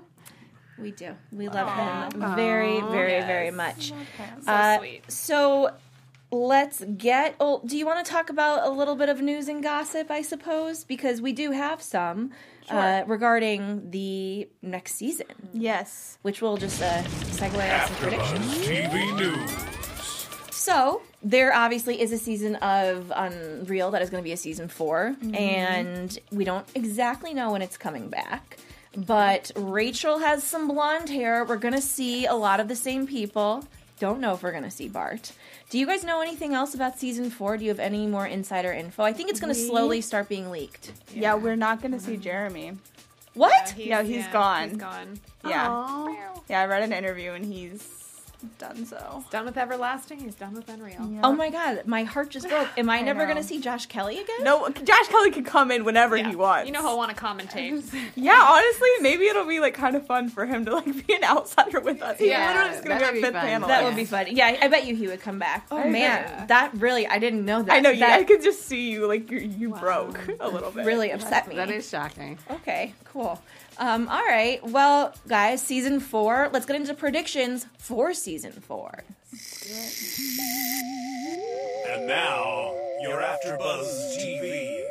We 0.78 0.90
do. 0.90 1.14
We 1.30 1.48
love 1.48 2.12
him 2.12 2.20
very, 2.34 2.80
very, 2.80 3.12
yes. 3.12 3.26
very 3.26 3.50
much. 3.52 3.92
So 4.40 4.50
Uh, 4.52 4.78
sweet. 4.78 5.12
So 5.12 5.70
let's 6.32 6.82
get. 6.96 7.36
Oh, 7.38 7.62
do 7.64 7.76
you 7.76 7.86
want 7.86 8.04
to 8.04 8.10
talk 8.10 8.30
about 8.30 8.66
a 8.66 8.70
little 8.70 8.96
bit 8.96 9.08
of 9.08 9.20
news 9.20 9.46
and 9.46 9.62
gossip? 9.62 10.10
I 10.10 10.22
suppose 10.22 10.82
because 10.82 11.20
we 11.20 11.32
do 11.32 11.52
have 11.52 11.80
some 11.82 12.30
uh, 12.68 13.04
regarding 13.06 13.90
the 13.90 14.48
next 14.62 14.94
season, 14.96 15.26
yes. 15.52 16.18
which 16.22 16.40
we'll 16.42 16.56
just 16.56 16.82
uh, 16.82 17.02
segue 17.04 17.80
on 17.80 17.86
some 17.86 17.96
predictions. 17.96 18.58
TV 18.66 19.16
News. 19.16 19.50
So 20.50 21.02
there 21.22 21.54
obviously 21.54 22.00
is 22.00 22.12
a 22.12 22.18
season 22.18 22.56
of 22.56 23.12
Unreal 23.14 23.90
that 23.92 24.02
is 24.02 24.10
going 24.10 24.22
to 24.22 24.26
be 24.26 24.32
a 24.32 24.36
season 24.36 24.68
4 24.68 25.16
mm-hmm. 25.20 25.34
and 25.34 26.18
we 26.30 26.44
don't 26.44 26.66
exactly 26.74 27.34
know 27.34 27.52
when 27.52 27.62
it's 27.62 27.76
coming 27.76 28.08
back. 28.08 28.58
But 28.94 29.50
Rachel 29.56 30.18
has 30.18 30.44
some 30.44 30.68
blonde 30.68 31.08
hair. 31.08 31.44
We're 31.44 31.56
going 31.56 31.74
to 31.74 31.80
see 31.80 32.26
a 32.26 32.34
lot 32.34 32.60
of 32.60 32.68
the 32.68 32.76
same 32.76 33.06
people 33.06 33.64
don't 34.02 34.18
know 34.18 34.34
if 34.34 34.42
we're 34.42 34.50
gonna 34.50 34.68
see 34.68 34.88
Bart. 34.88 35.30
Do 35.70 35.78
you 35.78 35.86
guys 35.86 36.02
know 36.02 36.20
anything 36.22 36.54
else 36.54 36.74
about 36.74 36.98
season 36.98 37.30
four? 37.30 37.56
Do 37.56 37.64
you 37.64 37.70
have 37.70 37.78
any 37.78 38.08
more 38.08 38.26
insider 38.26 38.72
info? 38.72 39.04
I 39.04 39.12
think 39.12 39.30
it's 39.30 39.38
gonna 39.38 39.54
slowly 39.54 40.00
start 40.00 40.28
being 40.28 40.50
leaked. 40.50 40.90
Yeah, 41.14 41.36
we're 41.36 41.54
not 41.54 41.80
gonna 41.80 42.00
see 42.00 42.16
Jeremy. 42.16 42.72
What? 43.34 43.74
Yeah, 43.78 44.02
he's 44.02 44.26
gone. 44.26 44.70
He's 44.70 44.78
gone. 44.78 45.20
Yeah, 45.46 45.68
Aw. 45.70 46.32
yeah. 46.50 46.62
I 46.62 46.66
read 46.66 46.82
an 46.82 46.92
interview 46.92 47.30
and 47.30 47.44
he's 47.44 48.01
done 48.58 48.84
so. 48.86 49.24
Done 49.30 49.44
with 49.46 49.56
everlasting. 49.56 50.20
He's 50.20 50.34
done 50.34 50.54
with 50.54 50.68
Unreal. 50.68 51.08
Yeah. 51.10 51.20
Oh 51.24 51.32
my 51.32 51.50
god, 51.50 51.82
my 51.86 52.04
heart 52.04 52.30
just 52.30 52.48
broke. 52.48 52.68
Am 52.76 52.88
I, 52.90 52.98
I 52.98 53.02
never 53.02 53.26
gonna 53.26 53.42
see 53.42 53.60
Josh 53.60 53.86
Kelly 53.86 54.18
again? 54.18 54.42
No, 54.42 54.68
Josh 54.68 55.08
Kelly 55.08 55.30
can 55.30 55.44
come 55.44 55.70
in 55.70 55.84
whenever 55.84 56.16
he 56.16 56.34
wants. 56.36 56.66
You 56.66 56.72
know 56.72 56.82
he'll 56.82 56.96
want 56.96 57.16
to 57.16 57.22
commentate. 57.22 57.82
Yeah, 58.14 58.46
honestly, 58.48 58.88
maybe 59.00 59.24
it'll 59.26 59.46
be 59.46 59.60
like 59.60 59.74
kind 59.74 59.96
of 59.96 60.06
fun 60.06 60.28
for 60.28 60.44
him 60.46 60.64
to 60.66 60.74
like 60.76 61.06
be 61.06 61.14
an 61.14 61.24
outsider 61.24 61.80
with 61.80 62.02
us. 62.02 62.18
He's 62.18 62.28
Yeah, 62.28 62.48
literally 62.48 62.70
just 62.70 62.84
gonna 62.84 62.94
be 62.96 63.00
that'd 63.00 63.06
our 63.08 63.12
be 63.14 63.20
fifth 63.22 63.32
fun. 63.32 63.42
panel. 63.42 63.68
That 63.68 63.80
Yeah. 63.82 63.86
would 63.88 63.96
be 63.96 64.04
fun. 64.04 64.26
Yeah, 64.30 64.56
I 64.60 64.68
bet 64.68 64.86
you 64.86 64.94
he 64.94 65.06
would 65.08 65.20
come 65.20 65.38
back. 65.38 65.66
Oh 65.70 65.78
I 65.78 65.88
man, 65.88 66.24
bet. 66.24 66.48
that 66.48 66.74
really 66.74 67.06
I 67.06 67.18
didn't 67.18 67.44
know 67.44 67.62
that. 67.62 67.72
I 67.72 67.80
know. 67.80 67.90
You, 67.90 68.00
that 68.00 68.20
I 68.20 68.24
could 68.24 68.42
just 68.42 68.62
see 68.66 68.90
you 68.90 69.06
like 69.06 69.30
you 69.30 69.38
you 69.38 69.70
broke 69.70 70.18
a 70.40 70.48
little 70.48 70.70
bit. 70.70 70.84
really 70.86 71.10
upset 71.10 71.48
me. 71.48 71.56
That 71.56 71.70
is 71.70 71.88
shocking. 71.88 72.38
Okay, 72.50 72.94
cool. 73.04 73.40
Um, 73.78 74.08
all 74.08 74.22
right. 74.24 74.60
Well, 74.68 75.14
guys, 75.28 75.62
season 75.62 76.00
four. 76.00 76.48
Let's 76.52 76.66
get 76.66 76.76
into 76.76 76.94
predictions 76.94 77.66
for 77.78 78.12
season 78.14 78.52
four. 78.52 79.02
And 81.88 82.06
now, 82.06 82.74
your 83.00 83.20
AfterBuzz 83.20 84.16
TV 84.18 84.82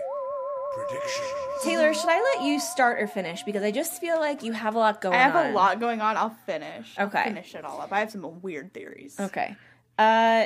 predictions. 0.75 1.27
Taylor, 1.63 1.93
should 1.93 2.09
I 2.09 2.36
let 2.36 2.45
you 2.47 2.59
start 2.59 2.99
or 3.01 3.07
finish? 3.07 3.43
Because 3.43 3.63
I 3.63 3.71
just 3.71 3.99
feel 4.01 4.19
like 4.19 4.43
you 4.43 4.51
have 4.53 4.75
a 4.75 4.79
lot 4.79 5.01
going 5.01 5.13
on. 5.15 5.19
I 5.19 5.23
have 5.23 5.36
on. 5.36 5.45
a 5.51 5.53
lot 5.53 5.79
going 5.79 6.01
on. 6.01 6.17
I'll 6.17 6.36
finish. 6.45 6.93
I'll 6.97 7.07
Okay. 7.07 7.23
finish 7.25 7.53
it 7.55 7.63
all 7.65 7.82
up. 7.82 7.91
I 7.91 7.99
have 7.99 8.11
some 8.11 8.41
weird 8.41 8.73
theories. 8.73 9.19
Okay. 9.19 9.55
Uh, 9.97 10.45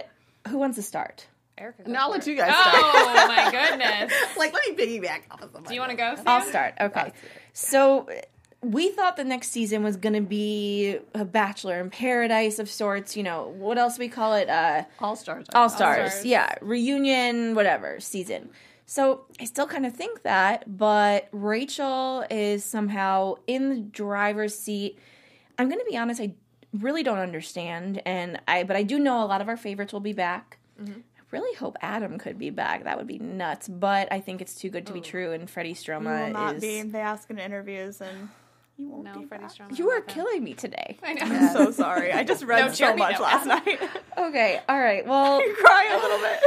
who 0.49 0.57
wants 0.57 0.75
to 0.77 0.81
start? 0.83 1.25
Erika, 1.57 1.83
go 1.83 1.85
And 1.87 1.97
I'll 1.97 2.07
for 2.09 2.13
let 2.17 2.27
it. 2.27 2.31
you 2.31 2.35
guys 2.37 2.51
start. 2.53 2.75
Oh 2.75 3.27
my 3.27 3.49
goodness. 3.51 4.13
like, 4.37 4.53
let 4.53 4.61
me 4.69 4.75
piggyback 4.75 5.21
off 5.31 5.41
of 5.41 5.51
somebody. 5.53 5.67
Do 5.69 5.73
you 5.75 5.79
want 5.79 5.91
to 5.91 5.97
go? 5.97 6.15
Sam? 6.15 6.23
I'll 6.27 6.41
start. 6.41 6.73
Okay. 6.81 7.13
So 7.57 8.09
we 8.61 8.89
thought 8.89 9.15
the 9.15 9.23
next 9.23 9.51
season 9.51 9.81
was 9.81 9.95
going 9.95 10.13
to 10.13 10.21
be 10.21 10.97
a 11.13 11.23
Bachelor 11.23 11.79
in 11.79 11.89
Paradise 11.89 12.59
of 12.59 12.69
sorts. 12.69 13.15
You 13.15 13.23
know, 13.23 13.53
what 13.57 13.77
else 13.77 13.97
we 13.97 14.09
call 14.09 14.33
it? 14.33 14.49
Uh, 14.49 14.83
All 14.99 15.15
stars. 15.15 15.45
All 15.55 15.69
Stars. 15.69 16.11
Stars. 16.11 16.25
Yeah, 16.25 16.53
reunion, 16.61 17.55
whatever 17.55 18.01
season. 18.01 18.49
So 18.85 19.25
I 19.39 19.45
still 19.45 19.67
kind 19.67 19.85
of 19.85 19.93
think 19.93 20.23
that, 20.23 20.77
but 20.77 21.29
Rachel 21.31 22.25
is 22.29 22.65
somehow 22.65 23.35
in 23.47 23.69
the 23.69 23.79
driver's 23.79 24.53
seat. 24.53 24.99
I'm 25.57 25.69
going 25.69 25.79
to 25.79 25.89
be 25.89 25.95
honest, 25.97 26.19
I 26.19 26.33
really 26.73 27.03
don't 27.03 27.19
understand, 27.19 28.01
and 28.05 28.39
I 28.49 28.63
but 28.63 28.75
I 28.75 28.83
do 28.83 28.99
know 28.99 29.23
a 29.23 29.25
lot 29.25 29.39
of 29.39 29.47
our 29.47 29.57
favorites 29.57 29.93
will 29.93 30.01
be 30.01 30.13
back. 30.13 30.57
I 31.14 31.14
really 31.31 31.55
hope 31.55 31.77
Adam 31.81 32.17
could 32.17 32.37
be 32.37 32.49
back. 32.49 32.83
That 32.83 32.97
would 32.97 33.07
be 33.07 33.19
nuts, 33.19 33.67
but 33.67 34.11
I 34.11 34.19
think 34.19 34.41
it's 34.41 34.55
too 34.55 34.69
good 34.69 34.85
to 34.87 34.93
be 34.93 34.99
oh. 34.99 35.03
true. 35.03 35.31
And 35.31 35.49
Freddie 35.49 35.73
Stroma 35.73 36.25
will 36.25 36.33
not 36.33 36.55
is. 36.55 36.61
be. 36.61 36.81
They 36.83 36.99
ask 36.99 37.29
in 37.29 37.39
interviews, 37.39 38.01
and 38.01 38.29
you 38.77 38.89
won't 38.89 39.03
No, 39.05 39.19
be. 39.19 39.25
Freddie 39.25 39.43
back. 39.45 39.53
Stroma. 39.53 39.77
You 39.77 39.89
are 39.91 40.01
killing 40.01 40.43
me 40.43 40.53
today. 40.53 40.97
I 41.03 41.13
know. 41.13 41.21
I'm 41.25 41.53
so 41.53 41.71
sorry. 41.83 42.11
I 42.11 42.23
just 42.23 42.43
read 42.43 42.59
No, 42.61 42.67
so 42.69 42.75
Jeremy, 42.75 42.99
much 42.99 43.15
no. 43.17 43.21
last 43.23 43.45
night. 43.45 43.79
Okay, 44.17 44.61
all 44.69 44.79
right. 44.79 45.05
Well, 45.05 45.35
I'm 45.43 45.55
crying 45.57 45.91
a 45.91 45.97
little 45.97 46.17
bit. 46.19 46.39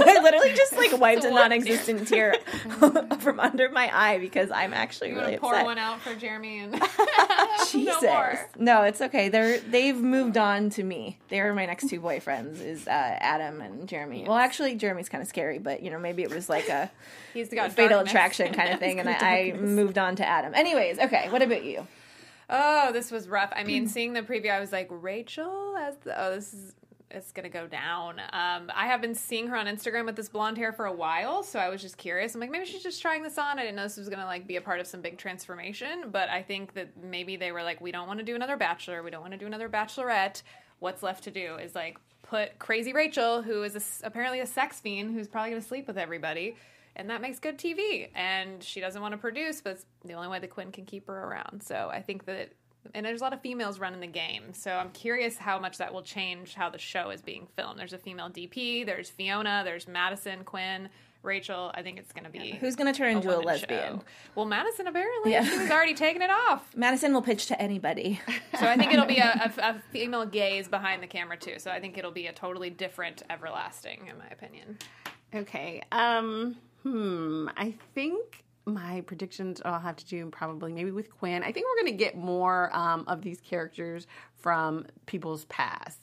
I 0.00 0.20
literally 0.24 0.52
just 0.54 0.76
like 0.76 0.98
wiped 0.98 1.22
a 1.22 1.30
non-existent 1.30 2.08
tear 2.08 2.34
from 3.20 3.38
under 3.38 3.68
my 3.70 3.88
eye 3.96 4.18
because 4.18 4.50
I'm 4.50 4.74
actually 4.74 5.10
You 5.10 5.14
really 5.20 5.26
want 5.30 5.34
to 5.36 5.40
pour 5.40 5.52
upset. 5.54 5.64
one 5.66 5.78
out 5.78 6.00
for 6.00 6.16
Jeremy 6.16 6.58
and 6.58 6.82
Jesus. 7.70 8.02
no 8.02 8.08
more. 8.12 8.50
No, 8.58 8.82
it's 8.82 9.00
okay. 9.00 9.28
They're 9.28 9.60
they've 9.60 9.96
moved 9.96 10.36
on 10.36 10.68
to 10.70 10.82
me. 10.82 11.18
They 11.28 11.38
are 11.40 11.54
my 11.54 11.64
next 11.64 11.88
two 11.88 12.00
boyfriends 12.00 12.60
is 12.60 12.88
uh, 12.88 12.90
Adam 12.90 13.60
and 13.60 13.88
Jeremy. 13.88 14.24
Well, 14.26 14.36
actually, 14.36 14.74
Jeremy's 14.74 15.08
kind 15.08 15.22
of 15.22 15.28
scary, 15.28 15.58
but 15.60 15.80
you 15.80 15.90
know 15.90 16.00
maybe 16.00 16.24
it 16.24 16.34
was 16.34 16.48
like 16.48 16.68
a 16.68 16.90
He's 17.34 17.48
got 17.50 17.70
fatal 17.72 17.98
darkness. 17.98 18.10
attraction 18.12 18.52
kind 18.52 18.72
of 18.74 18.80
thing, 18.80 18.98
and 19.00 19.08
I, 19.08 19.52
I 19.52 19.52
moved 19.58 19.96
on 19.96 20.16
to 20.16 20.26
Adam. 20.26 20.54
Anyways, 20.54 20.98
okay. 20.98 21.28
What 21.30 21.40
about 21.40 21.64
you? 21.64 21.71
Oh, 22.50 22.92
this 22.92 23.10
was 23.10 23.28
rough. 23.28 23.52
I 23.54 23.64
mean, 23.64 23.86
seeing 23.88 24.12
the 24.12 24.22
preview, 24.22 24.50
I 24.50 24.60
was 24.60 24.72
like, 24.72 24.88
Rachel 24.90 25.76
as 25.76 25.96
the 25.98 26.20
oh, 26.20 26.34
this 26.34 26.52
is 26.52 26.74
it's 27.14 27.32
gonna 27.32 27.48
go 27.48 27.66
down. 27.66 28.18
Um, 28.18 28.70
I 28.74 28.86
have 28.86 29.00
been 29.00 29.14
seeing 29.14 29.48
her 29.48 29.56
on 29.56 29.66
Instagram 29.66 30.06
with 30.06 30.16
this 30.16 30.28
blonde 30.28 30.56
hair 30.56 30.72
for 30.72 30.86
a 30.86 30.92
while, 30.92 31.42
so 31.42 31.58
I 31.58 31.68
was 31.68 31.82
just 31.82 31.98
curious. 31.98 32.34
I'm 32.34 32.40
like, 32.40 32.50
maybe 32.50 32.64
she's 32.64 32.82
just 32.82 33.02
trying 33.02 33.22
this 33.22 33.38
on. 33.38 33.58
I 33.58 33.62
didn't 33.62 33.76
know 33.76 33.82
this 33.82 33.96
was 33.96 34.08
gonna 34.08 34.24
like 34.24 34.46
be 34.46 34.56
a 34.56 34.60
part 34.60 34.80
of 34.80 34.86
some 34.86 35.00
big 35.00 35.18
transformation, 35.18 36.10
but 36.10 36.28
I 36.28 36.42
think 36.42 36.74
that 36.74 37.02
maybe 37.02 37.36
they 37.36 37.52
were 37.52 37.62
like, 37.62 37.80
we 37.80 37.92
don't 37.92 38.06
want 38.06 38.18
to 38.20 38.24
do 38.24 38.34
another 38.34 38.56
Bachelor, 38.56 39.02
we 39.02 39.10
don't 39.10 39.20
want 39.20 39.32
to 39.32 39.38
do 39.38 39.46
another 39.46 39.68
Bachelorette. 39.68 40.42
What's 40.78 41.02
left 41.02 41.24
to 41.24 41.30
do 41.30 41.56
is 41.56 41.74
like 41.74 41.98
put 42.22 42.58
crazy 42.58 42.92
Rachel, 42.92 43.42
who 43.42 43.62
is 43.62 43.76
a 43.76 44.06
apparently 44.06 44.40
a 44.40 44.46
sex 44.46 44.80
fiend, 44.80 45.14
who's 45.14 45.28
probably 45.28 45.50
gonna 45.50 45.62
sleep 45.62 45.86
with 45.86 45.98
everybody. 45.98 46.56
And 46.94 47.08
that 47.10 47.20
makes 47.22 47.38
good 47.38 47.58
TV. 47.58 48.08
And 48.14 48.62
she 48.62 48.80
doesn't 48.80 49.00
want 49.00 49.12
to 49.12 49.18
produce, 49.18 49.60
but 49.60 49.70
it's 49.72 49.86
the 50.04 50.12
only 50.14 50.28
way 50.28 50.38
the 50.38 50.48
Quinn 50.48 50.72
can 50.72 50.84
keep 50.84 51.06
her 51.06 51.24
around. 51.24 51.62
So 51.62 51.88
I 51.92 52.02
think 52.02 52.26
that 52.26 52.52
and 52.94 53.06
there's 53.06 53.20
a 53.20 53.24
lot 53.24 53.32
of 53.32 53.40
females 53.40 53.78
running 53.78 54.00
the 54.00 54.06
game. 54.06 54.52
So 54.52 54.72
I'm 54.72 54.90
curious 54.90 55.38
how 55.38 55.58
much 55.58 55.78
that 55.78 55.92
will 55.92 56.02
change 56.02 56.54
how 56.54 56.68
the 56.68 56.78
show 56.78 57.10
is 57.10 57.22
being 57.22 57.46
filmed. 57.56 57.78
There's 57.78 57.92
a 57.92 57.98
female 57.98 58.28
DP, 58.28 58.84
there's 58.84 59.08
Fiona, 59.08 59.62
there's 59.64 59.86
Madison, 59.86 60.42
Quinn, 60.44 60.88
Rachel. 61.22 61.70
I 61.74 61.82
think 61.82 61.98
it's 61.98 62.12
going 62.12 62.24
to 62.24 62.30
be 62.30 62.50
Who's 62.60 62.74
gonna 62.74 62.92
turn 62.92 63.16
into 63.16 63.34
a 63.34 63.38
lesbian? 63.38 63.98
show. 63.98 64.04
Well, 64.34 64.46
Madison 64.46 64.88
apparently 64.88 65.30
Yeah. 65.32 65.44
she 65.44 65.56
was 65.58 65.70
already 65.70 65.94
taking 65.94 66.22
it 66.22 66.30
off. 66.30 66.68
Madison 66.76 67.14
will 67.14 67.22
pitch 67.22 67.46
to 67.46 67.62
anybody. 67.62 68.20
So 68.58 68.66
I 68.66 68.76
think 68.76 68.92
it'll 68.92 69.06
be 69.06 69.18
a, 69.18 69.52
a, 69.58 69.60
a 69.62 69.82
female 69.92 70.26
gaze 70.26 70.68
behind 70.68 71.02
the 71.02 71.06
camera 71.06 71.36
too. 71.36 71.58
So 71.58 71.70
I 71.70 71.80
think 71.80 71.96
it'll 71.98 72.10
be 72.10 72.26
a 72.26 72.32
totally 72.32 72.70
different 72.70 73.22
Everlasting, 73.30 74.08
in 74.08 74.18
my 74.18 74.26
opinion. 74.30 74.78
Okay. 75.34 75.82
Um. 75.92 76.56
Hmm. 76.82 77.48
I 77.56 77.74
think 77.94 78.44
my 78.64 79.00
predictions 79.02 79.60
I'll 79.64 79.80
have 79.80 79.96
to 79.96 80.06
do 80.06 80.26
probably 80.30 80.72
maybe 80.72 80.90
with 80.90 81.10
Quinn. 81.10 81.42
I 81.42 81.52
think 81.52 81.66
we're 81.66 81.82
going 81.82 81.98
to 81.98 82.04
get 82.04 82.16
more 82.16 82.74
um, 82.76 83.04
of 83.06 83.22
these 83.22 83.40
characters 83.40 84.06
from 84.34 84.86
people's 85.06 85.44
past. 85.46 85.98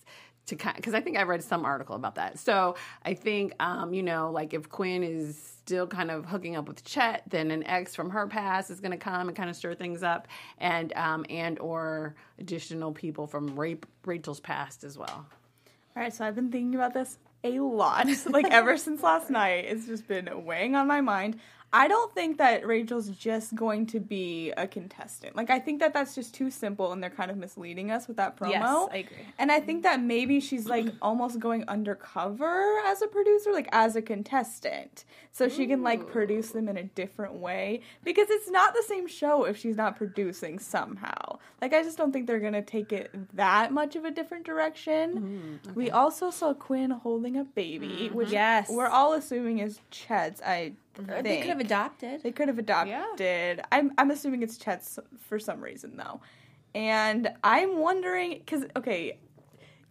To 0.47 0.55
because 0.55 0.95
I 0.95 1.01
think 1.01 1.15
I 1.15 1.23
read 1.23 1.43
some 1.43 1.63
article 1.63 1.95
about 1.95 2.15
that. 2.15 2.39
So 2.39 2.75
I 3.05 3.13
think 3.13 3.53
um, 3.59 3.93
you 3.93 4.01
know, 4.01 4.31
like 4.31 4.53
if 4.53 4.67
Quinn 4.67 5.03
is 5.03 5.37
still 5.37 5.85
kind 5.85 6.09
of 6.09 6.25
hooking 6.25 6.55
up 6.55 6.67
with 6.67 6.83
Chet, 6.83 7.23
then 7.29 7.51
an 7.51 7.63
ex 7.67 7.93
from 7.93 8.09
her 8.09 8.25
past 8.25 8.71
is 8.71 8.79
going 8.79 8.91
to 8.91 8.97
come 8.97 9.27
and 9.27 9.37
kind 9.37 9.49
of 9.49 9.55
stir 9.55 9.75
things 9.75 10.01
up, 10.01 10.27
and 10.57 10.91
um, 10.93 11.23
and 11.29 11.59
or 11.59 12.15
additional 12.39 12.91
people 12.91 13.27
from 13.27 13.55
Rachel's 14.03 14.39
past 14.39 14.83
as 14.83 14.97
well. 14.97 15.27
All 15.95 16.03
right, 16.03 16.13
so 16.13 16.25
I've 16.25 16.35
been 16.35 16.51
thinking 16.51 16.73
about 16.73 16.93
this 16.95 17.19
a 17.43 17.59
lot. 17.59 18.07
like 18.29 18.45
ever 18.51 18.77
since 18.85 19.03
last 19.03 19.29
night, 19.29 19.65
it's 19.65 19.85
just 19.85 20.07
been 20.07 20.45
weighing 20.45 20.75
on 20.75 20.87
my 20.87 21.01
mind. 21.01 21.39
I 21.71 21.87
don't 21.87 22.13
think 22.15 22.39
that 22.39 22.65
Rachel's 22.65 23.09
just 23.09 23.53
going 23.53 23.85
to 23.87 23.99
be 23.99 24.51
a 24.57 24.67
contestant. 24.67 25.35
Like 25.35 25.51
I 25.51 25.59
think 25.59 25.79
that 25.81 25.93
that's 25.93 26.15
just 26.15 26.33
too 26.33 26.49
simple 26.49 26.91
and 26.91 27.01
they're 27.03 27.11
kind 27.11 27.29
of 27.29 27.37
misleading 27.37 27.91
us 27.91 28.07
with 28.07 28.17
that 28.17 28.37
promo. 28.37 28.51
Yes, 28.51 28.87
I 28.91 28.97
agree. 28.97 29.17
And 29.37 29.51
I 29.51 29.59
think 29.59 29.83
that 29.83 30.01
maybe 30.01 30.39
she's 30.39 30.65
like 30.65 30.87
almost 31.01 31.39
going 31.39 31.63
undercover 31.67 32.79
as 32.85 33.03
a 33.03 33.07
producer, 33.07 33.51
like 33.51 33.69
as 33.71 33.95
a 33.95 34.01
contestant. 34.01 35.05
So 35.31 35.47
she 35.47 35.67
can 35.67 35.83
like 35.83 36.07
produce 36.07 36.49
them 36.49 36.67
in 36.67 36.75
a 36.75 36.83
different 36.83 37.35
way 37.35 37.81
because 38.03 38.27
it's 38.31 38.49
not 38.49 38.73
the 38.73 38.83
same 38.87 39.07
show 39.07 39.43
if 39.45 39.55
she's 39.55 39.77
not 39.77 39.95
producing 39.95 40.57
somehow. 40.57 41.37
Like 41.61 41.73
I 41.73 41.83
just 41.83 41.97
don't 41.99 42.11
think 42.11 42.25
they're 42.25 42.39
going 42.39 42.53
to 42.53 42.63
take 42.63 42.91
it 42.91 43.11
that 43.35 43.71
much 43.71 43.95
of 43.95 44.05
a 44.05 44.11
different 44.11 44.43
direction. 44.43 45.59
Mm-hmm. 45.65 45.73
We 45.75 45.91
also 45.91 46.31
saw 46.31 46.55
Quinn 46.55 46.89
holding 46.89 47.37
a 47.37 47.43
baby, 47.43 47.87
mm-hmm. 47.87 48.15
which 48.15 48.31
Yes. 48.31 48.69
we're 48.69 48.87
all 48.87 49.13
assuming 49.13 49.59
is 49.59 49.79
Chet's. 49.91 50.41
I 50.41 50.73
think 51.05 51.23
They 51.23 51.37
could 51.41 51.49
have 51.49 51.59
adopted. 51.59 52.23
they 52.23 52.31
could 52.31 52.47
have 52.47 52.59
adopted. 52.59 53.61
I'm 53.71 53.91
I'm 53.97 54.11
assuming 54.11 54.43
it's 54.43 54.57
Chet's 54.57 54.99
for 55.27 55.39
some 55.39 55.61
reason 55.61 55.97
though, 55.97 56.21
and 56.75 57.29
I'm 57.43 57.77
wondering 57.77 58.39
because 58.39 58.65
okay, 58.75 59.19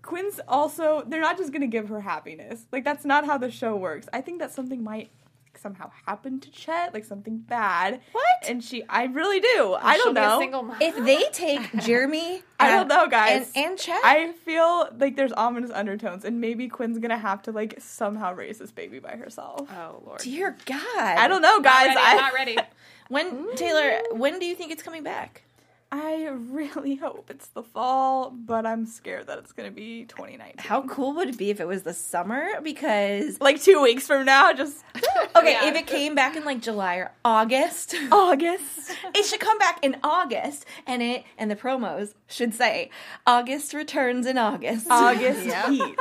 Quinn's 0.03 0.41
also 0.49 1.03
they're 1.07 1.21
not 1.21 1.37
just 1.37 1.53
gonna 1.53 1.67
give 1.67 1.89
her 1.89 2.01
happiness. 2.01 2.67
Like 2.73 2.85
that's 2.85 3.05
not 3.05 3.27
how 3.27 3.39
the 3.39 3.51
show 3.51 3.77
works. 3.77 4.09
I 4.13 4.21
think 4.21 4.39
that 4.41 4.53
something 4.53 4.83
might 4.83 5.11
somehow 5.59 5.91
happened 6.07 6.43
to 6.43 6.51
Chet, 6.51 6.95
like 6.95 7.05
something 7.05 7.39
bad. 7.39 8.01
What? 8.13 8.25
And 8.49 8.63
she, 8.63 8.85
I 8.89 9.05
really 9.05 9.41
do. 9.41 9.77
I 9.81 9.97
don't 9.97 10.15
know. 10.15 10.39
single 10.39 10.63
mom. 10.63 10.77
If 10.81 10.97
they 11.05 11.25
take 11.33 11.73
Jeremy, 11.83 12.43
I 12.61 12.69
don't 12.71 12.91
uh, 12.91 12.97
know, 13.05 13.09
guys. 13.09 13.51
and, 13.55 13.71
and 13.71 13.79
Chet, 13.79 14.01
I 14.05 14.33
feel 14.45 14.89
like 14.99 15.17
there's 15.17 15.33
ominous 15.33 15.71
undertones, 15.71 16.25
and 16.25 16.41
maybe 16.41 16.69
Quinn's 16.69 16.99
gonna 16.99 17.19
have 17.19 17.43
to 17.43 17.53
like 17.53 17.75
somehow 17.79 18.35
raise 18.35 18.59
this 18.59 18.71
baby 18.73 18.99
by 18.99 19.17
herself. 19.17 19.69
oh 19.71 20.03
lord. 20.07 20.21
dear 20.21 20.57
God, 20.67 20.79
I 20.97 21.29
don't 21.29 21.43
know, 21.43 21.57
Not 21.57 21.65
guys. 21.65 21.87
ready, 21.89 22.01
I, 22.01 22.15
not 22.15 22.33
ready. 22.35 22.57
When 23.09 23.57
Taylor, 23.57 24.01
when 24.13 24.39
do 24.39 24.45
you 24.45 24.55
think 24.55 24.71
it's 24.71 24.83
coming 24.83 25.03
back? 25.03 25.43
I 25.91 26.27
really 26.27 26.95
hope 27.07 27.31
it's 27.31 27.47
the 27.49 27.63
fall, 27.63 28.31
but 28.31 28.67
I'm 28.67 28.85
scared 28.87 29.27
that 29.29 29.39
it's 29.39 29.53
gonna 29.53 29.71
be 29.71 30.05
2019. 30.05 30.57
How 30.59 30.83
cool 30.83 31.15
would 31.15 31.29
it 31.31 31.39
be 31.39 31.51
if 31.51 31.61
it 31.61 31.67
was 31.67 31.83
the 31.83 31.95
summer? 31.95 32.61
Because 32.63 33.41
Like 33.49 33.63
two 33.63 33.81
weeks 33.83 34.07
from 34.07 34.25
now, 34.27 34.53
just 34.53 34.85
okay, 35.37 35.53
Yeah. 35.53 35.69
if 35.69 35.75
it 35.77 35.87
came 35.87 36.15
back 36.15 36.37
in 36.37 36.45
like 36.45 36.61
July 36.61 36.97
or 36.97 37.11
August, 37.25 37.95
August. 38.13 38.91
it 39.15 39.25
should 39.25 39.41
come 39.41 39.59
back 39.59 39.79
in 39.83 39.97
August, 40.05 40.67
and 40.87 41.03
it 41.03 41.25
and 41.39 41.51
the 41.51 41.57
promos 41.57 42.13
should 42.27 42.53
say 42.55 42.91
August 43.27 43.73
returns 43.73 44.27
in 44.27 44.37
August. 44.37 44.87
August 44.91 45.45
Yep. 45.47 45.69
heat. 45.71 45.97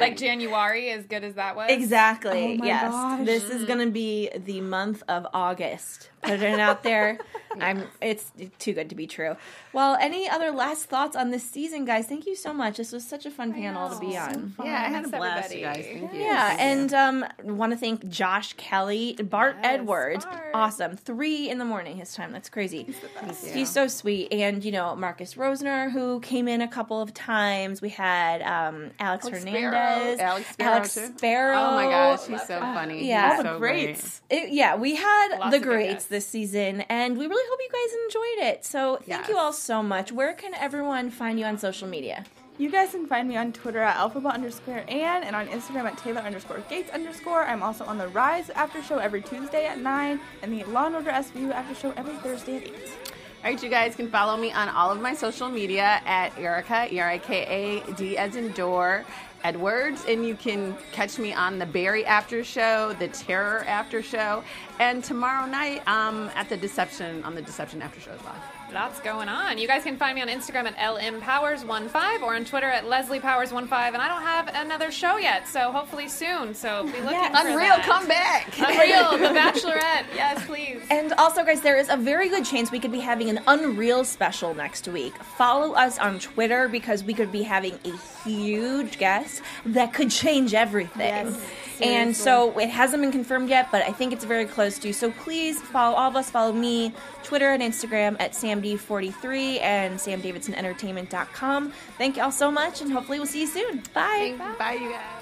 Like 0.00 0.16
January, 0.16 0.90
as 0.90 1.04
good 1.06 1.22
as 1.24 1.34
that 1.34 1.54
was. 1.54 1.70
Exactly. 1.70 2.54
Oh 2.54 2.56
my 2.56 2.66
yes. 2.66 2.90
gosh. 2.90 3.26
This 3.26 3.44
is 3.44 3.64
going 3.64 3.78
to 3.80 3.90
be 3.92 4.30
the 4.34 4.60
month 4.60 5.02
of 5.08 5.26
August. 5.32 6.10
Put 6.22 6.42
it 6.42 6.60
out 6.60 6.82
there. 6.82 7.18
I'm 7.60 7.82
it's 8.00 8.30
too 8.60 8.72
good 8.74 8.90
to 8.90 8.94
be 8.94 9.06
true. 9.08 9.36
Well, 9.72 9.96
any 10.00 10.28
other 10.28 10.52
last 10.52 10.84
thoughts 10.84 11.16
on 11.16 11.30
this 11.30 11.42
season, 11.42 11.84
guys? 11.84 12.06
Thank 12.06 12.26
you 12.26 12.36
so 12.36 12.52
much. 12.52 12.76
This 12.76 12.92
was 12.92 13.04
such 13.04 13.26
a 13.26 13.30
fun 13.30 13.52
panel 13.52 13.88
to 13.88 13.98
be 13.98 14.16
on. 14.16 14.54
Yeah, 14.62 14.82
I 14.82 14.88
had 14.88 15.04
a 15.04 15.08
Thanks, 15.08 15.16
blast, 15.18 15.54
you 15.54 15.62
guys. 15.62 15.78
everybody. 15.78 15.98
Thank 16.00 16.12
you. 16.14 16.20
Yeah, 16.20 16.48
Thank 16.56 16.60
and 16.60 16.94
um, 16.94 17.56
want 17.56 17.72
to 17.72 17.78
thank 17.78 18.08
Josh 18.08 18.52
Kelly, 18.52 19.14
Bart 19.14 19.56
Edwards. 19.62 20.24
Bart. 20.24 20.50
Awesome. 20.54 20.96
Three 20.96 21.48
in 21.50 21.58
the 21.58 21.64
morning 21.64 21.96
his 21.96 22.14
time. 22.14 22.30
That's 22.32 22.48
crazy. 22.48 22.84
He's, 22.84 23.56
Yeah. 23.56 23.64
so 23.64 23.88
sweet. 23.88 24.32
And, 24.32 24.64
you 24.64 24.70
know, 24.72 24.94
Marcus 24.94 25.34
Rosner, 25.34 25.90
who 25.90 26.20
came 26.20 26.46
in 26.46 26.60
a 26.60 26.68
couple 26.68 27.00
of 27.02 27.12
times. 27.14 27.82
We 27.82 27.88
had 27.88 28.42
um, 28.42 28.90
Alex, 29.00 29.24
Alex 29.26 29.28
Hernandez. 29.44 30.18
Sparrow. 30.18 30.30
Alex 30.30 30.50
Sparrow, 30.52 30.70
Alex. 30.76 30.90
Sparrow. 31.16 31.56
Oh 31.58 31.74
my 31.74 31.84
gosh, 31.86 32.26
he's 32.26 32.46
so 32.46 32.60
funny. 32.60 33.08
yeah. 33.08 33.30
He's 33.30 33.38
All 33.38 33.42
the 33.44 33.48
so 33.54 33.58
great. 33.58 33.84
greats. 33.86 34.22
It- 34.30 34.50
yeah, 34.52 34.76
we 34.76 34.94
had 34.94 35.38
Lots 35.38 35.50
the 35.52 35.60
greats 35.60 35.92
guests. 35.94 36.09
This 36.10 36.26
season, 36.26 36.80
and 36.88 37.16
we 37.16 37.28
really 37.28 37.48
hope 37.48 37.60
you 37.60 37.68
guys 37.70 37.94
enjoyed 38.04 38.48
it. 38.52 38.64
So 38.64 38.98
thank 39.06 39.28
you 39.28 39.38
all 39.38 39.52
so 39.52 39.80
much. 39.80 40.10
Where 40.10 40.34
can 40.34 40.54
everyone 40.54 41.08
find 41.08 41.38
you 41.38 41.44
on 41.44 41.56
social 41.56 41.86
media? 41.86 42.24
You 42.58 42.68
guys 42.68 42.90
can 42.90 43.06
find 43.06 43.28
me 43.28 43.36
on 43.36 43.52
Twitter 43.52 43.78
at 43.78 43.94
alphabet 43.94 44.34
underscore 44.34 44.82
Ann 44.88 45.22
and 45.22 45.36
on 45.36 45.46
Instagram 45.46 45.84
at 45.84 45.96
Taylor 45.98 46.20
underscore 46.20 46.64
Gates 46.68 46.90
underscore. 46.90 47.44
I'm 47.44 47.62
also 47.62 47.84
on 47.84 47.96
the 47.96 48.08
Rise 48.08 48.50
after 48.50 48.82
show 48.82 48.98
every 48.98 49.22
Tuesday 49.22 49.66
at 49.66 49.78
9 49.78 50.20
and 50.42 50.52
the 50.52 50.64
Law 50.64 50.86
and 50.86 50.96
Order 50.96 51.12
SVU 51.12 51.52
after 51.52 51.76
show 51.76 51.92
every 51.96 52.16
Thursday 52.16 52.56
at 52.56 52.64
8. 52.64 52.72
All 52.72 53.50
right, 53.50 53.62
you 53.62 53.70
guys 53.70 53.94
can 53.94 54.10
follow 54.10 54.36
me 54.36 54.50
on 54.50 54.68
all 54.68 54.90
of 54.90 55.00
my 55.00 55.14
social 55.14 55.48
media 55.48 56.02
at 56.04 56.36
Erika, 56.36 56.92
E 56.92 56.98
R 56.98 57.08
I 57.08 57.18
K 57.18 57.82
A 57.88 57.92
D 57.94 58.18
as 58.18 58.34
in 58.34 58.50
door, 58.50 59.06
Edwards. 59.44 60.04
And 60.08 60.26
you 60.26 60.34
can 60.34 60.76
catch 60.92 61.18
me 61.18 61.32
on 61.32 61.58
the 61.58 61.66
Barry 61.66 62.04
After 62.04 62.44
Show, 62.44 62.94
the 62.98 63.08
Terror 63.08 63.64
After 63.66 64.02
Show, 64.02 64.42
and 64.78 65.02
tomorrow 65.02 65.46
night 65.46 65.86
um, 65.88 66.30
at 66.34 66.48
the 66.48 66.56
Deception, 66.56 67.22
on 67.24 67.34
the 67.34 67.42
Deception 67.42 67.82
After 67.82 68.00
Show 68.00 68.12
as 68.12 68.22
well. 68.24 68.59
Lots 68.72 69.00
going 69.00 69.28
on. 69.28 69.58
You 69.58 69.66
guys 69.66 69.82
can 69.82 69.96
find 69.96 70.14
me 70.14 70.22
on 70.22 70.28
Instagram 70.28 70.66
at 70.66 70.76
lmpowers15 70.76 72.22
or 72.22 72.36
on 72.36 72.44
Twitter 72.44 72.66
at 72.68 72.84
lesleypowers15. 72.84 73.72
And 73.72 73.96
I 73.96 74.08
don't 74.08 74.22
have 74.22 74.48
another 74.54 74.92
show 74.92 75.16
yet, 75.16 75.48
so 75.48 75.72
hopefully 75.72 76.08
soon. 76.08 76.54
So 76.54 76.84
be 76.84 76.92
looking 77.00 77.18
for 77.32 77.38
Unreal, 77.48 77.76
that. 77.76 77.82
come 77.84 78.06
back. 78.06 78.56
Unreal, 78.58 79.10
The 79.18 79.38
Bachelorette. 79.38 80.04
Yes, 80.14 80.44
please. 80.46 80.80
And 80.90 81.12
also, 81.14 81.44
guys, 81.44 81.60
there 81.62 81.76
is 81.78 81.88
a 81.88 81.96
very 81.96 82.28
good 82.28 82.44
chance 82.44 82.70
we 82.70 82.78
could 82.78 82.92
be 82.92 83.00
having 83.00 83.28
an 83.28 83.40
Unreal 83.48 84.04
special 84.04 84.54
next 84.54 84.86
week. 84.88 85.14
Follow 85.36 85.72
us 85.74 85.98
on 85.98 86.18
Twitter 86.20 86.68
because 86.68 87.02
we 87.02 87.12
could 87.12 87.32
be 87.32 87.42
having 87.42 87.74
a 87.84 87.96
huge 88.28 88.98
guest 88.98 89.42
that 89.66 89.92
could 89.92 90.10
change 90.10 90.54
everything. 90.54 91.34
And 91.82 92.16
so 92.16 92.58
it 92.58 92.68
hasn't 92.68 93.02
been 93.02 93.12
confirmed 93.12 93.48
yet, 93.48 93.68
but 93.70 93.82
I 93.82 93.92
think 93.92 94.12
it's 94.12 94.24
very 94.24 94.44
close 94.44 94.78
to. 94.80 94.92
So 94.92 95.10
please 95.10 95.60
follow 95.60 95.96
all 95.96 96.10
of 96.10 96.16
us. 96.16 96.30
Follow 96.30 96.52
me, 96.52 96.92
Twitter 97.22 97.52
and 97.52 97.62
Instagram 97.62 98.16
at 98.20 98.32
SamD43 98.32 99.60
and 99.60 99.98
SamDavidsonEntertainment.com. 99.98 101.72
Thank 101.98 102.16
you 102.16 102.22
all 102.22 102.32
so 102.32 102.50
much, 102.50 102.80
and 102.80 102.92
hopefully 102.92 103.18
we'll 103.18 103.26
see 103.26 103.42
you 103.42 103.46
soon. 103.46 103.82
Bye. 103.94 104.34
Bye, 104.58 104.78
you 104.80 104.90
guys. 104.90 105.20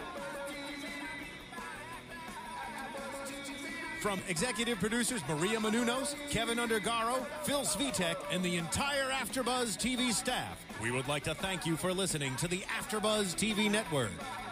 From 4.01 4.21
executive 4.29 4.79
producers 4.79 5.23
Maria 5.29 5.59
Menounos, 5.59 6.15
Kevin 6.31 6.59
Undergaro, 6.59 7.27
Phil 7.43 7.63
Svitek, 7.63 8.15
and 8.31 8.45
the 8.45 8.57
entire 8.57 9.11
AfterBuzz 9.11 9.77
TV 9.77 10.13
staff, 10.13 10.65
we 10.81 10.93
would 10.93 11.09
like 11.09 11.25
to 11.25 11.35
thank 11.35 11.67
you 11.67 11.77
for 11.77 11.93
listening 11.93 12.37
to 12.37 12.47
the 12.47 12.61
AfterBuzz 12.61 13.35
TV 13.35 13.69
network. 13.69 14.13